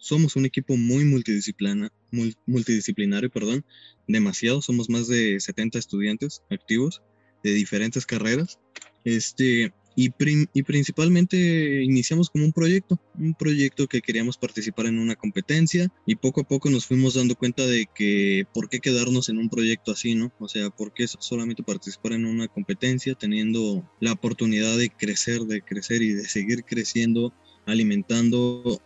somos 0.00 0.34
un 0.34 0.46
equipo 0.46 0.76
muy 0.76 1.04
multidisciplina, 1.04 1.92
multidisciplinario, 2.46 3.30
perdón, 3.30 3.64
demasiado, 4.08 4.62
somos 4.62 4.88
más 4.88 5.06
de 5.06 5.38
70 5.38 5.78
estudiantes 5.78 6.42
activos 6.50 7.02
de 7.44 7.52
diferentes 7.52 8.06
carreras. 8.06 8.58
Este, 9.04 9.72
y, 9.96 10.10
y, 10.54 10.62
principalmente 10.62 11.82
iniciamos 11.82 12.30
como 12.30 12.44
un 12.44 12.52
proyecto, 12.52 12.98
un 13.18 13.34
proyecto 13.34 13.86
que 13.86 14.00
queríamos 14.00 14.38
participar 14.38 14.86
en 14.86 14.98
una 14.98 15.16
competencia 15.16 15.92
y 16.06 16.14
poco 16.14 16.42
a 16.42 16.48
poco 16.48 16.70
nos 16.70 16.86
fuimos 16.86 17.14
dando 17.14 17.34
cuenta 17.34 17.66
de 17.66 17.86
que 17.94 18.46
por 18.54 18.68
qué 18.68 18.80
quedarnos 18.80 19.28
en 19.28 19.38
un 19.38 19.50
proyecto 19.50 19.92
así, 19.92 20.14
¿no? 20.14 20.32
O 20.38 20.48
sea, 20.48 20.70
por 20.70 20.94
qué 20.94 21.06
solamente 21.06 21.62
participar 21.62 22.12
en 22.12 22.24
una 22.24 22.48
competencia 22.48 23.14
teniendo 23.14 23.84
la 24.00 24.12
oportunidad 24.12 24.78
de 24.78 24.90
crecer, 24.90 25.42
de 25.42 25.60
crecer 25.60 26.02
y 26.02 26.12
de 26.12 26.24
seguir 26.24 26.64
creciendo, 26.64 27.34
alimentando 27.66 28.80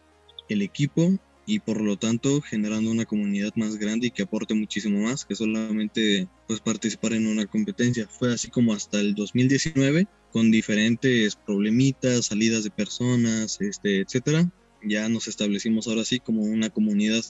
el 0.49 0.63
equipo 0.63 1.19
y 1.47 1.59
por 1.59 1.81
lo 1.81 1.97
tanto 1.97 2.41
generando 2.41 2.91
una 2.91 3.05
comunidad 3.05 3.53
más 3.55 3.77
grande 3.77 4.07
y 4.07 4.11
que 4.11 4.23
aporte 4.23 4.55
muchísimo 4.55 5.01
más 5.01 5.25
que 5.25 5.35
solamente 5.35 6.27
pues 6.47 6.61
participar 6.61 7.13
en 7.13 7.27
una 7.27 7.47
competencia. 7.47 8.09
Fue 8.09 8.33
así 8.33 8.51
como 8.51 8.73
hasta 8.73 8.99
el 8.99 9.15
2019 9.15 10.07
con 10.33 10.51
diferentes 10.51 11.37
problemitas, 11.37 12.27
salidas 12.27 12.65
de 12.65 12.71
personas, 12.71 13.61
este, 13.61 14.01
etcétera. 14.01 14.51
Ya 14.83 15.09
nos 15.09 15.29
establecimos 15.29 15.87
ahora 15.87 16.05
sí 16.05 16.19
como 16.19 16.43
una 16.43 16.71
comunidad 16.71 17.25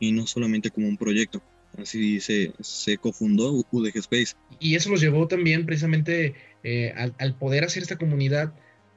y 0.00 0.12
no 0.12 0.26
solamente 0.26 0.70
como 0.70 0.88
un 0.88 0.96
proyecto. 0.96 1.42
Así 1.76 2.20
se, 2.20 2.52
se 2.60 2.96
cofundó 2.96 3.52
UDG 3.70 3.98
Space. 3.98 4.34
Y 4.58 4.74
eso 4.74 4.90
nos 4.90 5.00
llevó 5.00 5.28
también 5.28 5.64
precisamente 5.66 6.34
eh, 6.64 6.92
al, 6.96 7.14
al 7.18 7.36
poder 7.36 7.64
hacer 7.64 7.82
esta 7.82 7.96
comunidad, 7.96 8.52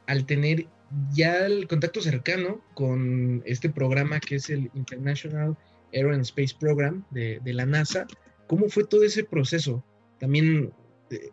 al 0.08 0.26
tener 0.26 0.68
ya 1.14 1.46
el 1.46 1.68
contacto 1.68 2.02
cercano 2.02 2.64
con 2.74 3.44
este 3.46 3.70
programa 3.70 4.20
que 4.20 4.36
es 4.36 4.50
el 4.50 4.70
International 4.74 5.58
Air 5.92 6.08
and 6.08 6.22
Space 6.22 6.56
Program 6.58 7.06
de, 7.12 7.40
la 7.46 7.66
NASA, 7.66 8.08
¿cómo 8.48 8.70
fue 8.70 8.86
todo 8.86 9.04
ese 9.04 9.24
proceso? 9.24 9.84
También 10.20 10.74
eh, 11.10 11.30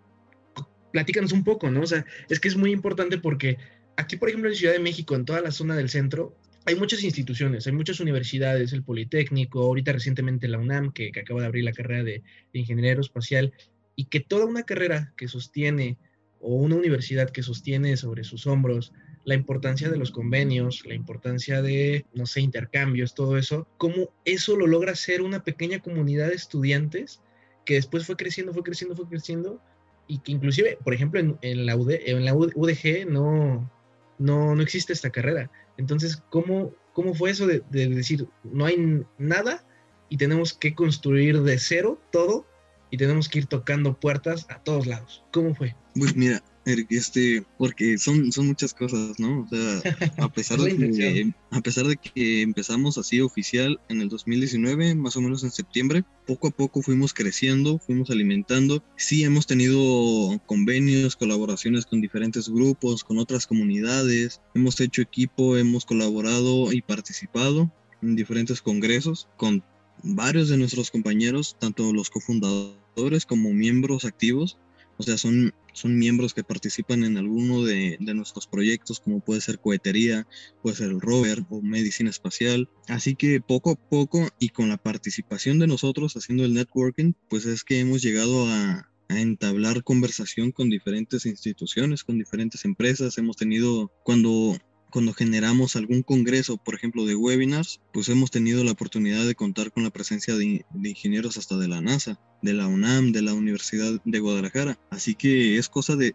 platícanos 0.93 1.33
un 1.33 1.45
poco, 1.45 1.71
¿no? 1.71 1.83
O 1.83 1.87
sea, 1.87 2.05
es 2.29 2.41
que 2.41 2.49
es 2.49 2.57
muy 2.57 2.73
importante 2.73 3.19
porque 3.19 3.59
aquí, 3.97 4.17
por 4.17 4.29
ejemplo, 4.29 4.51
en 4.51 4.57
Ciudad 4.57 4.75
de 4.75 4.81
México, 4.81 5.15
en 5.15 5.25
toda 5.25 5.41
la 5.41 5.51
zona 5.51 5.77
del 5.77 5.89
centro, 5.89 6.37
hay 6.65 6.75
muchas 6.75 7.03
instituciones, 7.03 7.67
hay 7.67 7.73
muchas 7.73 8.01
universidades, 8.01 8.73
el 8.73 8.83
Politécnico, 8.83 9.63
ahorita 9.63 9.93
recientemente 9.93 10.49
la 10.49 10.59
UNAM, 10.59 10.93
que, 10.93 11.11
acaba 11.19 11.41
de 11.41 11.47
abrir 11.47 11.65
la 11.65 11.73
carrera 11.73 12.05
de, 12.05 12.23
de 12.53 12.59
ingeniero 12.59 12.89
aeroespacial, 12.89 13.53
y 13.97 14.05
que 14.07 14.21
toda 14.21 14.45
una 14.45 14.65
carrera 14.65 15.13
que 15.17 15.29
sostiene, 15.29 15.99
o 16.41 16.55
una 16.55 16.77
universidad 16.77 17.31
que 17.31 17.43
sostiene 17.43 17.97
sobre 17.97 18.23
sus 18.23 18.47
hombros 18.47 18.93
la 19.29 19.35
importancia 19.35 19.91
de 19.91 19.99
los 19.99 20.11
convenios, 20.11 20.87
la 20.87 20.95
importancia 20.95 21.61
de, 21.61 22.07
no 22.15 22.25
sé, 22.25 22.41
intercambios, 22.41 23.15
todo 23.15 23.37
eso, 23.37 23.69
cómo 23.77 24.11
eso 24.25 24.57
lo 24.57 24.67
logra 24.67 24.95
ser 24.95 25.21
una 25.21 25.45
pequeña 25.45 25.81
comunidad 25.81 26.29
de 26.29 26.35
estudiantes 26.35 27.21
que 27.67 27.75
después 27.75 28.07
fue 28.07 28.17
creciendo, 28.17 28.55
fue 28.55 28.63
creciendo, 28.63 28.97
fue 28.97 29.07
creciendo 29.07 29.61
y 30.07 30.21
que 30.21 30.33
inclusive, 30.33 30.79
por 30.83 30.95
ejemplo, 30.95 31.21
en, 31.21 31.67
la, 31.67 31.77
la 31.77 32.35
UDG 32.35 33.07
no, 33.07 33.71
no, 34.19 34.55
no 34.55 34.63
existe 34.63 34.95
esta 34.95 35.11
carrera. 35.11 35.51
Entonces, 35.77 36.23
¿cómo, 36.31 36.75
cómo 36.95 37.13
fue 37.13 37.29
eso 37.29 37.47
de, 37.47 37.63
de 37.69 37.87
decir, 37.89 38.27
no 38.45 38.65
hay 38.65 39.05
nada 39.19 39.63
y 40.09 40.17
tenemos 40.17 40.55
que 40.55 40.75
construir 40.75 41.43
de 41.43 41.59
cero 41.59 42.01
todo 42.11 42.47
y 42.91 42.97
tenemos 42.97 43.29
que 43.29 43.41
ir 43.41 43.47
tocando 43.47 44.01
puertas 44.01 44.47
a 44.49 44.63
todos 44.63 44.87
lados? 44.87 45.23
¿Cómo 45.35 45.55
fue? 45.55 45.77
Pues 45.95 46.17
mira, 46.17 46.43
este, 46.91 47.45
porque 47.57 47.99
son, 47.99 48.33
son 48.33 48.47
muchas 48.47 48.75
cosas, 48.75 49.19
¿no? 49.19 49.43
O 49.43 49.49
sea, 49.49 49.81
a 50.19 50.29
pesar, 50.33 50.59
de 50.59 50.77
que, 50.77 51.33
a 51.51 51.61
pesar 51.61 51.87
de 51.87 51.97
que 51.97 52.43
empezamos 52.43 52.99
así 52.99 53.21
oficial 53.21 53.81
en 53.89 54.01
el 54.01 54.09
2019, 54.09 54.95
más 54.95 55.17
o 55.17 55.21
menos 55.21 55.45
en 55.45 55.51
septiembre, 55.51 56.05
poco 56.27 56.49
a 56.49 56.51
poco 56.51 56.83
fuimos 56.83 57.15
creciendo, 57.15 57.79
fuimos 57.79 58.11
alimentando. 58.11 58.83
Sí 58.97 59.25
hemos 59.25 59.47
tenido 59.47 60.41
convenios, 60.47 61.17
colaboraciones 61.17 61.87
con 61.87 62.01
diferentes 62.01 62.49
grupos, 62.49 63.05
con 63.05 63.19
otras 63.19 63.47
comunidades, 63.47 64.41
hemos 64.55 64.81
hecho 64.81 65.03
equipo, 65.03 65.57
hemos 65.57 65.87
colaborado 65.87 66.73
y 66.73 66.83
participado 66.83 67.73
en 68.03 68.15
diferentes 68.15 68.63
congresos 68.63 69.29
con 69.37 69.63
varios 70.03 70.49
de 70.49 70.57
nuestros 70.57 70.91
compañeros, 70.91 71.57
tanto 71.59 71.93
los 71.93 72.11
cofundadores 72.11 73.27
como 73.27 73.53
miembros 73.53 74.05
activos, 74.05 74.59
o 74.99 75.03
sea, 75.03 75.17
son, 75.17 75.55
son 75.79 75.99
miembros 75.99 76.35
que 76.35 76.45
participan 76.45 77.05
en 77.05 77.17
alguno 77.17 77.63
de, 77.63 77.97
nuestros 78.01 78.47
proyectos, 78.47 79.01
como 79.01 79.21
puede 79.21 79.41
ser 79.41 79.59
cohetería, 79.59 80.27
puede 80.63 80.77
ser 80.77 80.91
el 80.91 81.01
rover 81.01 81.45
o 81.51 81.63
medicina 81.63 82.11
espacial. 82.11 82.69
Así 82.89 83.15
que 83.15 83.41
poco 83.41 83.71
a 83.71 83.75
poco 83.77 84.29
y 84.39 84.51
con 84.51 84.69
la 84.69 84.77
participación 84.77 85.59
de 85.59 85.67
nosotros 85.67 86.15
haciendo 86.15 86.45
el 86.45 86.55
networking, 86.55 87.13
pues 87.29 87.47
es 87.47 87.65
que 87.65 87.81
hemos 87.81 88.03
llegado 88.03 88.47
a, 88.47 88.91
a 89.09 89.21
entablar 89.21 89.83
conversación 89.85 90.53
con 90.53 90.69
diferentes 90.69 91.27
instituciones, 91.27 92.05
con 92.05 92.19
diferentes 92.19 92.65
empresas. 92.65 93.17
Hemos 93.19 93.37
tenido, 93.37 93.91
cuando 94.05 94.59
cuando 94.91 95.13
generamos 95.13 95.77
algún 95.77 96.03
congreso, 96.03 96.57
por 96.57 96.75
ejemplo, 96.75 97.05
de 97.05 97.15
webinars, 97.15 97.81
pues 97.93 98.09
hemos 98.09 98.31
tenido 98.31 98.65
la 98.65 98.73
oportunidad 98.73 99.27
de 99.27 99.35
contar 99.35 99.73
con 99.73 99.83
la 99.83 99.91
presencia 99.91 100.35
de, 100.35 100.65
ingenieros 100.83 101.37
hasta 101.37 101.57
de 101.57 101.69
la 101.69 101.81
NASA, 101.81 102.19
de 102.43 102.55
la 102.55 102.67
UNAM, 102.67 103.13
de 103.13 103.23
la 103.23 103.35
Universidad 103.35 104.01
de 104.05 104.19
Guadalajara. 104.21 104.79
Así 104.91 105.15
que 105.15 105.59
es 105.59 105.69
cosa 105.69 105.97
de, 105.97 106.15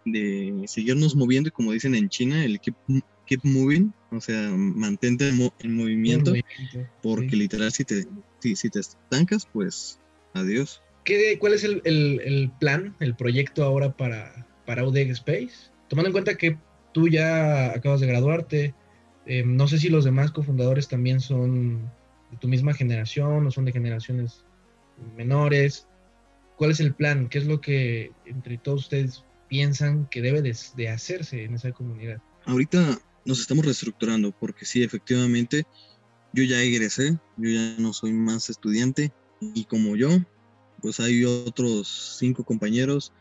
seguirnos 0.67 1.15
moviendo 1.15 1.49
y 1.49 1.51
como 1.51 1.71
dicen 1.71 1.95
en 1.95 2.09
China, 2.09 2.43
el 2.43 2.59
keep, 2.59 2.75
keep 3.25 3.41
moving, 3.43 3.93
o 4.11 4.21
sea, 4.21 4.49
mantente 4.51 5.29
en, 5.29 5.75
movimiento, 5.75 6.33
porque 7.01 7.35
literal 7.35 7.71
si 7.71 7.83
te, 7.83 8.07
si, 8.39 8.69
te 8.69 8.79
estancas, 8.79 9.47
pues 9.51 9.99
adiós. 10.33 10.81
¿Qué, 11.03 11.37
¿Cuál 11.37 11.53
es 11.53 11.63
el, 11.63 12.51
plan, 12.59 12.95
el 12.99 13.15
proyecto 13.15 13.63
ahora 13.63 13.95
para, 13.95 14.47
para 14.65 14.85
UDEG 14.87 15.11
Space? 15.11 15.71
Tomando 15.89 16.09
en 16.09 16.13
cuenta 16.13 16.35
que 16.35 16.57
tú 16.93 17.07
ya 17.07 17.71
acabas 17.73 17.99
de 17.99 18.07
graduarte. 18.07 18.75
Eh, 19.25 19.43
no 19.45 19.67
sé 19.67 19.77
si 19.77 19.89
los 19.89 20.05
demás 20.05 20.31
cofundadores 20.31 20.87
también 20.87 21.19
son 21.19 21.91
de 22.31 22.37
tu 22.37 22.47
misma 22.47 22.73
generación 22.73 23.45
o 23.45 23.51
son 23.51 23.65
de 23.65 23.71
generaciones 23.71 24.45
menores. 25.15 25.87
¿Cuál 26.57 26.71
es 26.71 26.79
el 26.79 26.93
plan? 26.93 27.29
¿Qué 27.29 27.39
es 27.39 27.45
lo 27.45 27.61
que 27.61 28.11
entre 28.25 28.57
todos 28.57 28.81
ustedes 28.81 29.23
piensan 29.47 30.07
que 30.09 30.21
debe 30.21 30.41
de, 30.41 30.89
hacerse 30.89 31.43
en 31.43 31.55
esa 31.55 31.71
comunidad? 31.71 32.21
Ahorita 32.45 32.99
nos 33.25 33.39
estamos 33.39 33.65
reestructurando 33.65 34.31
porque 34.31 34.65
sí, 34.65 34.83
efectivamente, 34.83 35.63
yo 36.33 36.43
ya 36.43 36.61
egresé, 36.61 37.17
yo 37.37 37.49
ya 37.49 37.75
no 37.79 37.93
soy 37.93 38.13
más 38.13 38.49
estudiante 38.49 39.11
y 39.41 39.65
como 39.65 39.95
yo, 39.95 40.09
pues 40.81 40.99
hay 40.99 41.23
otros 41.23 42.17
cinco 42.19 42.43
compañeros 42.43 43.13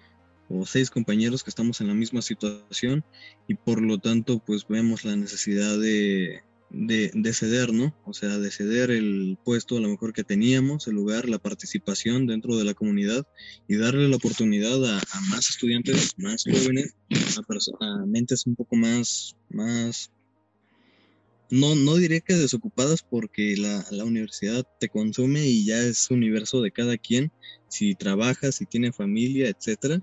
o 0.52 0.66
seis 0.66 0.90
compañeros 0.90 1.42
que 1.42 1.50
estamos 1.50 1.80
en 1.80 1.88
la 1.88 1.94
misma 1.94 2.22
situación 2.22 3.04
y 3.48 3.54
por 3.54 3.80
lo 3.80 3.98
tanto 3.98 4.38
pues 4.38 4.66
vemos 4.68 5.04
la 5.04 5.16
necesidad 5.16 5.78
de, 5.78 6.42
de, 6.72 7.32
ceder, 7.32 7.72
¿no? 7.72 7.94
O 8.04 8.12
sea, 8.12 8.38
de 8.38 8.50
ceder 8.50 8.90
el 8.90 9.38
puesto 9.44 9.76
a 9.76 9.80
lo 9.80 9.88
mejor 9.88 10.12
que 10.12 10.24
teníamos, 10.24 10.86
el 10.86 10.94
lugar, 10.94 11.28
la 11.28 11.38
participación 11.38 12.26
dentro 12.26 12.56
de 12.56 12.64
la 12.64 12.74
comunidad 12.74 13.26
y 13.68 13.76
darle 13.76 14.08
la 14.08 14.16
oportunidad 14.16 14.84
a, 14.84 15.02
más 15.30 15.50
estudiantes, 15.50 16.14
más 16.18 16.44
jóvenes, 16.44 16.94
a, 17.80 18.06
mentes 18.06 18.46
un 18.46 18.56
poco 18.56 18.76
más, 18.76 19.36
más 19.50 20.10
no, 21.50 21.74
no 21.74 21.96
diré 21.96 22.22
que 22.22 22.34
desocupadas 22.34 23.02
porque 23.02 23.56
la, 23.58 23.84
la, 23.90 24.04
universidad 24.04 24.66
te 24.80 24.88
consume 24.88 25.46
y 25.46 25.66
ya 25.66 25.78
es 25.82 26.10
universo 26.10 26.62
de 26.62 26.70
cada 26.70 26.96
quien, 26.96 27.30
si 27.68 27.94
trabaja, 27.94 28.52
si 28.52 28.64
tiene 28.64 28.92
familia, 28.92 29.50
etcétera, 29.50 30.02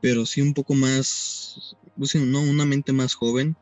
pero 0.00 0.26
sí 0.26 0.40
un 0.40 0.54
poco 0.54 0.74
más, 0.74 1.76
pues, 1.96 2.14
no, 2.14 2.40
una 2.40 2.64
mente 2.64 2.92
más 2.92 3.14
joven, 3.14 3.56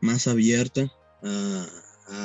más 0.00 0.26
abierta 0.26 0.92
a, 1.22 1.66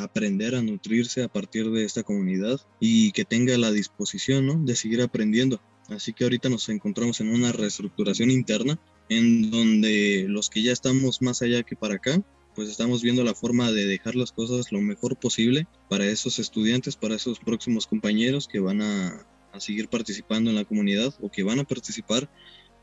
aprender, 0.03 0.53
a 0.53 0.61
nutrirse 0.61 1.23
a 1.23 1.27
partir 1.27 1.71
de 1.71 1.83
esta 1.83 2.03
comunidad 2.03 2.61
y 2.79 3.11
que 3.13 3.25
tenga 3.25 3.57
la 3.57 3.71
disposición 3.71 4.45
¿no? 4.45 4.63
de 4.63 4.75
seguir 4.75 5.01
aprendiendo. 5.01 5.59
Así 5.89 6.13
que 6.13 6.23
ahorita 6.23 6.49
nos 6.49 6.69
encontramos 6.69 7.19
en 7.19 7.29
una 7.29 7.51
reestructuración 7.51 8.29
interna 8.29 8.79
en 9.09 9.49
donde 9.49 10.25
los 10.29 10.49
que 10.49 10.61
ya 10.61 10.71
estamos 10.71 11.21
más 11.21 11.41
allá 11.41 11.63
que 11.63 11.75
para 11.75 11.95
acá, 11.95 12.23
pues 12.55 12.69
estamos 12.69 13.01
viendo 13.01 13.23
la 13.23 13.33
forma 13.33 13.71
de 13.71 13.85
dejar 13.85 14.15
las 14.15 14.31
cosas 14.31 14.71
lo 14.71 14.81
mejor 14.81 15.17
posible 15.17 15.67
para 15.89 16.05
esos 16.05 16.37
estudiantes, 16.37 16.95
para 16.95 17.15
esos 17.15 17.39
próximos 17.39 17.87
compañeros 17.87 18.47
que 18.47 18.59
van 18.59 18.81
a, 18.81 19.25
a 19.51 19.59
seguir 19.59 19.89
participando 19.89 20.49
en 20.49 20.55
la 20.55 20.65
comunidad 20.65 21.13
o 21.21 21.29
que 21.29 21.43
van 21.43 21.59
a 21.59 21.63
participar 21.63 22.29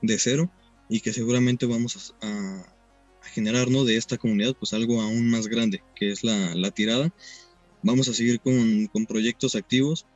de 0.03 0.19
cero 0.19 0.51
y 0.89 1.01
que 1.01 1.13
seguramente 1.13 1.67
vamos 1.67 2.15
a, 2.23 2.75
generar 3.33 3.71
¿no? 3.71 3.85
de 3.85 3.97
esta 3.97 4.17
comunidad 4.17 4.57
pues 4.59 4.73
algo 4.73 5.03
aún 5.03 5.29
más 5.29 5.49
grande, 5.49 5.83
que 5.95 6.11
es 6.11 6.25
la, 6.25 6.71
tirada. 6.71 7.13
Vamos 7.83 8.09
a 8.09 8.15
seguir 8.15 8.41
con, 8.41 9.07
proyectos 9.07 9.55
activos. 9.55 10.07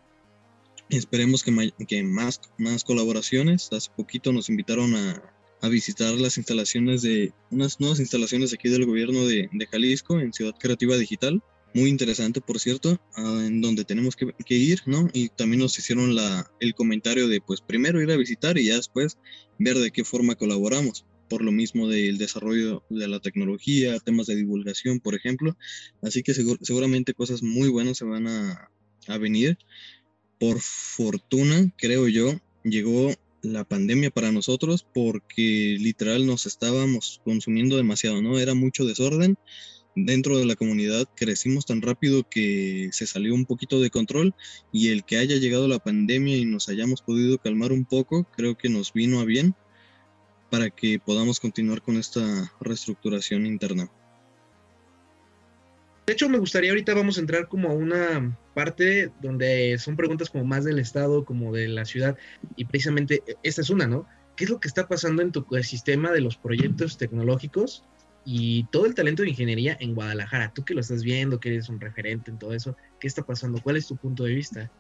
Esperemos 0.89 1.43
que, 1.43 1.73
que, 1.87 2.03
más, 2.03 2.41
más 2.59 2.85
colaboraciones. 2.85 3.71
Hace 3.73 3.91
poquito 3.95 4.33
nos 4.33 4.49
invitaron 4.49 4.95
a, 4.95 5.23
visitar 5.69 6.15
las 6.15 6.39
instalaciones 6.39 7.03
de 7.03 7.33
unas 7.53 7.79
nuevas 7.79 8.01
instalaciones 8.01 8.53
aquí 8.53 8.69
del 8.69 8.85
gobierno 8.85 9.25
de, 9.25 9.49
de 9.53 9.67
Jalisco 9.69 10.19
en 10.19 10.33
Ciudad 10.33 10.57
Creativa 10.59 10.97
Digital 10.97 11.41
muy 11.75 11.89
interesante, 11.89 12.41
por 12.41 12.59
cierto, 12.59 13.01
ah, 13.17 13.45
en 13.47 13.61
donde 13.61 13.85
tenemos 13.85 14.17
que, 14.17 14.55
ir, 14.55 14.81
¿no? 14.87 15.09
Y 15.13 15.29
también 15.31 15.61
nos 15.61 15.79
hicieron 15.79 16.15
la, 16.15 16.51
el 16.61 16.75
comentario 16.75 17.29
de, 17.29 17.41
pues, 17.41 17.61
primero 17.61 18.03
ir 18.03 18.11
a 18.11 18.17
visitar 18.17 18.59
y 18.59 18.67
ya 18.67 18.77
después 18.77 19.19
ver 19.59 19.79
de 19.79 19.91
qué 19.91 20.05
forma 20.05 20.35
colaboramos, 20.35 21.07
por 21.29 21.43
lo 21.43 21.53
mismo 21.53 21.89
del 21.89 22.19
desarrollo 22.19 22.85
de 22.91 23.09
la 23.09 23.21
tecnología, 23.21 23.99
temas 24.01 24.27
de 24.27 24.37
divulgación, 24.37 25.01
por 25.01 25.15
ejemplo. 25.15 25.57
Así 26.03 26.23
que 26.23 26.35
seguramente 26.35 27.15
cosas 27.15 27.43
muy 27.43 27.69
buenas 27.69 27.99
se 27.99 28.05
van 28.05 28.27
a, 28.27 28.71
a 29.09 29.19
venir. 29.19 29.59
Por 30.39 30.61
fortuna, 30.61 31.73
creo 31.79 32.09
yo, 32.09 32.39
llegó 32.65 33.15
la 33.43 33.65
pandemia 33.65 34.11
para 34.11 34.31
nosotros 34.31 34.87
porque 34.95 35.77
literal 35.81 36.27
nos 36.27 36.47
estábamos 36.47 37.21
consumiendo 37.25 37.77
demasiado, 37.77 38.23
¿no? 38.23 38.39
Era 38.39 38.55
mucho 38.55 38.85
desorden 38.85 39.37
dentro 39.95 40.39
de 40.39 40.47
la 40.47 40.57
comunidad 40.57 41.09
crecimos 41.15 41.67
tan 41.67 41.83
rápido 41.83 42.29
que 42.29 42.89
se 42.93 43.07
salió 43.07 43.35
un 43.35 43.47
poquito 43.47 43.81
de 43.81 43.91
control 43.91 44.35
y 44.73 44.89
el 44.89 45.05
que 45.05 45.19
haya 45.19 45.37
llegado 45.37 45.69
la 45.69 45.79
pandemia 45.79 46.37
y 46.37 46.45
nos 46.45 46.69
hayamos 46.69 47.03
podido 47.03 47.39
calmar 47.39 47.73
un 47.73 47.85
poco, 47.85 48.25
creo 48.37 48.57
que 48.57 48.69
nos 48.69 48.93
vino 48.93 49.21
a 49.21 49.25
bien 49.25 49.55
para 50.51 50.71
que 50.71 50.99
podamos 50.99 51.41
continuar 51.41 51.83
con 51.83 51.97
esta 51.97 52.53
reestructuración 52.61 53.47
interna. 53.47 53.91
De 56.07 56.13
hecho, 56.15 56.29
me 56.29 56.39
gustaría 56.39 56.71
ahorita 56.71 56.95
vamos 56.95 57.17
a 57.17 57.21
entrar 57.21 57.49
como 57.49 57.71
a 57.71 57.75
una 57.75 58.37
parte 58.55 59.11
donde 59.23 59.79
son 59.79 59.97
preguntas 59.97 60.31
como 60.31 60.45
más 60.45 60.65
del 60.65 60.79
Estado, 60.79 61.25
como 61.25 61.53
de 61.53 61.69
la 61.69 61.85
ciudad, 61.85 62.19
y 62.57 62.65
precisamente 62.65 63.23
e, 63.27 63.37
esta 63.43 63.61
es 63.61 63.71
una, 63.71 63.87
¿no? 63.87 64.07
¿Qué 64.37 64.45
es 64.45 64.51
lo 64.51 64.59
que 64.59 64.69
está 64.69 64.89
pasando 64.89 65.23
en 65.23 65.31
tu 65.31 65.47
sistema 65.63 66.11
de 66.11 66.21
los 66.21 66.37
proyectos 66.37 66.99
tecnológicos 66.99 67.85
y 68.25 68.65
todo 68.65 68.87
el 68.87 68.95
talento 68.95 69.23
de 69.23 69.31
ingeniería 69.31 69.77
en 69.81 69.95
Guadalajara. 69.95 70.53
Tú 70.55 70.65
que 70.65 70.75
lo 70.75 70.81
estás 70.81 71.03
viendo, 71.03 71.41
que 71.41 71.51
eres 71.51 71.69
un 71.69 71.81
referente 71.81 72.31
en 72.31 72.39
todo 72.39 72.55
eso, 72.55 72.77
¿qué 73.01 73.07
está 73.07 73.23
pasando? 73.25 73.61
¿Cuál 73.61 73.77
es 73.77 73.87
tu 73.87 73.97
punto 73.97 74.25
de 74.25 74.35
vista? 74.35 74.71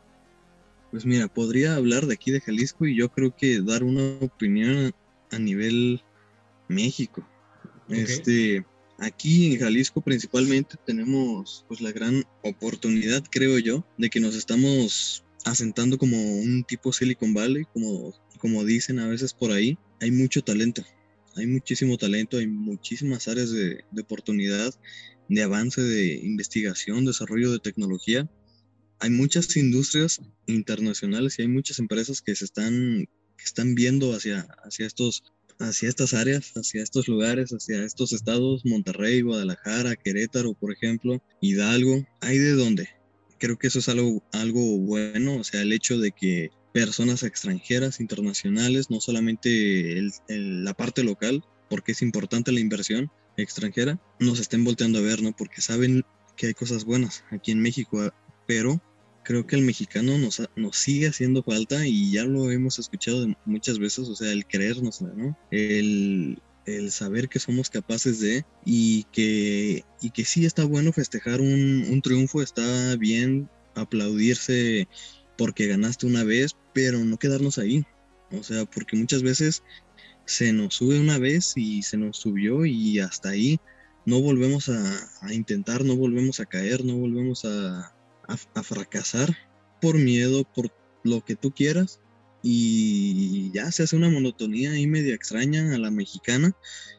Pues 0.91 1.07
mira, 1.07 1.27
podría 1.27 1.77
hablar 1.77 2.07
de 2.07 2.15
aquí 2.15 2.31
de 2.31 2.41
Jalisco 2.41 2.87
y 2.87 2.97
yo 2.97 3.09
creo 3.09 3.35
que 3.35 3.61
dar 3.63 3.83
una 3.83 4.03
opinión 4.21 4.93
a 5.31 5.39
nivel 5.39 6.03
México. 6.69 7.27
Este, 7.89 8.65
aquí 8.99 9.53
en 9.53 9.61
Jalisco 9.61 10.01
principalmente 10.01 10.77
tenemos 10.87 11.65
pues 11.69 11.81
la 11.81 11.93
gran 11.93 12.25
oportunidad, 12.43 13.25
creo 13.31 13.59
yo, 13.59 13.85
de 13.99 14.11
que 14.11 14.21
nos 14.21 14.35
estamos 14.35 15.25
asentando 15.45 15.99
como 15.99 16.17
un 16.17 16.65
tipo 16.65 16.93
Silicon 16.93 17.35
Valley, 17.35 17.65
como, 17.73 18.15
como 18.39 18.65
dicen 18.65 18.99
a 18.99 19.09
veces 19.09 19.33
por 19.33 19.51
ahí. 19.51 19.79
Hay 20.01 20.11
mucho 20.11 20.43
talento, 20.43 20.83
hay 21.37 21.47
muchísimo 21.47 21.97
talento, 21.97 22.39
hay 22.39 22.47
muchísimas 22.47 23.29
áreas 23.29 23.51
de, 23.51 23.85
oportunidad, 24.01 24.75
de 25.29 25.43
avance, 25.43 25.81
de 25.81 26.15
investigación, 26.23 27.05
desarrollo 27.05 27.53
de 27.53 27.59
tecnología. 27.59 28.31
Hay 28.99 29.11
muchas 29.11 29.57
industrias 29.57 30.21
internacionales 30.47 31.39
y 31.39 31.43
hay 31.43 31.49
muchas 31.49 31.79
empresas 31.79 32.21
que 32.21 32.37
se 32.37 32.45
están, 32.45 33.07
que 33.37 33.45
están 33.45 33.75
viendo 33.75 34.15
hacia, 34.15 34.47
hacia, 34.65 34.87
estos, 34.87 35.25
hacia 35.59 35.89
estas 35.89 36.15
áreas, 36.15 36.53
hacia 36.55 36.83
estos 36.83 37.09
lugares, 37.09 37.51
hacia 37.51 37.85
estos 37.85 38.13
estados, 38.13 38.65
Monterrey, 38.65 39.23
Guadalajara, 39.23 39.97
Querétaro, 39.97 40.55
por 40.55 40.73
ejemplo, 40.73 41.23
Hidalgo. 41.41 42.07
¿Hay 42.21 42.39
de 42.39 42.53
dónde? 42.53 42.89
Creo 43.39 43.59
que 43.59 43.67
eso 43.67 43.81
es 43.81 43.89
algo, 43.89 44.23
algo 44.33 44.79
bueno, 44.79 45.37
o 45.37 45.45
sea, 45.45 45.63
el 45.63 45.73
hecho 45.73 45.99
de 45.99 46.13
que 46.13 46.51
personas 46.73 47.23
extranjeras, 47.23 48.01
internacionales, 48.01 48.91
no 48.91 49.01
solamente 49.01 50.01
la 50.29 50.75
parte 50.75 51.05
local, 51.05 51.45
porque 51.69 51.93
es 51.93 52.03
importante 52.03 52.53
la 52.53 52.61
inversión 52.61 53.11
extranjera, 53.37 54.01
nos 54.19 54.41
estén 54.41 54.65
volteando 54.65 54.99
a 54.99 55.03
ver, 55.03 55.23
¿no? 55.23 55.33
Porque 55.35 55.61
saben 55.61 56.05
que 56.37 56.49
hay 56.49 56.55
cosas 56.55 56.85
buenas 56.85 57.25
aquí 57.31 57.51
en 57.51 57.61
México, 57.61 58.13
pero 58.47 58.81
creo 59.25 59.47
que 59.47 59.57
el 59.57 59.63
mexicano 59.63 60.19
nos, 60.19 60.43
nos 60.57 60.77
sigue 60.77 61.09
haciendo 61.09 61.43
falta 61.43 61.87
y 61.87 62.11
ya 62.11 62.25
lo 62.25 62.51
hemos 62.51 62.79
escuchado 62.79 63.27
muchas 63.45 63.79
veces, 63.79 64.09
o 64.09 64.17
sea, 64.17 64.33
el 64.33 64.47
creernos, 64.47 65.01
¿no? 65.03 65.37
El, 65.51 66.41
el 66.67 66.91
saber 66.91 67.29
que 67.29 67.39
somos 67.39 67.71
capaces 67.71 68.21
de 68.21 68.45
y 68.65 69.05
que, 69.13 69.85
y 70.01 70.11
que 70.11 70.25
sí 70.25 70.45
está 70.45 70.65
bueno 70.65 70.93
festejar 70.93 71.41
un, 71.41 71.87
un 71.91 72.03
triunfo, 72.03 72.43
está 72.43 72.97
bien 72.97 73.49
aplaudirse 73.75 74.89
porque 75.43 75.67
ganaste 75.67 76.07
una 76.07 76.23
vez, 76.23 76.57
pero 76.73 77.01
no 77.01 77.19
quedarnos 77.19 77.59
ahí. 77.59 77.85
O 78.31 78.45
sea, 78.45 78.65
porque 78.65 78.97
muchas 78.97 79.25
veces 79.25 79.65
se 80.25 80.53
nos 80.53 80.75
sube 80.75 81.01
una 81.01 81.19
vez 81.19 81.55
y 81.57 81.83
se 81.83 81.97
nos 81.97 82.17
subió 82.17 82.65
y 82.65 83.01
hasta 83.01 83.31
ahí 83.31 83.59
no 84.07 84.21
volvemos 84.21 84.69
a, 84.69 85.33
intentar, 85.33 85.85
no 85.85 85.97
volvemos 85.97 86.39
a 86.39 86.47
caer, 86.47 86.85
no 86.85 86.95
volvemos 86.95 87.45
a, 87.45 87.93
fracasar 88.63 89.37
por 89.81 89.99
miedo, 89.99 90.45
por 90.45 90.71
lo 91.03 91.25
que 91.25 91.35
tú 91.35 91.51
quieras. 91.51 92.01
Y 92.43 93.51
ya 93.53 93.71
se 93.71 93.85
hace 93.85 93.97
una 93.97 94.11
monotonía 94.11 94.73
ahí 94.73 94.87
media 94.87 95.15
extraña 95.15 95.75
a 95.75 95.79
la 95.79 95.91
mexicana, 95.91 96.57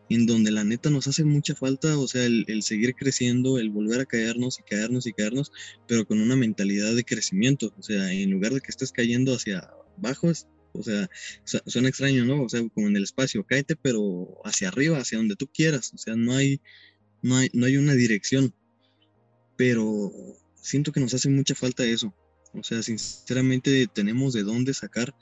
en 0.10 0.26
donde 0.26 0.52
la 0.52 0.64
neta 0.64 0.90
nos 0.90 1.08
hace 1.08 1.26
mucha 1.26 1.54
falta, 1.56 1.98
o 1.98 2.08
sea, 2.08 2.26
el, 2.26 2.64
seguir 2.64 2.96
creciendo, 2.96 3.58
el 3.58 3.70
volver 3.70 4.02
a 4.02 4.06
caernos 4.06 4.60
y 4.60 4.64
caernos 4.64 5.06
y 5.06 5.14
caernos, 5.14 5.52
pero 5.88 6.06
con 6.06 6.22
una 6.22 6.36
mentalidad 6.36 6.96
de 6.96 7.04
crecimiento. 7.04 7.74
O 7.78 7.84
sea, 7.84 8.12
en 8.12 8.32
lugar 8.32 8.54
de 8.54 8.62
que 8.62 8.70
estés 8.72 8.92
cayendo 8.92 9.34
hacia 9.36 9.70
abajo, 9.98 10.32
o 10.74 10.84
sea, 10.84 11.10
suena 11.44 11.90
extraño, 11.90 12.26
¿no? 12.26 12.44
O 12.44 12.50
sea, 12.50 12.62
como 12.70 12.88
en 12.88 12.98
el 12.98 13.04
espacio, 13.04 13.46
cáete, 13.46 13.76
pero 13.76 14.40
hacia 14.44 14.70
arriba, 14.70 14.98
hacia 14.98 15.18
donde 15.18 15.36
tú 15.36 15.48
quieras. 15.48 15.94
O 15.94 15.98
sea, 15.98 16.16
no 16.16 16.34
hay, 16.34 16.62
no 17.22 17.38
hay, 17.38 17.50
no 17.54 17.66
hay 17.66 17.78
una 17.78 17.94
dirección. 17.94 18.54
Pero 19.56 20.12
siento 20.56 20.92
que 20.92 21.00
nos 21.00 21.14
hace 21.14 21.30
mucha 21.30 21.54
falta 21.54 21.86
eso. 21.86 22.14
O 22.54 22.64
sea, 22.64 22.82
sinceramente 22.82 23.88
tenemos 23.88 24.34
de 24.34 24.44
dónde 24.44 24.74
sacar 24.74 25.16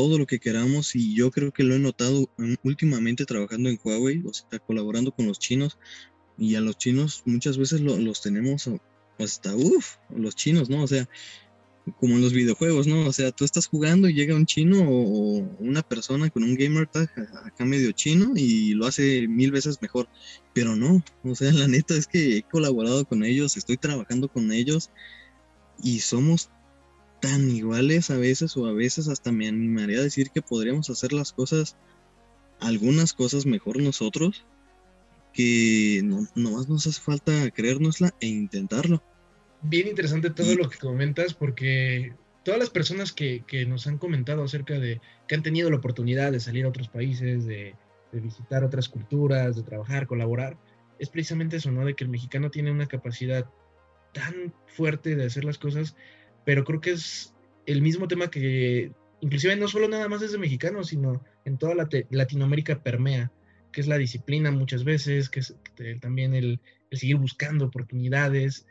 todo 0.00 0.16
lo 0.16 0.26
que 0.26 0.38
queramos 0.38 0.96
y 0.96 1.14
yo 1.14 1.30
creo 1.30 1.52
que 1.52 1.62
lo 1.62 1.74
he 1.74 1.78
notado 1.78 2.30
últimamente 2.64 3.26
trabajando 3.26 3.68
en 3.68 3.78
Huawei, 3.84 4.22
o 4.24 4.32
sea, 4.32 4.58
colaborando 4.58 5.12
con 5.12 5.26
los 5.26 5.38
chinos 5.38 5.76
y 6.38 6.54
a 6.54 6.62
los 6.62 6.78
chinos 6.78 7.22
muchas 7.26 7.58
veces 7.58 7.82
los 7.82 8.22
tenemos 8.22 8.70
hasta, 9.18 9.54
uff, 9.54 9.96
los 10.08 10.34
chinos, 10.34 10.70
¿no? 10.70 10.82
O 10.82 10.86
sea, 10.86 11.06
como 11.98 12.14
en 12.14 12.22
los 12.22 12.32
videojuegos, 12.32 12.86
¿no? 12.86 13.06
O 13.06 13.12
sea, 13.12 13.30
tú 13.30 13.44
estás 13.44 13.66
jugando 13.66 14.08
y 14.08 14.14
llega 14.14 14.34
un 14.34 14.46
chino 14.46 14.78
o 14.88 15.40
una 15.58 15.82
persona 15.82 16.30
con 16.30 16.44
un 16.44 16.54
gamer 16.54 16.88
acá 16.94 17.66
medio 17.66 17.92
chino 17.92 18.32
y 18.34 18.72
lo 18.72 18.86
hace 18.86 19.28
mil 19.28 19.52
veces 19.52 19.82
mejor. 19.82 20.08
Pero 20.54 20.76
no, 20.76 21.04
o 21.24 21.34
sea, 21.34 21.52
la 21.52 21.68
neta 21.68 21.94
es 21.94 22.06
que 22.06 22.38
he 22.38 22.42
colaborado 22.42 23.04
con 23.04 23.22
ellos, 23.22 23.58
estoy 23.58 23.76
trabajando 23.76 24.28
con 24.28 24.50
ellos 24.50 24.88
y 25.82 26.00
somos 26.00 26.48
tan 27.20 27.50
iguales 27.50 28.10
a 28.10 28.16
veces 28.16 28.56
o 28.56 28.66
a 28.66 28.72
veces 28.72 29.08
hasta 29.08 29.32
me 29.32 29.48
animaría 29.48 29.98
a 29.98 30.02
decir 30.02 30.30
que 30.30 30.42
podríamos 30.42 30.90
hacer 30.90 31.12
las 31.12 31.32
cosas, 31.32 31.76
algunas 32.60 33.12
cosas 33.12 33.46
mejor 33.46 33.80
nosotros, 33.80 34.44
que 35.32 36.00
no, 36.04 36.26
nomás 36.34 36.68
nos 36.68 36.86
hace 36.86 37.00
falta 37.00 37.50
creérnosla 37.50 38.14
e 38.20 38.26
intentarlo 38.26 39.02
bien 39.62 39.88
interesante 39.88 40.30
todo 40.30 40.54
lo 40.54 40.68
que 40.68 40.78
comentas 40.78 41.34
porque 41.34 42.14
todas 42.44 42.58
las 42.58 42.70
personas 42.70 43.12
que, 43.12 43.44
nos 43.68 43.86
han 43.86 43.98
comentado 43.98 44.42
acerca 44.42 44.78
de 44.78 45.00
que 45.26 45.34
han 45.34 45.42
tenido 45.42 45.70
la 45.70 45.76
oportunidad 45.76 46.32
de 46.32 46.40
salir 46.40 46.64
a 46.64 46.68
otros 46.68 46.88
países, 46.88 47.46
de, 47.46 47.74
visitar 48.12 48.64
otras 48.64 48.88
culturas, 48.88 49.54
de 49.54 49.62
trabajar, 49.62 50.08
colaborar, 50.08 50.58
es 50.98 51.08
precisamente 51.08 51.56
eso, 51.56 51.70
¿no? 51.70 51.84
De 51.84 51.94
que 51.94 52.02
el 52.02 52.10
mexicano 52.10 52.50
tiene 52.50 52.72
una 52.72 52.86
capacidad 52.86 53.48
tan 54.12 54.52
fuerte 54.66 55.14
de 55.14 55.26
hacer 55.26 55.44
las 55.44 55.58
cosas, 55.58 55.94
pero 56.44 56.64
creo 56.64 56.80
que 56.80 56.92
es 56.92 57.34
el 57.66 57.82
mismo 57.82 58.08
tema 58.08 58.30
que 58.30 58.92
inclusive 59.20 59.56
no 59.56 59.68
solo 59.68 59.88
nada 59.88 60.08
más 60.08 60.22
es 60.22 60.32
de 60.32 60.38
mexicanos, 60.38 60.88
sino 60.88 61.22
en 61.44 61.58
toda 61.58 61.74
la 61.74 61.88
Latinoamérica 62.10 62.82
permea, 62.82 63.30
que 63.72 63.80
es 63.80 63.86
la 63.86 63.98
disciplina 63.98 64.50
muchas 64.50 64.84
veces, 64.84 65.28
que 65.28 65.40
es 65.40 65.54
también 66.00 66.34
el, 66.34 66.60
el 66.90 66.98
seguir 66.98 67.16
buscando 67.16 67.66
oportunidades, 67.66 68.66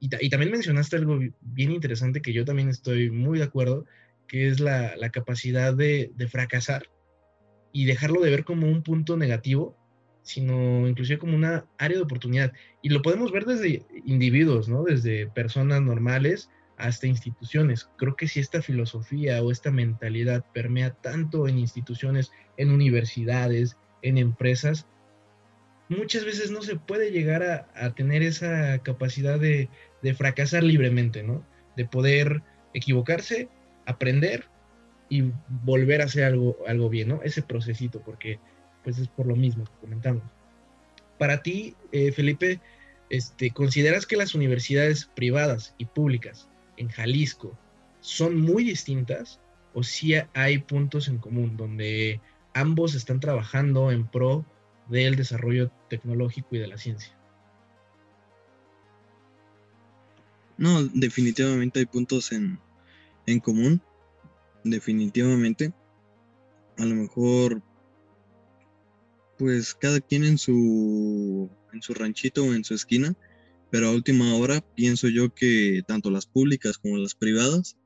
y, 0.00 0.08
también 0.30 0.50
mencionaste 0.50 0.96
algo 0.96 1.18
bien 1.42 1.72
interesante 1.72 2.22
que 2.22 2.32
yo 2.32 2.46
también 2.46 2.70
estoy 2.70 3.10
muy 3.10 3.38
de 3.38 3.44
acuerdo, 3.44 3.84
que 4.26 4.48
es 4.48 4.60
la, 4.60 4.96
capacidad 5.12 5.74
de, 5.74 6.10
fracasar 6.30 6.88
y 7.70 7.84
dejarlo 7.84 8.22
de 8.22 8.30
ver 8.30 8.44
como 8.44 8.66
un 8.66 8.82
punto 8.82 9.18
negativo, 9.18 9.76
sino 10.22 10.88
inclusive 10.88 11.18
como 11.18 11.36
una 11.36 11.66
área 11.76 11.98
de 11.98 12.02
oportunidad. 12.02 12.52
Y 12.80 12.88
lo 12.88 13.02
podemos 13.02 13.30
ver 13.30 13.44
desde 13.44 13.84
individuos, 14.06 14.70
¿no? 14.70 14.84
Desde 14.84 15.26
personas 15.26 15.82
normales 15.82 16.48
hasta 16.82 17.06
instituciones. 17.06 17.88
Creo 17.96 18.16
que 18.16 18.26
si 18.26 18.40
esta 18.40 18.60
filosofía 18.60 19.40
o 19.40 19.52
esta 19.52 19.70
mentalidad 19.70 20.44
permea 20.52 20.90
tanto 20.90 21.46
en 21.46 21.58
instituciones, 21.58 22.32
en 22.56 22.72
universidades, 22.72 23.76
en 24.02 24.18
empresas, 24.18 24.88
muchas 25.88 26.24
veces 26.24 26.50
no 26.50 26.60
se 26.60 26.74
puede 26.74 27.12
llegar 27.12 27.70
a, 27.72 27.94
tener 27.94 28.22
esa 28.22 28.78
capacidad 28.80 29.38
de, 29.38 29.68
fracasar 30.16 30.64
libremente, 30.64 31.22
¿no? 31.22 31.46
De 31.76 31.84
poder 31.84 32.42
equivocarse, 32.74 33.48
aprender 33.86 34.46
y 35.08 35.30
volver 35.64 36.02
a 36.02 36.06
hacer 36.06 36.24
algo, 36.24 36.56
algo 36.66 36.88
bien, 36.88 37.08
¿no? 37.08 37.22
Ese 37.22 37.42
procesito, 37.42 38.00
porque 38.00 38.40
pues 38.82 38.98
es 38.98 39.06
por 39.06 39.26
lo 39.26 39.36
mismo 39.36 39.64
que 39.64 39.80
comentamos. 39.80 40.24
Para 41.16 41.42
ti, 41.42 41.76
eh, 41.92 42.10
Felipe, 42.10 42.60
este, 43.08 43.52
¿consideras 43.52 44.04
que 44.04 44.16
las 44.16 44.34
universidades 44.34 45.08
privadas 45.14 45.76
y 45.78 45.84
públicas 45.84 46.48
en 46.76 46.88
Jalisco 46.88 47.58
son 48.00 48.40
muy 48.40 48.64
distintas 48.64 49.40
o 49.74 49.82
si 49.82 50.14
hay 50.34 50.58
puntos 50.58 51.08
en 51.08 51.18
común 51.18 51.56
donde 51.56 52.20
ambos 52.54 52.94
están 52.94 53.20
trabajando 53.20 53.90
en 53.90 54.06
pro 54.06 54.44
del 54.88 55.16
desarrollo 55.16 55.70
tecnológico 55.88 56.48
y 56.56 56.58
de 56.58 56.66
la 56.66 56.78
ciencia. 56.78 57.16
No, 60.58 60.84
definitivamente 60.84 61.80
hay 61.80 61.86
puntos 61.86 62.32
en, 62.32 62.58
en 63.26 63.40
común. 63.40 63.82
Definitivamente. 64.64 65.72
A 66.78 66.84
lo 66.84 66.94
mejor, 66.94 67.62
pues 69.38 69.74
cada 69.74 70.00
quien 70.00 70.24
en 70.24 70.38
su, 70.38 71.50
en 71.72 71.82
su 71.82 71.94
ranchito 71.94 72.44
o 72.44 72.54
en 72.54 72.64
su 72.64 72.74
esquina. 72.74 73.14
Pero 73.72 73.88
a 73.88 73.92
última 73.92 74.34
hora 74.36 74.60
pienso 74.60 75.08
yo 75.08 75.34
que 75.34 75.82
tanto 75.88 76.10
las 76.10 76.26
públicas 76.26 76.76
como 76.76 76.98
las 76.98 77.14
privadas, 77.14 77.78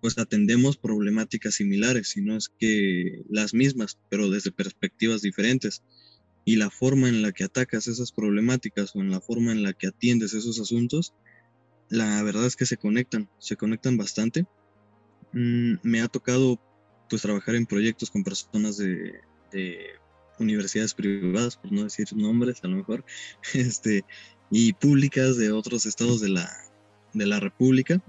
pues 0.00 0.16
atendemos 0.16 0.78
problemáticas 0.78 1.56
similares, 1.56 2.08
si 2.08 2.22
no 2.22 2.38
es 2.38 2.48
que 2.48 3.22
las 3.28 3.52
mismas, 3.52 3.98
pero 4.08 4.30
desde 4.30 4.50
perspectivas 4.50 5.20
diferentes 5.20 5.82
y 6.46 6.56
la 6.56 6.70
forma 6.70 7.10
en 7.10 7.20
la 7.20 7.32
que 7.32 7.44
atacas 7.44 7.86
esas 7.86 8.12
problemáticas 8.12 8.96
o 8.96 9.00
en 9.00 9.10
la 9.10 9.20
forma 9.20 9.52
en 9.52 9.62
la 9.62 9.74
que 9.74 9.88
atiendes 9.88 10.32
esos 10.32 10.58
asuntos, 10.58 11.12
la 11.90 12.22
verdad 12.22 12.46
es 12.46 12.56
que 12.56 12.64
se 12.64 12.78
conectan, 12.78 13.28
se 13.38 13.56
conectan 13.56 13.98
bastante. 13.98 14.46
Mm, 15.32 15.74
me 15.82 16.00
ha 16.00 16.08
tocado 16.08 16.58
pues 17.10 17.20
trabajar 17.20 17.56
en 17.56 17.66
proyectos 17.66 18.10
con 18.10 18.24
personas 18.24 18.78
de, 18.78 19.20
universidades 20.38 20.94
privadas, 20.94 21.56
por 21.56 21.72
no 21.72 21.84
decir 21.84 22.06
nombres 22.14 22.62
a 22.62 22.68
lo 22.68 22.76
mejor, 22.76 23.04
este, 23.54 24.04
y 24.50 24.72
públicas 24.72 25.36
de 25.36 25.52
otros 25.52 25.86
estados 25.86 26.20
de 26.20 26.30
la, 26.30 26.50
de 27.12 27.26
la 27.26 27.40
República. 27.40 28.00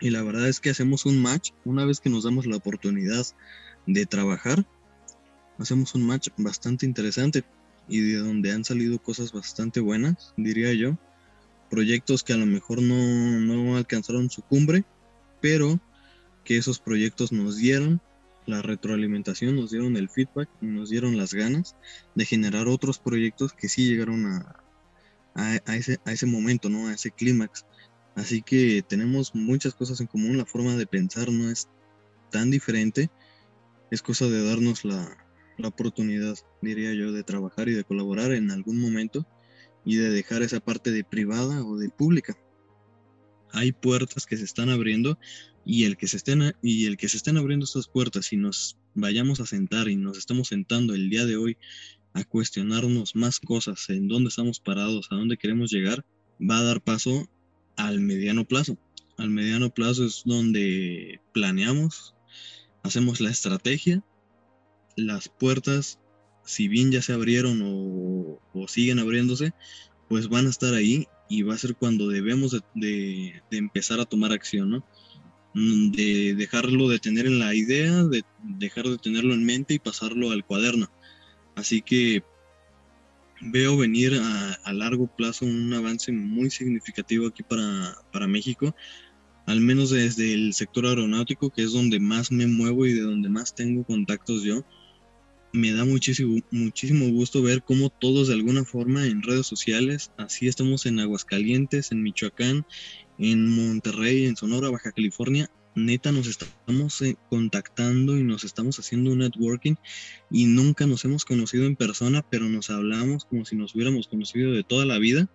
Y 0.00 0.10
la 0.10 0.22
verdad 0.22 0.48
es 0.48 0.60
que 0.60 0.70
hacemos 0.70 1.06
un 1.06 1.20
match 1.20 1.50
una 1.64 1.84
vez 1.84 2.00
que 2.00 2.10
nos 2.10 2.24
damos 2.24 2.46
la 2.46 2.56
oportunidad 2.56 3.26
de 3.86 4.06
trabajar 4.06 4.66
hacemos 5.58 5.94
un 5.94 6.06
match 6.06 6.28
bastante 6.36 6.86
interesante 6.86 7.44
y 7.88 8.00
de 8.00 8.18
donde 8.18 8.52
han 8.52 8.64
salido 8.64 9.00
cosas 9.00 9.32
bastante 9.32 9.80
buenas, 9.80 10.34
diría 10.36 10.72
yo. 10.72 10.98
Proyectos 11.70 12.22
que 12.22 12.32
a 12.32 12.36
lo 12.36 12.46
mejor 12.46 12.82
no, 12.82 13.40
no 13.40 13.76
alcanzaron 13.76 14.30
su 14.30 14.42
cumbre, 14.42 14.84
pero 15.40 15.80
que 16.44 16.56
esos 16.56 16.78
proyectos 16.78 17.32
nos 17.32 17.56
dieron 17.56 18.00
la 18.46 18.62
retroalimentación, 18.62 19.56
nos 19.56 19.70
dieron 19.70 19.96
el 19.96 20.08
feedback, 20.08 20.48
nos 20.60 20.90
dieron 20.90 21.16
las 21.16 21.34
ganas 21.34 21.74
de 22.14 22.24
generar 22.24 22.68
otros 22.68 22.98
proyectos 22.98 23.52
que 23.52 23.68
sí 23.68 23.88
llegaron 23.88 24.26
a, 24.26 24.62
a, 25.36 25.76
ese, 25.76 25.98
a 26.04 26.12
ese 26.12 26.26
momento, 26.26 26.68
¿no? 26.68 26.88
A 26.88 26.94
ese 26.94 27.10
clímax. 27.10 27.66
Así 28.14 28.42
que 28.42 28.82
tenemos 28.82 29.34
muchas 29.34 29.74
cosas 29.74 30.00
en 30.00 30.06
común, 30.06 30.38
la 30.38 30.46
forma 30.46 30.76
de 30.76 30.86
pensar 30.86 31.30
no 31.30 31.50
es 31.50 31.68
tan 32.30 32.50
diferente, 32.50 33.10
es 33.90 34.02
cosa 34.02 34.26
de 34.26 34.42
darnos 34.42 34.84
la, 34.84 35.16
la 35.58 35.68
oportunidad, 35.68 36.36
diría 36.62 36.94
yo, 36.94 37.12
de 37.12 37.22
trabajar 37.22 37.68
y 37.68 37.74
de 37.74 37.84
colaborar 37.84 38.32
en 38.32 38.50
algún 38.50 38.80
momento 38.80 39.26
y 39.84 39.96
de 39.96 40.10
dejar 40.10 40.42
esa 40.42 40.60
parte 40.60 40.90
de 40.90 41.04
privada 41.04 41.64
o 41.64 41.76
de 41.76 41.90
pública. 41.90 42.36
Hay 43.52 43.72
puertas 43.72 44.26
que 44.26 44.36
se 44.36 44.44
están 44.44 44.70
abriendo 44.70 45.18
Y 45.64 45.84
el 45.84 45.96
que 45.96 46.06
se 46.06 46.16
estén, 46.16 46.54
y 46.62 46.86
el 46.86 46.96
que 46.96 47.08
se 47.08 47.16
estén 47.16 47.36
abriendo 47.36 47.64
estas 47.64 47.88
puertas 47.88 48.32
y 48.32 48.36
nos 48.36 48.78
vayamos 48.94 49.40
a 49.40 49.46
sentar 49.46 49.88
y 49.88 49.96
nos 49.96 50.16
estamos 50.16 50.48
sentando 50.48 50.94
el 50.94 51.10
día 51.10 51.26
de 51.26 51.36
hoy 51.36 51.58
a 52.16 52.24
cuestionarnos 52.24 53.14
más 53.14 53.38
cosas 53.38 53.90
en 53.90 54.08
dónde 54.08 54.28
estamos 54.28 54.58
parados, 54.58 55.08
a 55.10 55.16
dónde 55.16 55.36
queremos 55.36 55.70
llegar, 55.70 56.02
va 56.40 56.58
a 56.58 56.62
dar 56.62 56.80
paso 56.80 57.28
al 57.76 58.00
mediano 58.00 58.46
plazo. 58.46 58.78
Al 59.18 59.28
mediano 59.28 59.68
plazo 59.68 60.06
es 60.06 60.22
donde 60.24 61.20
planeamos, 61.34 62.14
hacemos 62.82 63.20
la 63.20 63.30
estrategia, 63.30 64.02
las 64.96 65.28
puertas, 65.28 66.00
si 66.44 66.68
bien 66.68 66.90
ya 66.90 67.02
se 67.02 67.12
abrieron 67.12 67.60
o, 67.62 68.40
siguen 68.66 68.98
abriéndose, 68.98 69.52
pues 70.08 70.28
van 70.28 70.46
a 70.46 70.50
estar 70.50 70.72
ahí 70.72 71.06
y 71.28 71.42
va 71.42 71.54
a 71.54 71.58
ser 71.58 71.76
cuando 71.76 72.08
debemos 72.08 72.56
de, 72.74 73.42
empezar 73.50 74.00
a 74.00 74.06
tomar 74.06 74.32
acción, 74.32 74.70
¿no? 74.70 74.86
Mm, 75.52 75.90
de 75.90 76.34
dejarlo 76.34 76.88
de 76.88 76.98
tener 76.98 77.26
en 77.26 77.38
la 77.38 77.54
idea, 77.54 78.04
de 78.04 78.24
dejar 78.42 78.88
de 78.88 78.96
tenerlo 78.96 79.34
en 79.34 79.44
mente 79.44 79.74
y 79.74 79.78
pasarlo 79.78 80.30
al 80.30 80.46
cuaderno. 80.46 80.90
Así 81.56 81.80
que 81.80 82.22
veo 83.40 83.76
venir 83.76 84.14
a, 84.14 84.72
largo 84.72 85.06
plazo 85.06 85.46
un 85.46 85.72
avance 85.72 86.12
muy 86.12 86.50
significativo 86.50 87.26
aquí 87.26 87.42
para, 87.42 87.96
para, 88.12 88.26
México, 88.26 88.74
al 89.46 89.60
menos 89.60 89.90
desde 89.90 90.34
el 90.34 90.52
sector 90.52 90.86
aeronáutico, 90.86 91.50
que 91.50 91.62
es 91.62 91.72
donde 91.72 91.98
más 91.98 92.30
me 92.30 92.46
muevo 92.46 92.86
y 92.86 92.92
de 92.92 93.00
donde 93.00 93.28
más 93.28 93.54
tengo 93.54 93.84
contactos 93.84 94.42
yo. 94.42 94.64
Me 95.52 95.72
da 95.72 95.86
muchísimo, 95.86 96.36
muchísimo 96.50 97.08
gusto 97.08 97.42
ver 97.42 97.62
cómo 97.62 97.88
todos 97.88 98.28
de 98.28 98.34
alguna 98.34 98.64
forma 98.64 99.06
en 99.06 99.22
redes 99.22 99.46
sociales, 99.46 100.10
así 100.18 100.48
estamos 100.48 100.84
en 100.84 101.00
Aguascalientes, 101.00 101.90
en 101.92 102.02
Michoacán, 102.02 102.66
en 103.18 103.48
Monterrey, 103.48 104.26
en 104.26 104.36
Sonora, 104.36 104.68
Baja 104.68 104.92
California, 104.92 105.50
neta 105.76 106.10
nos 106.10 106.26
estamos 106.26 107.02
eh, 107.02 107.16
contactando 107.28 108.16
y 108.16 108.24
nos 108.24 108.44
estamos 108.44 108.78
haciendo 108.78 109.12
un 109.12 109.18
networking 109.18 109.74
y 110.30 110.46
nunca 110.46 110.86
nos 110.86 111.04
hemos 111.04 111.24
conocido 111.24 111.66
en 111.66 111.76
persona, 111.76 112.24
pero 112.28 112.48
nos 112.48 112.70
hablamos 112.70 113.26
como 113.26 113.44
si 113.44 113.54
nos 113.56 113.74
hubiéramos 113.74 114.08
conocido 114.08 114.52
de 114.52 114.64
toda 114.64 114.86
la 114.86 114.98
vida 114.98 115.28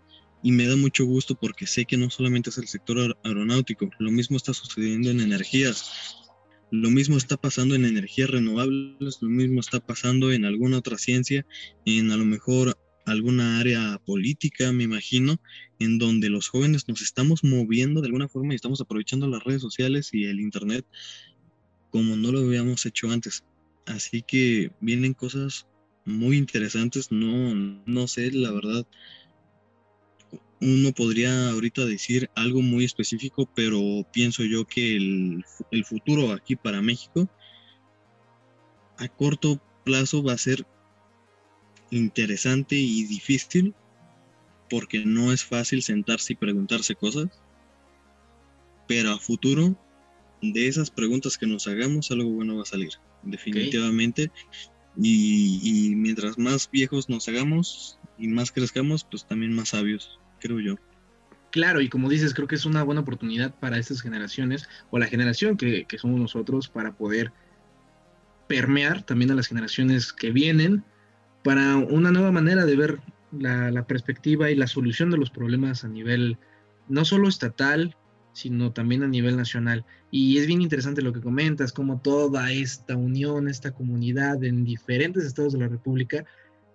y 0.43 0.51
me 0.51 0.65
da 0.65 0.75
mucho 0.75 1.06
gusto 1.06 1.36
porque 1.36 1.67
sé 1.67 1.86
que 1.86 1.97
no 1.97 2.10
solamente 2.10 2.49
es 2.49 2.58
el 2.58 2.67
sector 2.67 3.17
aeronáutico, 3.23 3.89
lo 3.99 4.12
mismo 4.12 4.36
está 4.36 4.54
sucediendo 4.54 5.12
en 5.12 5.19
energías, 5.19 6.17
lo 6.71 6.89
mismo 6.89 7.17
está 7.17 7.38
pasando 7.38 7.75
en 7.75 7.86
energías 7.86 8.32
renovables, 8.32 9.17
lo 9.21 9.30
mismo 9.30 9.60
está 9.60 9.80
pasando 9.80 10.32
en 10.32 10.45
alguna 10.45 10.80
otra 10.80 10.97
ciencia, 10.97 11.45
en 11.86 12.12
a 12.12 12.17
lo 12.17 12.25
mejor 12.25 12.77
alguna 13.06 13.60
área 13.60 14.00
política, 14.06 14.72
me 14.72 14.84
imagino, 14.84 15.40
en 15.80 15.98
donde 15.98 16.30
los 16.30 16.48
jóvenes 16.48 16.88
nos 16.88 17.02
estamos 17.02 17.44
moviendo 17.44 18.02
de 18.02 18.08
alguna 18.08 18.28
forma 18.28 18.54
y 18.54 18.56
estamos 18.56 18.82
aprovechando 18.82 19.28
las 19.28 19.44
redes 19.44 19.62
sociales 19.62 20.10
y 20.14 20.26
el 20.26 20.40
Internet 20.40 20.86
como 21.92 22.16
no 22.16 22.32
lo 22.32 22.40
habíamos 22.40 22.86
hecho 22.86 23.12
antes. 23.12 23.44
Así 23.86 24.22
que 24.22 24.72
vienen 24.80 25.14
cosas 25.14 25.68
muy 26.06 26.38
interesantes, 26.38 27.12
no, 27.12 27.54
no 27.86 28.08
sé, 28.08 28.32
la 28.32 28.52
verdad. 28.52 28.88
Uno 30.62 30.92
podría 30.94 31.50
ahorita 31.50 31.86
decir 31.86 32.30
algo 32.36 32.62
muy 32.62 32.86
específico, 32.86 33.50
pero 33.56 33.82
pienso 34.14 34.44
yo 34.44 34.66
que 34.66 34.96
el, 34.96 35.44
el 35.72 35.86
futuro 35.86 36.32
aquí 36.32 36.56
para 36.56 36.82
México 36.82 37.30
a 38.98 39.08
corto 39.08 39.60
plazo 39.84 40.24
va 40.24 40.34
a 40.34 40.38
ser 40.38 40.66
interesante 41.91 42.75
y 42.75 43.04
difícil 43.04 43.75
porque 44.69 45.04
no 45.06 45.34
es 45.34 45.43
fácil 45.43 45.84
sentarse 45.84 46.34
y 46.34 46.38
preguntarse 46.38 46.95
cosas, 46.95 47.27
pero 48.88 49.12
a 49.12 49.19
futuro 49.19 49.77
de 50.41 50.67
esas 50.67 50.89
preguntas 50.89 51.38
que 51.38 51.45
nos 51.45 51.67
hagamos 51.67 52.10
algo 52.10 52.30
bueno 52.30 52.56
va 52.56 52.63
a 52.63 52.65
salir, 52.65 52.91
definitivamente. 53.21 54.32
Y, 54.97 55.93
mientras 55.95 56.38
más 56.38 56.69
viejos 56.71 57.10
nos 57.10 57.27
hagamos 57.27 57.99
y 58.17 58.27
más 58.27 58.51
crezcamos, 58.51 59.04
pues 59.04 59.25
también 59.25 59.54
más 59.54 59.69
sabios, 59.69 60.19
creo 60.39 60.60
yo. 60.60 60.75
Claro, 61.51 61.82
y 61.82 61.89
como 61.89 62.10
dices, 62.10 62.34
creo 62.34 62.47
que 62.47 62.56
es 62.56 62.65
una 62.65 62.84
buena 62.84 63.01
oportunidad 63.01 63.54
para 63.60 63.77
estas 63.77 64.01
generaciones, 64.01 64.69
o 64.89 64.99
la 64.99 65.08
generación 65.08 65.58
que, 65.58 65.84
que 65.86 65.97
somos 65.97 66.19
nosotros, 66.19 66.69
para 66.69 66.93
poder 66.93 67.34
permear 68.47 69.04
también 69.04 69.32
a 69.32 69.36
las 69.36 69.47
generaciones 69.47 70.13
que 70.13 70.32
vienen 70.32 70.84
para 71.43 71.77
una 71.77 72.12
nueva 72.12 72.32
manera 72.32 72.65
de 72.65 72.75
ver 72.75 72.99
la, 73.32 73.86
perspectiva 73.88 74.51
y 74.51 74.56
la 74.56 74.67
solución 74.67 75.10
de 75.10 75.17
los 75.17 75.30
problemas 75.30 75.84
a 75.84 75.88
nivel 75.88 76.38
no 76.88 77.06
solo 77.06 77.27
estatal, 77.27 77.95
sino 78.34 78.71
también 78.71 79.04
a 79.04 79.08
nivel 79.08 79.38
nacional. 79.38 79.86
Y 80.10 80.38
es 80.38 80.47
bien 80.47 80.62
interesante 80.62 81.01
lo 81.01 81.13
que 81.13 81.21
comentas, 81.21 81.71
como 81.71 82.01
toda 82.01 82.51
esta 82.51 82.95
unión, 82.95 83.47
esta 83.47 83.71
comunidad 83.71 84.43
en 84.43 84.63
diferentes 84.63 85.25
estados 85.25 85.54
de 85.54 85.60
la 85.60 85.67
República 85.67 86.25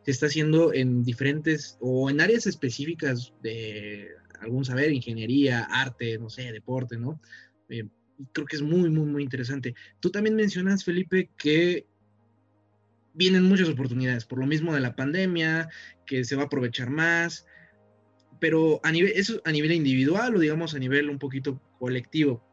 se 0.04 0.12
está 0.12 0.26
haciendo 0.26 0.72
en 0.72 1.02
diferentes 1.02 1.76
o 1.80 2.08
en 2.08 2.20
áreas 2.20 2.46
específicas 2.46 3.32
de 3.42 4.08
algún 4.40 4.64
saber, 4.64 4.92
ingeniería, 4.92 5.64
arte, 5.64 6.16
no 6.18 6.30
sé, 6.30 6.52
deporte, 6.52 6.96
¿no? 6.96 7.20
Eh, 7.68 7.88
creo 8.32 8.46
que 8.46 8.54
es 8.54 8.62
muy, 8.62 8.88
muy, 8.88 9.06
muy 9.06 9.22
interesante. 9.24 9.74
Tú 9.98 10.10
también 10.10 10.36
mencionas, 10.36 10.84
Felipe, 10.84 11.30
que 11.36 11.86
vienen 13.16 13.44
muchas 13.44 13.68
oportunidades, 13.68 14.26
por 14.26 14.38
lo 14.38 14.46
mismo 14.46 14.74
de 14.74 14.80
la 14.80 14.94
pandemia, 14.94 15.68
que 16.04 16.24
se 16.24 16.36
va 16.36 16.42
a 16.42 16.46
aprovechar 16.46 16.90
más, 16.90 17.46
pero 18.38 18.80
a 18.84 18.92
nivel, 18.92 19.12
eso 19.16 19.40
a 19.44 19.50
nivel 19.50 19.72
individual 19.72 20.36
o 20.36 20.38
digamos 20.38 20.74
a 20.74 20.78
nivel 20.78 21.08
un 21.08 21.18
poquito 21.18 21.60
colectivo. 21.78 22.44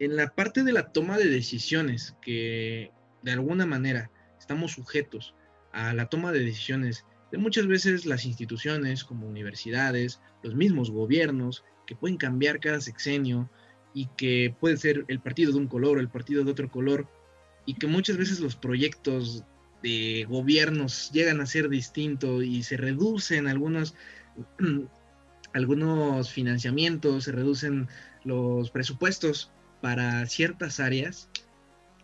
En 0.00 0.16
la 0.16 0.34
parte 0.34 0.64
de 0.64 0.72
la 0.72 0.92
toma 0.92 1.16
de 1.16 1.28
decisiones, 1.28 2.16
que 2.20 2.90
de 3.22 3.32
alguna 3.32 3.64
manera 3.64 4.10
estamos 4.38 4.72
sujetos 4.72 5.34
a 5.72 5.94
la 5.94 6.06
toma 6.08 6.32
de 6.32 6.40
decisiones 6.40 7.04
de 7.30 7.38
muchas 7.38 7.66
veces 7.66 8.06
las 8.06 8.24
instituciones 8.24 9.04
como 9.04 9.28
universidades, 9.28 10.20
los 10.42 10.54
mismos 10.54 10.90
gobiernos, 10.90 11.64
que 11.86 11.94
pueden 11.94 12.16
cambiar 12.16 12.58
cada 12.58 12.80
sexenio 12.80 13.50
y 13.94 14.08
que 14.16 14.54
puede 14.58 14.76
ser 14.76 15.04
el 15.08 15.20
partido 15.20 15.52
de 15.52 15.58
un 15.58 15.68
color 15.68 15.98
o 15.98 16.00
el 16.00 16.08
partido 16.08 16.42
de 16.42 16.50
otro 16.50 16.70
color, 16.70 17.06
y 17.66 17.74
que 17.74 17.86
muchas 17.86 18.16
veces 18.16 18.40
los 18.40 18.56
proyectos 18.56 19.44
de 19.82 20.26
gobiernos 20.28 21.10
llegan 21.12 21.40
a 21.40 21.46
ser 21.46 21.68
distintos 21.68 22.44
y 22.44 22.62
se 22.62 22.76
reducen 22.76 23.46
algunos, 23.46 23.94
algunos 25.54 26.30
financiamientos, 26.30 27.24
se 27.24 27.32
reducen 27.32 27.88
los 28.24 28.70
presupuestos 28.70 29.52
para 29.80 30.26
ciertas 30.26 30.80
áreas, 30.80 31.28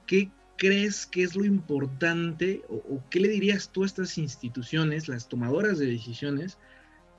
¿qué 0.07 0.31
crees 0.57 1.07
que 1.07 1.23
es 1.23 1.35
lo 1.35 1.45
importante 1.45 2.63
o, 2.69 3.03
qué 3.11 3.21
le 3.21 3.29
dirías 3.29 3.71
tú 3.71 3.83
a 3.83 3.87
estas 3.87 4.19
instituciones, 4.19 5.09
las 5.09 5.29
tomadoras 5.29 5.79
de 5.79 5.87
decisiones, 5.87 6.59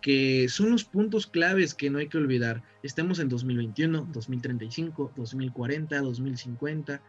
que 0.01 0.47
son 0.49 0.71
los 0.71 0.85
puntos 0.85 1.27
claves 1.27 1.73
que 1.73 1.89
no 1.89 1.99
hay 1.99 2.07
que 2.07 2.17
olvidar? 2.17 2.63
Estemos 2.83 3.19
en 3.19 3.29
2021, 3.29 4.09
2035, 4.13 5.13
2040, 5.15 5.99
2050. 5.99 7.01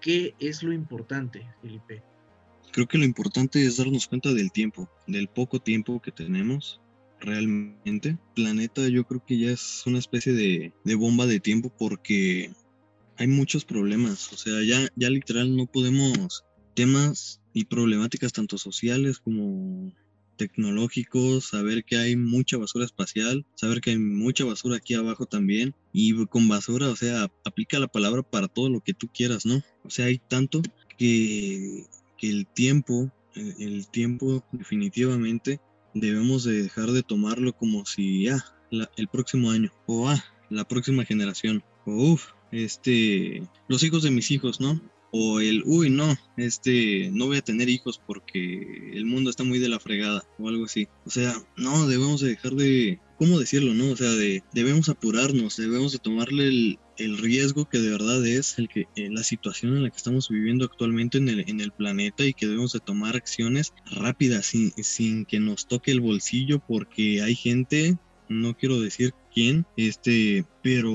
¿Qué 0.00 0.34
es 0.38 0.62
lo 0.62 0.72
importante, 0.72 1.46
Felipe? 1.60 2.02
Creo 2.74 2.88
que 2.88 2.98
lo 2.98 3.04
importante 3.04 3.64
es 3.64 3.76
darnos 3.76 4.08
cuenta 4.08 4.34
del 4.34 4.50
tiempo, 4.50 4.90
del 5.06 5.28
poco 5.28 5.60
tiempo 5.60 6.02
que 6.02 6.10
tenemos 6.10 6.80
realmente. 7.20 8.18
Planeta 8.34 8.88
yo 8.88 9.04
creo 9.04 9.24
que 9.24 9.38
ya 9.38 9.52
es 9.52 9.84
una 9.86 10.00
especie 10.00 10.32
de, 10.32 10.72
bomba 10.96 11.26
de 11.26 11.38
tiempo 11.38 11.72
porque 11.78 12.50
hay 13.16 13.28
muchos 13.28 13.64
problemas, 13.64 14.32
o 14.32 14.36
sea, 14.36 14.60
ya, 14.64 14.88
ya 14.96 15.08
literal 15.08 15.56
no 15.56 15.66
podemos 15.66 16.44
temas 16.74 17.40
y 17.52 17.66
problemáticas 17.66 18.32
tanto 18.32 18.58
sociales 18.58 19.20
como 19.20 19.92
tecnológicos, 20.36 21.44
saber 21.50 21.84
que 21.84 21.96
hay 21.96 22.16
mucha 22.16 22.56
basura 22.56 22.84
espacial, 22.84 23.46
saber 23.54 23.80
que 23.82 23.90
hay 23.90 23.98
mucha 23.98 24.44
basura 24.44 24.78
aquí 24.78 24.94
abajo 24.94 25.26
también 25.26 25.76
y 25.92 26.26
con 26.26 26.48
basura, 26.48 26.88
o 26.88 26.96
sea, 26.96 27.30
aplica 27.44 27.78
la 27.78 27.86
palabra 27.86 28.24
para 28.24 28.48
todo 28.48 28.68
lo 28.68 28.80
que 28.80 28.94
tú 28.94 29.06
quieras, 29.14 29.46
¿no? 29.46 29.62
O 29.84 29.90
sea, 29.90 30.06
hay 30.06 30.18
tanto 30.18 30.60
que 30.98 31.86
el 32.20 32.46
tiempo, 32.46 33.10
el, 33.34 33.86
tiempo 33.88 34.44
definitivamente 34.52 35.60
debemos 35.94 36.44
de 36.44 36.62
dejar 36.62 36.92
de 36.92 37.02
tomarlo 37.02 37.52
como 37.56 37.84
si 37.86 38.28
ah, 38.28 38.44
el 38.96 39.08
próximo 39.08 39.50
año 39.50 39.72
o 39.86 40.08
ah, 40.08 40.22
la 40.50 40.66
próxima 40.66 41.04
generación 41.04 41.62
o 41.86 42.12
uff, 42.12 42.32
este, 42.50 43.42
los 43.68 43.82
hijos 43.82 44.02
de 44.02 44.10
mis 44.10 44.30
hijos, 44.30 44.60
¿no? 44.60 44.80
O 45.16 45.40
el, 45.40 45.62
uy, 45.64 45.90
no, 45.90 46.16
este, 46.36 47.10
no 47.12 47.26
voy 47.26 47.38
a 47.38 47.42
tener 47.42 47.68
hijos 47.68 48.00
porque 48.04 48.90
el 48.92 49.04
mundo 49.06 49.30
está 49.30 49.44
muy 49.44 49.60
de 49.60 49.68
la 49.68 49.78
fregada 49.78 50.24
o 50.38 50.48
algo 50.48 50.64
así. 50.64 50.88
O 51.06 51.10
sea, 51.10 51.34
no, 51.56 51.86
debemos 51.86 52.20
de 52.20 52.30
dejar 52.30 52.54
de, 52.54 52.98
¿cómo 53.16 53.38
decirlo, 53.38 53.74
no? 53.74 53.90
O 53.90 53.96
sea, 53.96 54.10
de, 54.10 54.42
debemos 54.52 54.88
apurarnos, 54.88 55.56
debemos 55.56 55.92
de 55.92 55.98
tomarle 55.98 56.48
el, 56.48 56.78
el 56.98 57.18
riesgo 57.18 57.68
que 57.68 57.78
de 57.78 57.90
verdad 57.90 58.24
es 58.26 58.58
el 58.58 58.68
que 58.68 58.86
la 58.96 59.22
situación 59.22 59.76
en 59.76 59.82
la 59.82 59.90
que 59.90 59.96
estamos 59.96 60.28
viviendo 60.28 60.64
actualmente 60.64 61.18
en 61.18 61.28
el, 61.28 61.48
en 61.48 61.60
el 61.60 61.72
planeta 61.72 62.24
y 62.24 62.34
que 62.34 62.46
debemos 62.46 62.72
de 62.72 62.80
tomar 62.80 63.16
acciones 63.16 63.72
rápidas 63.90 64.46
sin, 64.46 64.72
sin 64.82 65.24
que 65.24 65.40
nos 65.40 65.66
toque 65.66 65.90
el 65.90 66.00
bolsillo 66.00 66.60
porque 66.66 67.22
hay 67.22 67.34
gente 67.34 67.96
no 68.28 68.56
quiero 68.56 68.80
decir 68.80 69.12
quién, 69.32 69.66
este, 69.76 70.44
pero 70.62 70.92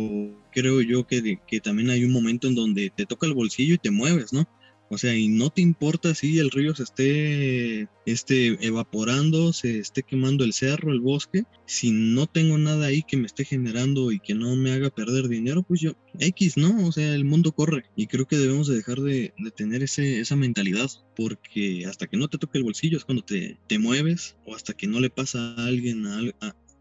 creo 0.51 0.82
yo 0.82 1.05
que, 1.05 1.39
que 1.47 1.59
también 1.61 1.89
hay 1.89 2.03
un 2.03 2.11
momento 2.11 2.47
en 2.47 2.55
donde 2.55 2.89
te 2.89 3.05
toca 3.05 3.28
el 3.28 3.34
bolsillo 3.34 3.76
y 3.76 3.80
te 3.80 3.91
mueves, 3.91 4.34
¿no? 4.34 4.47
O 4.91 4.97
sea, 4.97 5.15
y 5.15 5.27
no 5.27 5.51
te 5.51 5.61
importa 5.61 6.15
si 6.15 6.39
el 6.39 6.49
río 6.49 6.73
se 6.73 6.83
esté, 6.83 7.87
esté 8.07 8.65
evaporando, 8.65 9.53
se 9.53 9.77
esté 9.77 10.01
quemando 10.01 10.43
el 10.43 10.53
cerro, 10.53 10.91
el 10.91 10.99
bosque. 10.99 11.43
Si 11.67 11.91
no 11.91 12.25
tengo 12.25 12.57
nada 12.57 12.87
ahí 12.87 13.03
que 13.03 13.15
me 13.15 13.27
esté 13.27 13.45
generando 13.45 14.11
y 14.11 14.19
que 14.19 14.33
no 14.33 14.55
me 14.55 14.71
haga 14.71 14.89
perder 14.89 15.27
dinero, 15.27 15.61
pues 15.61 15.79
yo, 15.81 15.93
X, 16.17 16.57
¿no? 16.57 16.87
O 16.87 16.91
sea, 16.91 17.13
el 17.13 17.23
mundo 17.23 17.51
corre. 17.51 17.85
Y 17.95 18.07
creo 18.07 18.25
que 18.27 18.37
debemos 18.37 18.67
de 18.67 18.77
dejar 18.77 18.99
de, 19.01 19.31
tener 19.55 19.83
ese, 19.83 20.21
esa 20.21 20.35
mentalidad. 20.35 20.89
Porque 21.15 21.85
hasta 21.85 22.07
que 22.07 22.17
no 22.17 22.27
te 22.27 22.39
toque 22.39 22.57
el 22.57 22.63
bolsillo 22.63 22.97
es 22.97 23.05
cuando 23.05 23.23
te, 23.23 23.59
te 23.67 23.77
mueves. 23.77 24.37
O 24.47 24.55
hasta 24.55 24.73
que 24.73 24.87
no 24.87 24.99
le 24.99 25.11
pasa 25.11 25.53
a 25.53 25.67
alguien 25.67 26.07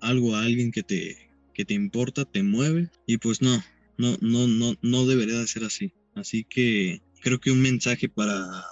algo 0.00 0.34
a 0.34 0.42
alguien 0.42 0.72
que 0.72 0.82
te, 0.82 1.30
que 1.52 1.66
te 1.66 1.74
importa, 1.74 2.24
te 2.24 2.42
mueve. 2.42 2.88
Y 3.06 3.18
pues 3.18 3.42
no, 3.42 3.62
no, 3.98 4.16
no, 4.22 4.48
no, 4.48 4.76
no 4.80 5.06
debería 5.06 5.38
de 5.38 5.46
ser 5.46 5.64
así. 5.64 5.92
Así 6.14 6.44
que 6.44 7.02
creo 7.20 7.40
que 7.40 7.50
un 7.50 7.60
mensaje 7.60 8.08
para 8.08 8.64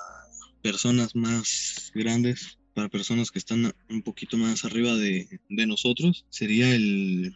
personas 0.62 1.14
más 1.14 1.92
grandes, 1.94 2.58
para 2.74 2.88
personas 2.88 3.30
que 3.30 3.38
están 3.38 3.74
un 3.88 4.02
poquito 4.02 4.36
más 4.36 4.64
arriba 4.64 4.94
de, 4.96 5.28
nosotros, 5.48 6.26
sería 6.30 6.74
el, 6.74 7.34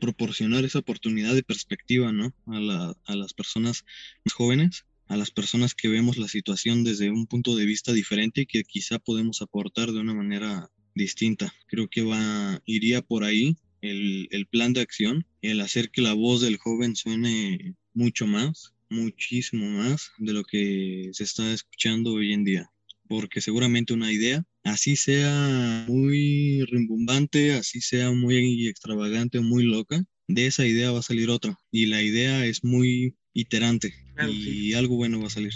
proporcionar 0.00 0.64
esa 0.64 0.80
oportunidad 0.80 1.34
de 1.34 1.42
perspectiva, 1.42 2.12
¿no? 2.12 2.32
A, 2.46 2.94
a 3.06 3.16
las 3.16 3.34
personas 3.34 3.84
más 4.24 4.34
jóvenes, 4.34 4.86
a 5.06 5.16
las 5.16 5.30
personas 5.30 5.74
que 5.74 5.88
vemos 5.88 6.18
la 6.18 6.28
situación 6.28 6.84
desde 6.84 7.10
un 7.10 7.26
punto 7.26 7.56
de 7.56 7.64
vista 7.64 7.92
diferente 7.92 8.42
y 8.42 8.46
que 8.46 8.64
quizá 8.64 8.98
podemos 8.98 9.42
aportar 9.42 9.92
de 9.92 10.00
una 10.00 10.14
manera 10.14 10.70
distinta. 10.94 11.52
Creo 11.66 11.88
que 11.88 12.02
va, 12.02 12.60
iría 12.66 13.02
por 13.02 13.24
ahí 13.24 13.56
el 13.80 14.46
plan 14.50 14.72
de 14.72 14.80
acción, 14.80 15.24
el 15.40 15.60
hacer 15.60 15.90
que 15.90 16.02
la 16.02 16.12
voz 16.12 16.40
del 16.40 16.56
joven 16.58 16.96
suene 16.96 17.76
mucho 17.94 18.26
más, 18.26 18.74
muchísimo 18.90 19.68
más 19.68 20.10
de 20.18 20.32
lo 20.32 20.44
que 20.44 21.10
se 21.12 21.24
está 21.24 21.52
escuchando 21.52 22.12
hoy 22.14 22.32
en 22.32 22.44
día. 22.44 22.70
Porque 23.08 23.40
seguramente 23.40 23.94
una 23.94 24.12
idea, 24.12 24.44
así 24.64 24.96
sea 24.96 25.86
muy 25.88 26.64
rimbombante, 26.64 27.54
así 27.54 27.80
sea 27.80 28.12
muy 28.12 28.68
extravagante 28.68 29.38
o 29.38 29.42
muy 29.42 29.64
loca, 29.64 30.04
de 30.26 30.46
esa 30.46 30.66
idea 30.66 30.90
va 30.90 31.00
a 31.00 31.02
salir 31.02 31.30
otra. 31.30 31.58
Y 31.72 31.86
la 31.86 32.02
idea 32.02 32.44
es 32.44 32.64
muy 32.64 33.14
iterante 33.32 33.94
y 34.26 34.74
algo 34.74 34.96
bueno 34.96 35.20
va 35.20 35.28
a 35.28 35.30
salir. 35.30 35.54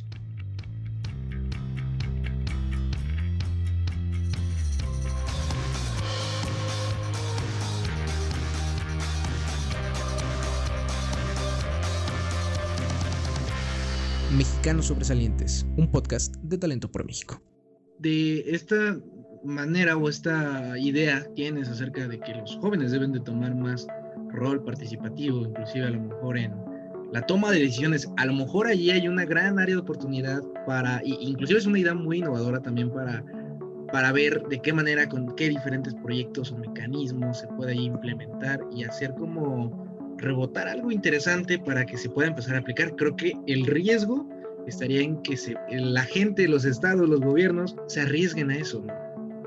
Mexicanos 14.33 14.87
Sobresalientes, 14.87 15.67
un 15.77 15.91
podcast 15.91 16.35
de 16.37 16.57
Talento 16.57 16.91
por 16.91 17.05
México. 17.05 17.43
De 17.99 18.41
esta 18.51 18.99
manera 19.45 19.97
o 19.97 20.09
esta 20.09 20.79
idea 20.79 21.27
tienes 21.35 21.69
acerca 21.69 22.09
de 22.09 22.19
que 22.19 22.35
los 22.35 22.57
jóvenes 22.57 22.93
deben 22.93 23.13
de 23.13 23.21
tomar 23.21 23.55
más 23.55 23.87
rol 24.31 24.65
participativo, 24.65 25.43
inclusive 25.43 25.87
a 25.87 25.91
lo 25.91 26.01
mejor 26.01 26.39
en 26.39 26.55
la 27.13 27.21
toma 27.27 27.51
de 27.51 27.61
decisiones, 27.61 28.09
a 28.17 28.25
lo 28.25 28.33
mejor 28.33 28.69
allí 28.69 28.91
hay 28.91 29.07
una 29.07 29.27
gran 29.27 29.59
área 29.59 29.75
de 29.75 29.83
oportunidad 29.83 30.41
para, 30.67 31.03
inclusive 31.05 31.59
es 31.59 31.67
una 31.67 31.81
idea 31.81 31.95
muy 31.95 32.19
innovadora 32.19 32.63
también 32.63 32.91
para, 32.91 33.23
para 33.93 34.13
ver 34.13 34.43
de 34.49 34.63
qué 34.63 34.73
manera, 34.73 35.07
con 35.11 35.37
qué 35.37 35.51
diferentes 35.51 35.95
proyectos 35.97 36.53
o 36.53 36.57
mecanismos 36.57 37.41
se 37.41 37.49
puede 37.49 37.75
implementar 37.75 38.61
y 38.75 38.85
hacer 38.85 39.13
como 39.15 39.92
rebotar 40.23 40.69
algo 40.69 40.91
interesante 40.91 41.59
para 41.59 41.85
que 41.85 41.99
se 41.99 42.09
pueda 42.09 42.29
empezar 42.29 42.55
a 42.55 42.59
aplicar. 42.59 42.97
Creo 42.97 43.15
que 43.15 43.33
el 43.47 43.67
riesgo 43.67 44.27
estaría 44.67 45.01
en 45.01 45.23
que 45.23 45.37
la 45.71 46.05
gente, 46.05 46.49
los 46.49 46.65
estados, 46.65 47.09
los 47.09 47.21
gobiernos 47.21 47.77
se 47.87 48.01
arriesguen 48.01 48.51
a 48.51 48.57
eso. 48.57 48.85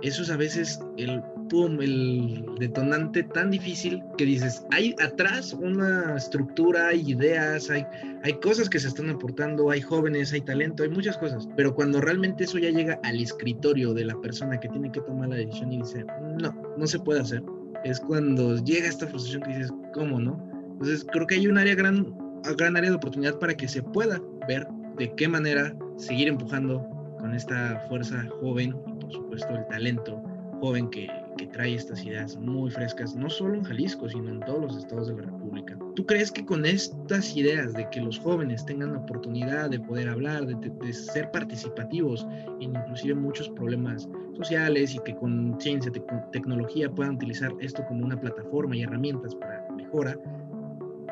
Eso 0.01 0.23
es 0.23 0.29
a 0.29 0.37
veces 0.37 0.79
el 0.97 1.23
pum, 1.49 1.79
el 1.81 2.45
detonante 2.59 3.23
tan 3.23 3.49
difícil 3.49 4.03
que 4.17 4.25
dices, 4.25 4.65
hay 4.71 4.93
atrás 5.01 5.53
una 5.53 6.15
estructura, 6.15 6.89
hay 6.89 7.11
ideas, 7.11 7.69
hay, 7.69 7.85
hay 8.23 8.33
cosas 8.33 8.69
que 8.69 8.79
se 8.79 8.87
están 8.87 9.09
aportando, 9.09 9.69
hay 9.69 9.81
jóvenes, 9.81 10.33
hay 10.33 10.41
talento, 10.41 10.83
hay 10.83 10.89
muchas 10.89 11.17
cosas, 11.17 11.47
pero 11.55 11.73
cuando 11.73 12.01
realmente 12.01 12.43
eso 12.43 12.57
ya 12.57 12.69
llega 12.69 12.99
al 13.03 13.19
escritorio 13.19 13.93
de 13.93 14.05
la 14.05 14.19
persona 14.21 14.59
que 14.59 14.69
tiene 14.69 14.91
que 14.91 15.01
tomar 15.01 15.29
la 15.29 15.37
decisión 15.37 15.71
y 15.71 15.77
dice, 15.77 16.05
no, 16.41 16.53
no 16.77 16.87
se 16.87 16.99
puede 16.99 17.21
hacer, 17.21 17.41
es 17.83 17.99
cuando 17.99 18.57
llega 18.63 18.87
esta 18.87 19.07
frustración 19.07 19.43
que 19.43 19.57
dices, 19.57 19.73
¿cómo 19.93 20.19
no? 20.19 20.54
Entonces 20.75 21.07
creo 21.09 21.25
que 21.25 21.35
hay 21.35 21.47
un 21.47 21.57
área 21.57 21.73
gran, 21.73 22.13
gran 22.57 22.75
área 22.75 22.89
de 22.89 22.97
oportunidad 22.97 23.39
para 23.39 23.55
que 23.55 23.67
se 23.67 23.81
pueda 23.81 24.21
ver 24.45 24.67
de 24.97 25.13
qué 25.15 25.27
manera 25.27 25.73
seguir 25.97 26.27
empujando 26.27 26.85
con 27.17 27.33
esta 27.33 27.79
fuerza 27.87 28.27
joven 28.41 28.75
y 28.85 28.93
por 28.99 29.11
supuesto 29.11 29.55
el 29.55 29.65
talento 29.67 30.21
joven 30.59 30.89
que, 30.89 31.07
que, 31.37 31.47
trae 31.47 31.75
estas 31.75 32.03
ideas 32.05 32.37
muy 32.37 32.69
frescas, 32.71 33.15
no 33.15 33.29
solo 33.29 33.55
en 33.55 33.63
Jalisco, 33.63 34.09
sino 34.09 34.29
en 34.29 34.39
todos 34.41 34.61
los 34.61 34.77
estados 34.77 35.07
de 35.07 35.15
la 35.15 35.23
República. 35.23 35.77
¿Tú 35.95 36.05
crees 36.05 36.31
que 36.31 36.45
con 36.45 36.65
estas 36.65 37.35
ideas 37.37 37.73
de 37.73 37.89
que 37.89 38.01
los 38.01 38.19
jóvenes 38.19 38.65
tengan 38.65 38.93
la 38.93 38.99
oportunidad 38.99 39.69
de 39.69 39.79
poder 39.79 40.09
hablar, 40.09 40.45
de, 40.45 40.55
de, 40.55 40.93
ser 40.93 41.31
participativos 41.31 42.27
en 42.59 42.75
inclusive 42.75 43.15
muchos 43.15 43.49
problemas 43.49 44.09
sociales 44.35 44.95
y 44.95 44.99
que 44.99 45.15
con 45.15 45.55
ciencia, 45.59 45.91
te, 45.91 46.01
con 46.01 46.21
tecnología 46.31 46.89
puedan 46.89 47.15
utilizar 47.15 47.51
esto 47.59 47.85
como 47.87 48.05
una 48.05 48.19
plataforma 48.19 48.75
y 48.75 48.83
herramientas 48.83 49.33
para 49.35 49.65
mejora, 49.75 50.17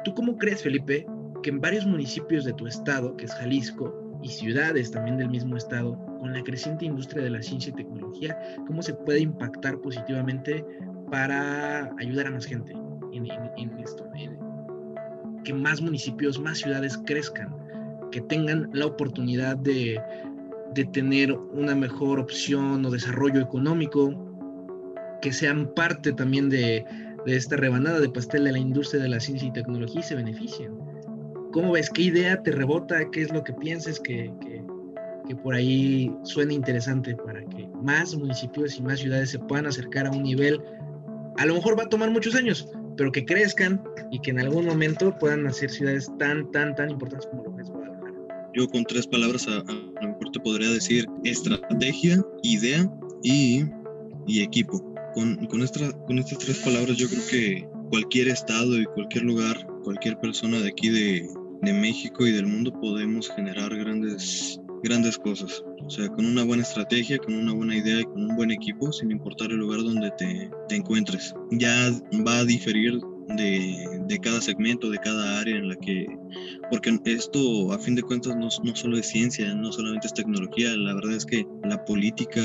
¿Tú 0.03 0.13
cómo 0.13 0.37
crees, 0.37 0.61
Felipe, 0.61 1.05
que 1.41 1.49
en 1.49 1.61
varios 1.61 1.85
municipios 1.85 2.45
de 2.45 2.53
tu 2.53 2.67
estado, 2.67 3.15
que 3.15 3.25
es 3.25 3.33
Jalisco, 3.35 4.03
y 4.21 4.29
ciudades 4.29 4.91
también 4.91 5.17
del 5.17 5.29
mismo 5.29 5.57
estado, 5.57 5.97
con 6.19 6.33
la 6.33 6.41
creciente 6.43 6.85
industria 6.85 7.23
de 7.23 7.29
la 7.29 7.41
ciencia 7.41 7.71
y 7.71 7.75
tecnología, 7.75 8.37
cómo 8.65 8.81
se 8.81 8.93
puede 8.93 9.19
impactar 9.19 9.79
positivamente 9.79 10.65
para 11.11 11.93
ayudar 11.99 12.27
a 12.27 12.31
más 12.31 12.45
gente 12.45 12.73
en, 13.11 13.79
esto? 13.79 14.09
que 15.43 15.53
más 15.53 15.81
municipios, 15.81 16.39
más 16.39 16.59
ciudades 16.59 16.97
crezcan, 17.05 17.53
que 18.11 18.21
tengan 18.21 18.69
la 18.73 18.85
oportunidad 18.85 19.57
de, 19.57 20.01
de 20.73 20.85
tener 20.85 21.33
una 21.33 21.75
mejor 21.75 22.19
opción 22.19 22.85
o 22.85 22.89
desarrollo 22.89 23.41
económico, 23.41 24.13
que 25.21 25.33
sean 25.33 25.73
parte 25.75 26.13
también 26.13 26.49
de, 26.49 26.85
de 27.25 27.35
esta 27.35 27.55
rebanada 27.55 27.99
de 27.99 28.09
pastel 28.09 28.45
de 28.45 28.51
la 28.51 28.59
industria 28.59 29.01
de 29.01 29.09
la 29.09 29.19
ciencia 29.19 29.47
y 29.47 29.53
tecnología 29.53 29.99
y 29.99 30.03
se 30.03 30.15
benefician. 30.15 30.77
¿Cómo 31.51 31.71
ves? 31.71 31.89
¿Qué 31.89 32.03
idea 32.03 32.41
te 32.41 32.51
rebota? 32.51 33.09
¿Qué 33.11 33.21
es 33.21 33.31
lo 33.31 33.43
que 33.43 33.53
pienses 33.53 33.99
que, 33.99 34.31
que, 34.41 34.63
por 35.35 35.55
ahí 35.55 36.13
suene 36.23 36.53
interesante 36.53 37.15
para 37.15 37.43
que 37.45 37.67
más 37.81 38.15
municipios 38.15 38.77
y 38.77 38.83
más 38.83 38.99
ciudades 38.99 39.31
se 39.31 39.39
puedan 39.39 39.65
acercar 39.65 40.07
a 40.07 40.11
un 40.11 40.23
nivel? 40.23 40.61
A 41.37 41.45
lo 41.45 41.55
mejor 41.55 41.77
va 41.77 41.83
a 41.83 41.89
tomar 41.89 42.11
muchos 42.11 42.35
años, 42.35 42.69
pero 42.97 43.11
que 43.11 43.25
crezcan 43.25 43.81
y 44.11 44.19
que 44.19 44.31
en 44.31 44.39
algún 44.39 44.65
momento 44.65 45.17
puedan 45.17 45.47
hacer 45.47 45.69
ciudades 45.71 46.11
tan, 46.19 46.51
tan, 46.51 46.75
tan 46.75 46.91
importantes 46.91 47.27
como 47.27 47.43
lo 47.43 47.55
que 47.55 47.61
es 47.63 47.69
Guadalajara. 47.69 48.13
Yo 48.53 48.67
con 48.67 48.83
tres 48.83 49.07
palabras 49.07 49.47
a, 49.47 49.57
a 49.57 50.01
lo 50.03 50.09
mejor 50.09 50.29
te 50.31 50.39
podría 50.39 50.69
decir 50.69 51.07
estrategia, 51.23 52.23
idea 52.43 52.91
y 53.23 53.63
equipo 54.27 54.92
con, 55.13 55.45
con, 55.47 55.61
estas 55.61 56.37
tres 56.39 56.59
palabras 56.59 56.97
yo 56.97 57.07
creo 57.07 57.25
que 57.29 57.67
cualquier 57.89 58.27
estado 58.27 58.79
y 58.79 58.85
cualquier 58.85 59.23
lugar, 59.23 59.67
cualquier 59.83 60.17
persona 60.19 60.59
de 60.59 60.69
aquí 60.69 60.89
de, 60.89 61.29
México 61.61 62.27
y 62.27 62.31
del 62.33 62.45
mundo 62.45 62.73
podemos 62.73 63.29
generar 63.29 63.73
grandes, 63.73 64.59
grandes 64.83 65.17
cosas. 65.17 65.63
O 65.85 65.89
sea, 65.89 66.09
con 66.09 66.25
una 66.25 66.43
buena 66.43 66.63
estrategia, 66.63 67.17
con 67.17 67.35
una 67.35 67.53
buena 67.53 67.77
idea 67.77 68.01
y 68.01 68.03
con 68.03 68.29
un 68.29 68.35
buen 68.35 68.51
equipo, 68.51 68.91
sin 68.91 69.11
importar 69.11 69.49
el 69.51 69.57
lugar 69.57 69.81
donde 69.81 70.11
te 70.11 70.75
encuentres. 70.75 71.33
Ya 71.51 71.89
va 72.27 72.39
a 72.39 72.43
diferir 72.43 72.99
de, 73.29 73.85
de, 74.07 74.19
cada 74.19 74.41
segmento, 74.41 74.89
de 74.89 74.97
cada 74.97 75.39
área 75.39 75.55
en 75.55 75.69
la 75.69 75.75
que, 75.75 76.07
porque 76.69 76.97
esto 77.05 77.71
a 77.71 77.79
fin 77.79 77.95
de 77.95 78.01
cuentas 78.01 78.35
no, 78.35 78.49
no, 78.63 78.75
solo 78.75 78.97
es 78.97 79.07
ciencia, 79.07 79.53
no 79.55 79.71
solamente 79.71 80.07
es 80.07 80.13
tecnología, 80.13 80.75
la 80.75 80.93
verdad 80.93 81.13
es 81.13 81.25
que 81.25 81.45
la 81.63 81.83
política 81.85 82.41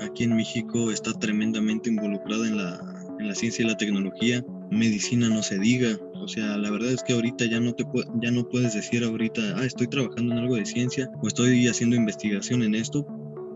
aquí 0.00 0.24
en 0.24 0.36
México 0.36 0.90
está 0.90 1.12
tremendamente 1.12 1.90
involucrada 1.90 2.46
en 2.46 2.56
la, 2.56 2.80
en 3.18 3.28
la 3.28 3.34
ciencia 3.34 3.64
y 3.64 3.68
la 3.68 3.76
tecnología, 3.76 4.44
medicina 4.70 5.28
no 5.28 5.42
se 5.42 5.58
diga, 5.58 5.98
o 6.14 6.28
sea, 6.28 6.56
la 6.56 6.70
verdad 6.70 6.90
es 6.90 7.02
que 7.02 7.12
ahorita 7.12 7.44
ya 7.46 7.60
no 7.60 7.74
te 7.74 7.84
ya 8.22 8.30
no 8.30 8.48
puedes 8.48 8.74
decir 8.74 9.04
ahorita, 9.04 9.42
ah, 9.56 9.64
estoy 9.64 9.88
trabajando 9.88 10.32
en 10.32 10.40
algo 10.40 10.56
de 10.56 10.64
ciencia 10.64 11.10
o 11.22 11.28
estoy 11.28 11.68
haciendo 11.68 11.96
investigación 11.96 12.62
en 12.62 12.74
esto, 12.74 13.06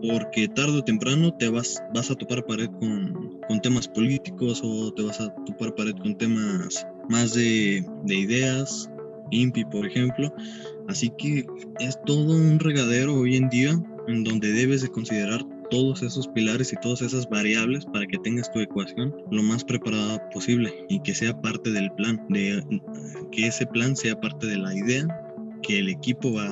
porque 0.01 0.47
tarde 0.47 0.77
o 0.77 0.83
temprano 0.83 1.33
te 1.33 1.49
vas, 1.49 1.81
vas 1.93 2.11
a 2.11 2.15
topar 2.15 2.45
pared 2.45 2.69
con, 2.79 3.39
con, 3.47 3.61
temas 3.61 3.87
políticos 3.87 4.61
o 4.63 4.93
te 4.93 5.03
vas 5.03 5.19
a 5.19 5.33
topar 5.45 5.75
pared 5.75 5.95
con 6.01 6.17
temas 6.17 6.85
más 7.09 7.33
de, 7.33 7.85
de 8.03 8.15
ideas, 8.15 8.89
INPI 9.31 9.65
por 9.65 9.85
ejemplo. 9.85 10.33
Así 10.87 11.11
que 11.17 11.45
es 11.79 11.99
todo 12.05 12.35
un 12.35 12.59
regadero 12.59 13.15
hoy 13.15 13.35
en 13.35 13.49
día 13.49 13.79
en 14.07 14.23
donde 14.23 14.51
debes 14.51 14.81
de 14.81 14.89
considerar 14.89 15.45
todos 15.69 16.01
esos 16.01 16.27
pilares 16.27 16.73
y 16.73 16.77
todas 16.77 17.01
esas 17.01 17.29
variables 17.29 17.85
para 17.85 18.07
que 18.07 18.17
tengas 18.17 18.51
tu 18.51 18.59
ecuación 18.59 19.15
lo 19.29 19.43
más 19.43 19.63
preparada 19.63 20.29
posible 20.31 20.73
y 20.89 20.99
que 21.01 21.13
sea 21.13 21.39
parte 21.39 21.71
del 21.71 21.91
plan, 21.91 22.25
de 22.29 22.63
que 23.31 23.47
ese 23.47 23.67
plan 23.67 23.95
sea 23.95 24.19
parte 24.19 24.47
de 24.47 24.57
la 24.57 24.73
idea 24.73 25.05
que 25.61 25.79
el 25.79 25.89
equipo 25.89 26.33
va 26.33 26.49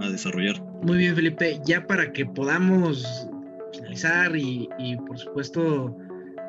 a 0.00 0.08
desarrollar. 0.08 0.62
Muy 0.84 0.98
bien, 0.98 1.16
Felipe. 1.16 1.60
Ya 1.64 1.86
para 1.86 2.12
que 2.12 2.26
podamos 2.26 3.26
finalizar 3.72 4.36
y, 4.36 4.68
y 4.78 4.96
por 4.98 5.18
supuesto 5.18 5.96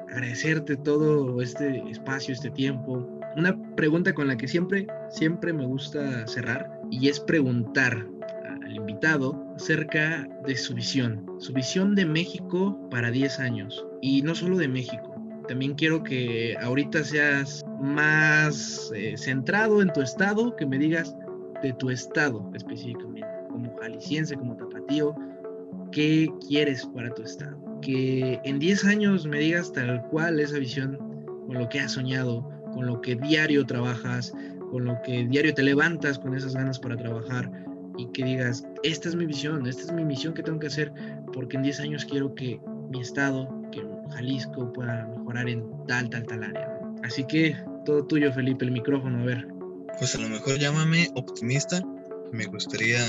agradecerte 0.10 0.76
todo 0.76 1.42
este 1.42 1.82
espacio, 1.90 2.34
este 2.34 2.50
tiempo. 2.50 3.08
Una 3.38 3.58
pregunta 3.76 4.14
con 4.14 4.28
la 4.28 4.36
que 4.36 4.50
siempre, 4.50 4.88
siempre 5.10 5.54
me 5.54 5.66
gusta 5.66 6.28
cerrar 6.28 6.70
y 6.92 7.08
es 7.08 7.22
preguntar 7.22 8.06
al 8.62 8.76
invitado 8.76 9.42
acerca 9.56 10.28
de 10.46 10.58
su 10.58 10.74
visión, 10.74 11.26
su 11.40 11.54
visión 11.54 11.96
de 11.96 12.06
México 12.06 12.78
para 12.92 13.12
10 13.12 13.40
años 13.40 13.86
y 14.02 14.22
no 14.22 14.36
solo 14.36 14.58
de 14.58 14.68
México. 14.68 15.16
También 15.48 15.76
quiero 15.76 16.04
que 16.04 16.58
ahorita 16.62 17.06
seas 17.06 17.64
más 17.80 18.92
eh, 18.94 19.16
centrado 19.16 19.82
en 19.82 19.94
tu 19.94 20.02
estado, 20.02 20.58
que 20.58 20.66
me 20.66 20.78
digas 20.78 21.16
de 21.62 21.72
tu 21.74 21.90
estado 21.90 22.52
específicamente, 22.54 23.35
como 23.56 23.76
jalisciense, 23.78 24.36
como 24.36 24.58
tapatío, 24.58 25.16
¿qué 25.91 26.30
quieres 26.47 26.86
para 26.88 27.14
tu 27.14 27.24
estado? 27.24 27.58
Que 27.82 28.39
en 28.43 28.60
10 28.60 28.86
años 28.86 29.26
me 29.26 29.39
digas 29.39 29.72
tal 29.72 30.06
cual 30.10 30.39
esa 30.39 30.58
visión, 30.58 30.97
con 31.47 31.58
lo 31.58 31.70
que 31.70 31.80
has 31.80 31.93
soñado, 31.93 32.47
con 32.74 32.86
lo 32.86 32.99
que 33.01 33.16
diario 33.16 33.66
trabajas, 33.66 34.34
con 34.72 34.86
lo 34.86 35.01
que 35.03 35.26
diario 35.26 35.53
te 35.53 35.64
levantas 35.64 36.20
con 36.20 36.36
esas 36.36 36.53
ganas 36.53 36.80
para 36.80 36.97
trabajar 36.97 37.49
y 37.97 38.08
que 38.08 38.26
digas, 38.26 38.68
esta 38.84 39.08
es 39.08 39.16
mi 39.16 39.26
visión, 39.26 39.66
esta 39.68 39.84
es 39.84 39.91
mi 39.93 40.03
misión 40.03 40.34
que 40.34 40.43
tengo 40.43 40.60
que 40.60 40.68
hacer, 40.68 40.91
porque 41.32 41.56
en 41.56 41.64
10 41.64 41.80
años 41.80 42.06
quiero 42.06 42.36
que 42.36 42.60
mi 42.89 42.99
estado, 42.99 43.49
que 43.72 43.82
Jalisco 44.12 44.74
pueda 44.74 45.08
mejorar 45.08 45.47
en 45.47 45.66
tal, 45.88 46.10
tal, 46.10 46.26
tal 46.26 46.43
área. 46.43 46.78
Así 47.03 47.24
que 47.24 47.56
todo 47.86 48.06
tuyo, 48.06 48.34
Felipe, 48.34 48.66
el 48.66 48.72
micrófono, 48.72 49.22
a 49.22 49.26
ver. 49.26 49.47
Pues 49.97 50.14
a 50.16 50.18
lo 50.18 50.28
mejor 50.28 50.60
llámame 50.60 51.10
optimista. 51.16 51.82
Me 52.34 52.45
gustaría 52.47 52.99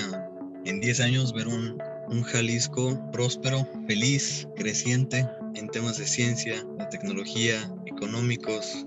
en 0.66 0.80
10 0.80 1.00
años 1.00 1.32
ver 1.32 1.48
un, 1.48 1.80
un 2.08 2.22
Jalisco 2.22 3.00
próspero, 3.12 3.66
feliz, 3.86 4.48
creciente 4.56 5.28
en 5.54 5.68
temas 5.68 5.98
de 5.98 6.06
ciencia, 6.06 6.62
de 6.78 6.86
tecnología, 6.86 7.70
económicos, 7.86 8.84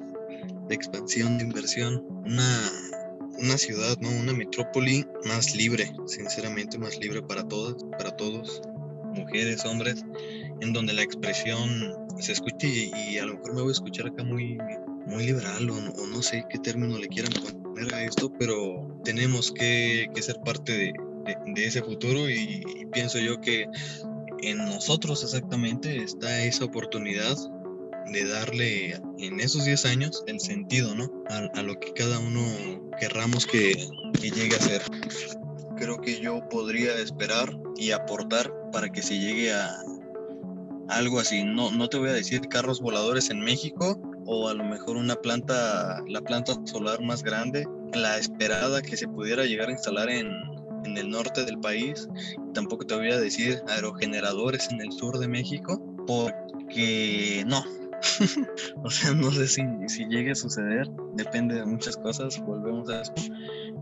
de 0.67 0.75
expansión, 0.75 1.38
de 1.38 1.45
inversión. 1.45 2.05
Una, 2.25 2.71
una 3.39 3.57
ciudad, 3.57 3.97
¿no? 3.99 4.09
Una 4.09 4.34
metrópoli 4.34 5.05
más 5.25 5.55
libre, 5.55 5.91
sinceramente 6.05 6.77
más 6.77 6.99
libre 6.99 7.21
para 7.21 7.47
todas, 7.47 7.84
para 7.97 8.15
todos, 8.15 8.61
mujeres, 9.15 9.65
hombres, 9.65 10.03
en 10.61 10.73
donde 10.73 10.93
la 10.93 11.01
expresión 11.01 11.93
se 12.19 12.34
escuche 12.34 12.67
y, 12.67 13.17
a 13.17 13.25
lo 13.25 13.36
mejor 13.36 13.55
me 13.55 13.61
voy 13.61 13.69
a 13.69 13.73
escuchar 13.73 14.07
acá 14.07 14.23
muy, 14.23 14.57
muy 15.07 15.25
liberal 15.25 15.69
o, 15.69 16.07
no 16.07 16.21
sé 16.21 16.45
qué 16.49 16.59
término 16.59 16.97
le 16.97 17.07
quieran 17.07 17.32
poner 17.63 17.93
a 17.93 18.03
esto, 18.03 18.32
pero 18.38 18.99
tenemos 19.03 19.51
que, 19.51 20.09
que 20.13 20.21
ser 20.21 20.36
parte 20.43 20.73
de, 20.73 20.93
de, 21.45 21.65
ese 21.65 21.82
futuro 21.82 22.30
y, 22.30 22.88
pienso 22.91 23.19
yo 23.19 23.39
que 23.41 23.65
en 24.41 24.57
nosotros 24.57 25.23
exactamente 25.23 25.97
está 25.97 26.43
esa 26.43 26.65
oportunidad 26.65 27.38
de 28.11 28.27
darle 28.27 28.93
en 29.19 29.39
esos 29.39 29.65
10 29.65 29.86
años 29.86 30.23
el 30.27 30.39
sentido, 30.39 30.95
¿no? 30.95 31.11
A, 31.27 31.61
lo 31.61 31.80
que 31.80 31.93
cada 31.93 32.19
uno 32.19 32.41
querramos 32.99 33.45
que, 33.45 33.88
que, 34.19 34.32
llegue 34.32 34.55
a 34.55 34.59
ser. 34.59 34.82
Creo 35.77 36.01
que 36.01 36.19
yo 36.19 36.47
podría 36.49 36.95
esperar 36.95 37.55
y 37.77 37.91
aportar 37.91 38.51
para 38.71 38.89
que 38.89 39.01
se 39.01 39.19
llegue 39.19 39.53
a 39.53 39.84
algo 40.89 41.19
así. 41.19 41.43
No, 41.43 41.71
no 41.71 41.88
te 41.89 41.97
voy 41.97 42.09
a 42.09 42.13
decir 42.13 42.41
carros 42.49 42.82
voladores 42.82 43.30
en 43.30 43.41
México 43.41 44.01
o 44.25 44.47
a 44.47 44.53
lo 44.53 44.63
mejor 44.63 44.97
una 44.97 45.15
planta, 45.15 46.03
la 46.07 46.21
planta 46.21 46.53
solar 46.65 47.01
más 47.01 47.23
grande, 47.23 47.67
la 47.93 48.17
esperada 48.17 48.82
que 48.82 48.95
se 48.95 49.07
pudiera 49.07 49.45
llegar 49.45 49.69
a 49.69 49.71
instalar 49.71 50.09
en, 50.09 50.30
en 50.86 50.97
el 50.97 51.09
norte 51.09 51.45
del 51.45 51.59
país. 51.59 52.07
Tampoco 52.53 52.86
te 52.86 52.95
voy 52.95 53.11
a 53.11 53.19
decir 53.19 53.61
aerogeneradores 53.67 54.69
en 54.71 54.82
el 54.82 54.91
sur 54.91 55.17
de 55.19 55.27
México, 55.27 55.82
porque 56.07 57.43
no. 57.47 57.63
o 58.84 58.89
sea, 58.89 59.13
no 59.13 59.32
sé 59.32 59.47
si, 59.47 59.63
si 59.88 60.05
llegue 60.05 60.32
a 60.32 60.36
suceder, 60.36 60.89
depende 61.15 61.55
de 61.55 61.65
muchas 61.65 61.97
cosas, 61.97 62.39
volvemos 62.45 62.89
a 62.89 63.01
eso. 63.01 63.13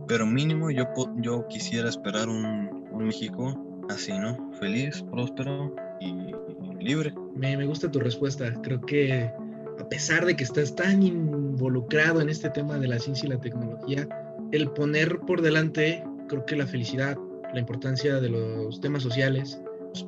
Pero 0.07 0.25
mínimo 0.25 0.71
yo, 0.71 0.85
yo 1.17 1.47
quisiera 1.47 1.89
esperar 1.89 2.29
un, 2.29 2.87
un 2.91 3.05
México 3.05 3.85
así, 3.89 4.17
¿no? 4.17 4.51
Feliz, 4.59 5.03
próspero 5.11 5.73
y, 5.99 6.33
libre. 6.79 7.13
Me, 7.35 7.57
me 7.57 7.65
gusta 7.65 7.91
tu 7.91 7.99
respuesta. 7.99 8.53
Creo 8.61 8.81
que 8.81 9.31
a 9.79 9.89
pesar 9.89 10.25
de 10.25 10.35
que 10.35 10.43
estás 10.43 10.75
tan 10.75 11.03
involucrado 11.03 12.21
en 12.21 12.29
este 12.29 12.49
tema 12.49 12.77
de 12.77 12.87
la 12.87 12.99
ciencia 12.99 13.27
y 13.27 13.29
la 13.29 13.41
tecnología, 13.41 14.07
el 14.51 14.69
poner 14.71 15.19
por 15.19 15.41
delante 15.41 16.03
creo 16.28 16.45
que 16.45 16.55
la 16.55 16.67
felicidad, 16.67 17.17
la 17.53 17.59
importancia 17.59 18.19
de 18.19 18.30
los 18.30 18.80
temas 18.82 19.03
sociales, 19.03 19.59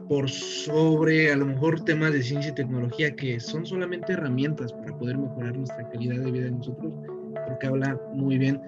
por 0.08 0.30
sobre 0.30 1.32
a 1.32 1.36
lo 1.36 1.46
mejor 1.46 1.84
temas 1.84 2.14
de 2.14 2.22
ciencia 2.22 2.52
y 2.52 2.56
tecnología 2.56 3.16
que 3.16 3.40
son 3.40 3.66
solamente 3.66 4.14
herramientas 4.14 4.74
para 4.74 4.96
poder 4.98 5.18
mejorar 5.18 5.58
nuestra 5.58 5.90
calidad 5.90 6.24
de 6.24 6.32
vida 6.32 6.46
de 6.46 6.52
nosotros, 6.52 6.94
creo 7.34 7.60
que 7.60 7.68
habla 7.68 8.00
muy 8.14 8.38
bien 8.38 8.62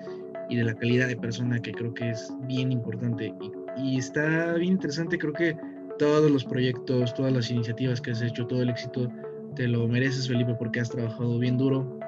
y 0.50 0.56
de 0.56 0.64
la 0.64 0.74
calidad 0.74 1.08
de 1.08 1.16
persona 1.16 1.62
que 1.62 1.72
creo 1.72 1.94
que 1.94 2.10
es 2.10 2.34
bien 2.48 2.72
importante. 2.72 3.34
Y, 3.78 3.96
y 3.96 3.98
está 3.98 4.54
bien 4.54 4.74
interesante, 4.74 5.18
creo 5.18 5.34
que 5.34 5.56
todos 6.00 6.32
los 6.32 6.44
proyectos, 6.44 7.14
todas 7.14 7.32
las 7.32 7.52
iniciativas 7.52 8.02
que 8.02 8.12
has 8.12 8.22
hecho, 8.22 8.48
todo 8.48 8.64
el 8.64 8.70
éxito, 8.70 9.08
te 9.56 9.68
lo 9.68 9.88
mereces 9.88 10.28
Felipe 10.28 10.56
porque 10.56 10.80
has 10.80 10.90
trabajado 10.90 11.38
bien 11.38 11.58
duro, 11.58 12.00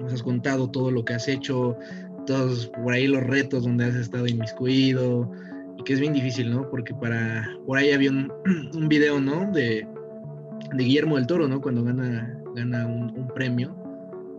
nos 0.00 0.12
has 0.12 0.22
contado 0.22 0.70
todo 0.70 0.90
lo 0.90 1.04
que 1.04 1.14
has 1.14 1.28
hecho, 1.28 1.76
todos 2.30 2.68
por 2.68 2.92
ahí 2.92 3.08
los 3.08 3.24
retos 3.24 3.64
donde 3.64 3.86
has 3.86 3.96
estado 3.96 4.24
inmiscuido 4.24 5.28
y 5.76 5.82
que 5.82 5.94
es 5.94 6.00
bien 6.00 6.12
difícil, 6.12 6.48
¿no? 6.52 6.70
Porque 6.70 6.94
para, 6.94 7.44
por 7.66 7.76
ahí 7.76 7.90
había 7.90 8.10
un, 8.10 8.32
un 8.74 8.88
video, 8.88 9.20
¿no? 9.20 9.50
De, 9.50 9.84
de, 10.74 10.84
Guillermo 10.84 11.16
del 11.16 11.26
Toro, 11.26 11.48
¿no? 11.48 11.60
Cuando 11.60 11.82
gana, 11.82 12.40
gana 12.54 12.86
un, 12.86 13.26
premio, 13.34 13.76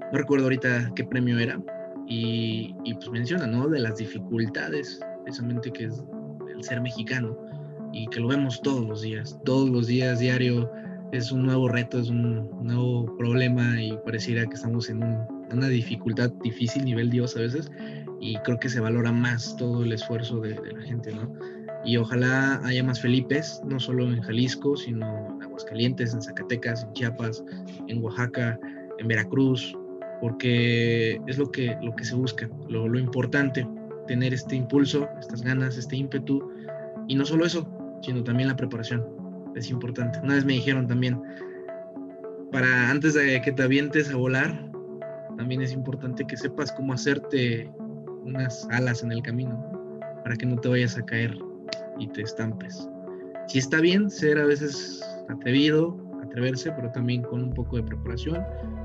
no 0.09 0.17
recuerdo 0.17 0.45
ahorita 0.45 0.93
qué 0.95 1.03
premio 1.03 1.37
era, 1.37 1.61
y, 2.07 2.73
pues 2.95 3.09
menciona, 3.11 3.45
¿no? 3.45 3.67
De 3.67 3.79
las 3.79 3.97
dificultades, 3.97 5.01
precisamente 5.23 5.69
que 5.71 5.85
es 5.85 6.01
el 6.53 6.63
ser 6.63 6.79
mexicano, 6.81 7.37
y 7.91 8.07
que 8.07 8.21
lo 8.21 8.29
vemos 8.29 8.61
todos 8.61 8.87
los 8.87 9.01
días, 9.01 9.37
todos 9.43 9.69
los 9.69 9.87
días, 9.87 10.19
diario, 10.19 10.71
es 11.11 11.29
un 11.29 11.45
nuevo 11.45 11.67
reto, 11.67 11.99
es 11.99 12.09
un 12.09 12.49
nuevo 12.63 13.17
problema 13.17 13.81
y 13.81 13.97
pareciera 14.05 14.45
que 14.45 14.55
estamos 14.55 14.89
en 14.89 15.03
un 15.03 15.40
una 15.53 15.67
dificultad 15.67 16.31
difícil, 16.43 16.85
nivel 16.85 17.09
Dios 17.09 17.35
a 17.37 17.41
veces, 17.41 17.71
y 18.19 18.37
creo 18.37 18.59
que 18.59 18.69
se 18.69 18.79
valora 18.79 19.11
más 19.11 19.55
todo 19.57 19.83
el 19.83 19.91
esfuerzo 19.93 20.39
de, 20.39 20.55
la 20.55 20.81
gente, 20.81 21.11
¿no? 21.11 21.33
Y 21.83 21.97
ojalá 21.97 22.61
haya 22.63 22.83
más 22.83 23.01
Felipes, 23.01 23.61
no 23.65 23.79
solo 23.79 24.05
en 24.05 24.21
Jalisco, 24.21 24.77
sino 24.77 25.35
en 25.35 25.43
Aguascalientes, 25.43 26.13
en 26.13 26.21
Zacatecas, 26.21 26.83
en 26.83 26.93
Chiapas, 26.93 27.43
en 27.87 28.03
Oaxaca, 28.03 28.59
en 28.99 29.07
Veracruz, 29.07 29.75
porque 30.21 31.19
es 31.25 31.39
lo 31.39 31.51
que, 31.51 31.75
lo 31.81 31.95
que 31.95 32.05
se 32.05 32.13
busca, 32.13 32.47
lo, 32.69 32.87
lo 32.87 32.99
importante, 32.99 33.67
tener 34.05 34.33
este 34.33 34.55
impulso, 34.55 35.09
estas 35.19 35.41
ganas, 35.41 35.77
este 35.77 35.95
ímpetu, 35.95 36.51
y 37.07 37.15
no 37.15 37.25
solo 37.25 37.45
eso, 37.45 37.67
sino 38.03 38.23
también 38.23 38.49
la 38.49 38.55
preparación, 38.55 39.03
es 39.55 39.71
importante. 39.71 40.19
Una 40.19 40.35
vez 40.35 40.45
me 40.45 40.53
dijeron 40.53 40.87
también, 40.87 41.19
para 42.51 42.89
antes 42.89 43.15
de 43.15 43.41
que 43.41 43.51
te 43.51 43.63
avientes 43.63 44.11
a 44.11 44.17
volar, 44.17 44.70
también 45.37 45.61
es 45.61 45.73
importante 45.73 46.25
que 46.25 46.37
sepas 46.37 46.71
cómo 46.71 46.93
hacerte 46.93 47.71
unas 48.23 48.67
alas 48.71 49.03
en 49.03 49.11
el 49.11 49.21
camino 49.21 49.99
para 50.23 50.35
que 50.35 50.45
no 50.45 50.57
te 50.57 50.69
vayas 50.69 50.97
a 50.97 51.05
caer 51.05 51.37
y 51.99 52.07
te 52.07 52.21
estampes. 52.21 52.87
Si 53.47 53.59
está 53.59 53.79
bien 53.81 54.09
ser 54.09 54.39
a 54.39 54.45
veces 54.45 55.03
atrevido, 55.29 55.97
atreverse, 56.23 56.71
pero 56.71 56.91
también 56.91 57.23
con 57.23 57.43
un 57.43 57.53
poco 57.53 57.77
de 57.77 57.83
preparación 57.83 58.43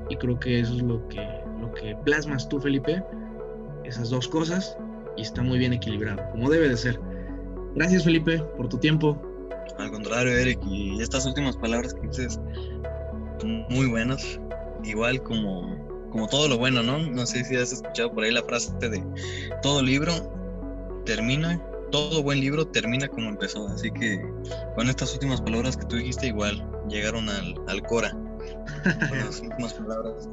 y 0.09 0.15
creo 0.15 0.39
que 0.39 0.59
eso 0.59 0.75
es 0.75 0.81
lo 0.81 1.07
que, 1.07 1.25
lo 1.59 1.71
que 1.73 1.95
plasmas 2.03 2.47
tú, 2.49 2.59
Felipe, 2.59 3.03
esas 3.83 4.09
dos 4.09 4.27
cosas 4.27 4.77
y 5.15 5.21
está 5.21 5.41
muy 5.41 5.57
bien 5.57 5.73
equilibrado, 5.73 6.21
como 6.31 6.49
debe 6.49 6.69
de 6.69 6.77
ser. 6.77 6.99
Gracias, 7.75 8.03
Felipe, 8.03 8.39
por 8.57 8.67
tu 8.67 8.77
tiempo. 8.77 9.21
Al 9.77 9.91
contrario, 9.91 10.33
Eric, 10.33 10.59
y 10.65 11.01
estas 11.01 11.25
últimas 11.25 11.55
palabras 11.57 11.93
que 11.93 12.07
dices, 12.07 12.39
muy 13.69 13.87
buenas, 13.87 14.39
igual 14.83 15.21
como 15.21 15.76
como 16.11 16.27
todo 16.27 16.47
lo 16.47 16.57
bueno, 16.57 16.83
¿no? 16.83 16.99
No 16.99 17.25
sé 17.25 17.43
si 17.43 17.55
has 17.55 17.71
escuchado 17.71 18.11
por 18.11 18.23
ahí 18.23 18.31
la 18.31 18.43
frase 18.43 18.71
de 18.79 19.03
todo 19.61 19.81
libro 19.81 20.13
termina, 21.05 21.61
todo 21.91 22.21
buen 22.21 22.39
libro 22.39 22.67
termina 22.67 23.07
como 23.07 23.29
empezó. 23.29 23.67
Así 23.67 23.91
que 23.91 24.21
con 24.75 24.89
estas 24.89 25.13
últimas 25.13 25.41
palabras 25.41 25.77
que 25.77 25.85
tú 25.85 25.95
dijiste, 25.95 26.27
igual 26.27 26.65
llegaron 26.89 27.29
al, 27.29 27.55
al 27.67 27.81
Cora. 27.83 28.11
Con 29.09 29.19
las 29.19 29.41
últimas 29.41 29.73
palabras 29.73 30.29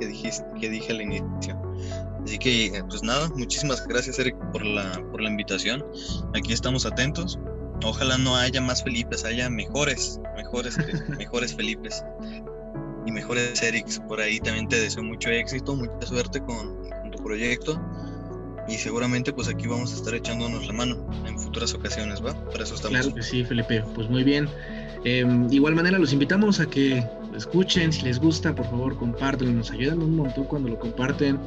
que, 0.00 0.06
dijiste, 0.06 0.44
que 0.60 0.68
dije 0.70 0.92
al 0.92 1.02
inicio. 1.02 1.60
Así 2.24 2.38
que, 2.38 2.82
pues 2.88 3.02
nada, 3.02 3.28
muchísimas 3.36 3.86
gracias, 3.86 4.18
Eric, 4.18 4.36
por 4.52 4.64
la, 4.64 4.90
por 5.12 5.20
la 5.20 5.30
invitación. 5.30 5.84
Aquí 6.34 6.52
estamos 6.52 6.86
atentos. 6.86 7.38
Ojalá 7.84 8.18
no 8.18 8.36
haya 8.36 8.60
más 8.60 8.82
Felipes, 8.82 9.24
haya 9.24 9.48
mejores, 9.50 10.20
mejores, 10.36 10.76
mejores 11.18 11.54
Felipes 11.54 12.02
y 13.06 13.12
mejores 13.12 13.62
Erics. 13.62 14.00
Por 14.00 14.20
ahí 14.20 14.38
también 14.40 14.68
te 14.68 14.80
deseo 14.80 15.02
mucho 15.02 15.30
éxito, 15.30 15.74
mucha 15.76 16.06
suerte 16.06 16.40
con, 16.40 16.90
tu 17.10 17.22
proyecto. 17.22 17.80
Y 18.66 18.74
seguramente 18.74 19.32
pues 19.32 19.48
aquí 19.48 19.66
vamos 19.66 19.92
a 19.92 19.96
estar 19.96 20.14
echándonos 20.14 20.66
la 20.66 20.72
mano 20.72 21.06
en 21.26 21.38
futuras 21.38 21.74
ocasiones, 21.74 22.24
¿va? 22.24 22.32
Para 22.50 22.64
eso 22.64 22.74
estamos. 22.74 22.98
Claro 22.98 23.14
que 23.14 23.22
sí, 23.22 23.44
Felipe. 23.44 23.84
Pues 23.94 24.08
muy 24.08 24.24
bien. 24.24 24.48
Em, 25.04 25.48
de 25.48 25.56
igual 25.56 25.74
manera 25.74 25.98
los 25.98 26.14
invitamos 26.14 26.60
a 26.60 26.66
que 26.66 27.04
escuchen, 27.36 27.92
si 27.92 28.02
les 28.02 28.18
gusta, 28.18 28.54
por 28.54 28.64
favor 28.64 28.96
compartan, 28.96 29.54
nos 29.54 29.70
ayudan 29.70 30.00
un 30.00 30.16
montón 30.16 30.44
cuando 30.44 30.70
lo 30.70 30.78
comparten 30.78 31.38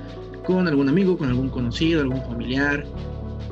con 0.46 0.68
algún 0.68 0.90
amigo, 0.90 1.18
con 1.18 1.30
algún 1.30 1.50
conocido, 1.50 2.02
algún 2.02 2.22
familiar, 2.22 2.86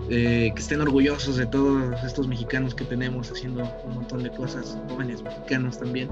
eh, 0.09 0.51
que 0.53 0.61
estén 0.61 0.81
orgullosos 0.81 1.37
de 1.37 1.47
todos 1.47 2.03
estos 2.03 2.27
mexicanos 2.27 2.75
que 2.75 2.85
tenemos 2.85 3.31
haciendo 3.31 3.63
un 3.85 3.95
montón 3.95 4.21
de 4.21 4.29
cosas, 4.29 4.77
jóvenes 4.87 5.23
mexicanos 5.23 5.79
también. 5.79 6.09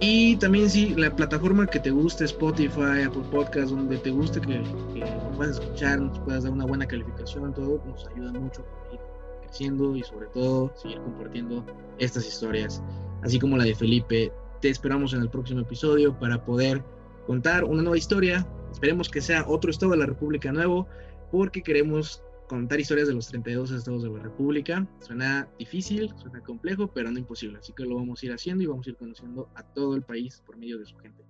Y 0.00 0.36
también 0.36 0.68
si 0.68 0.94
la 0.96 1.14
plataforma 1.14 1.66
que 1.66 1.78
te 1.78 1.90
guste, 1.90 2.24
Spotify, 2.24 3.02
Apple 3.06 3.22
Podcast, 3.30 3.70
donde 3.70 3.98
te 3.98 4.10
guste 4.10 4.40
que, 4.40 4.62
que 4.92 5.06
puedas 5.36 5.60
escuchar, 5.60 6.00
nos 6.00 6.18
puedas 6.20 6.42
dar 6.42 6.52
una 6.52 6.66
buena 6.66 6.86
calificación, 6.86 7.54
todo 7.54 7.80
nos 7.86 8.04
ayuda 8.08 8.32
mucho 8.32 8.64
a 8.90 8.94
ir 8.94 9.00
creciendo 9.44 9.94
y 9.94 10.02
sobre 10.02 10.26
todo 10.28 10.72
seguir 10.74 10.98
compartiendo 10.98 11.64
estas 11.98 12.26
historias, 12.26 12.82
así 13.22 13.38
como 13.38 13.56
la 13.56 13.64
de 13.64 13.76
Felipe. 13.76 14.32
Te 14.60 14.70
esperamos 14.70 15.14
en 15.14 15.20
el 15.20 15.30
próximo 15.30 15.60
episodio 15.60 16.18
para 16.18 16.44
poder 16.44 16.82
contar 17.28 17.62
una 17.62 17.82
nueva 17.82 17.96
historia. 17.96 18.44
Esperemos 18.72 19.08
que 19.08 19.20
sea 19.20 19.44
otro 19.46 19.70
estado 19.70 19.92
de 19.92 19.98
la 19.98 20.06
República 20.06 20.50
nuevo, 20.50 20.88
porque 21.30 21.62
queremos 21.62 22.23
contar 22.48 22.80
historias 22.80 23.08
de 23.08 23.14
los 23.14 23.28
32 23.28 23.70
estados 23.70 24.02
de 24.02 24.10
la 24.10 24.20
República. 24.20 24.86
Suena 25.00 25.48
difícil, 25.58 26.12
suena 26.16 26.40
complejo, 26.40 26.88
pero 26.88 27.10
no 27.10 27.18
imposible. 27.18 27.58
Así 27.58 27.72
que 27.72 27.84
lo 27.84 27.96
vamos 27.96 28.22
a 28.22 28.26
ir 28.26 28.32
haciendo 28.32 28.62
y 28.62 28.66
vamos 28.66 28.86
a 28.86 28.90
ir 28.90 28.96
conociendo 28.96 29.48
a 29.54 29.62
todo 29.62 29.94
el 29.94 30.02
país 30.02 30.42
por 30.44 30.56
medio 30.56 30.78
de 30.78 30.86
su 30.86 30.96
gente. 30.98 31.24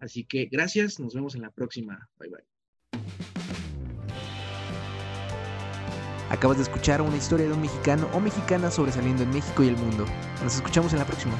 Así 0.00 0.24
que 0.24 0.46
gracias, 0.46 0.98
nos 0.98 1.14
vemos 1.14 1.34
en 1.34 1.42
la 1.42 1.50
próxima. 1.50 2.08
Bye 2.18 2.30
bye. 2.30 2.44
Acabas 6.30 6.58
de 6.58 6.62
escuchar 6.62 7.02
una 7.02 7.16
historia 7.16 7.46
de 7.46 7.52
un 7.52 7.60
mexicano 7.60 8.08
o 8.14 8.20
mexicana 8.20 8.70
sobresaliendo 8.70 9.24
en 9.24 9.30
México 9.30 9.64
y 9.64 9.68
el 9.68 9.76
mundo. 9.76 10.06
Nos 10.44 10.54
escuchamos 10.54 10.92
en 10.92 11.00
la 11.00 11.04
próxima. 11.04 11.34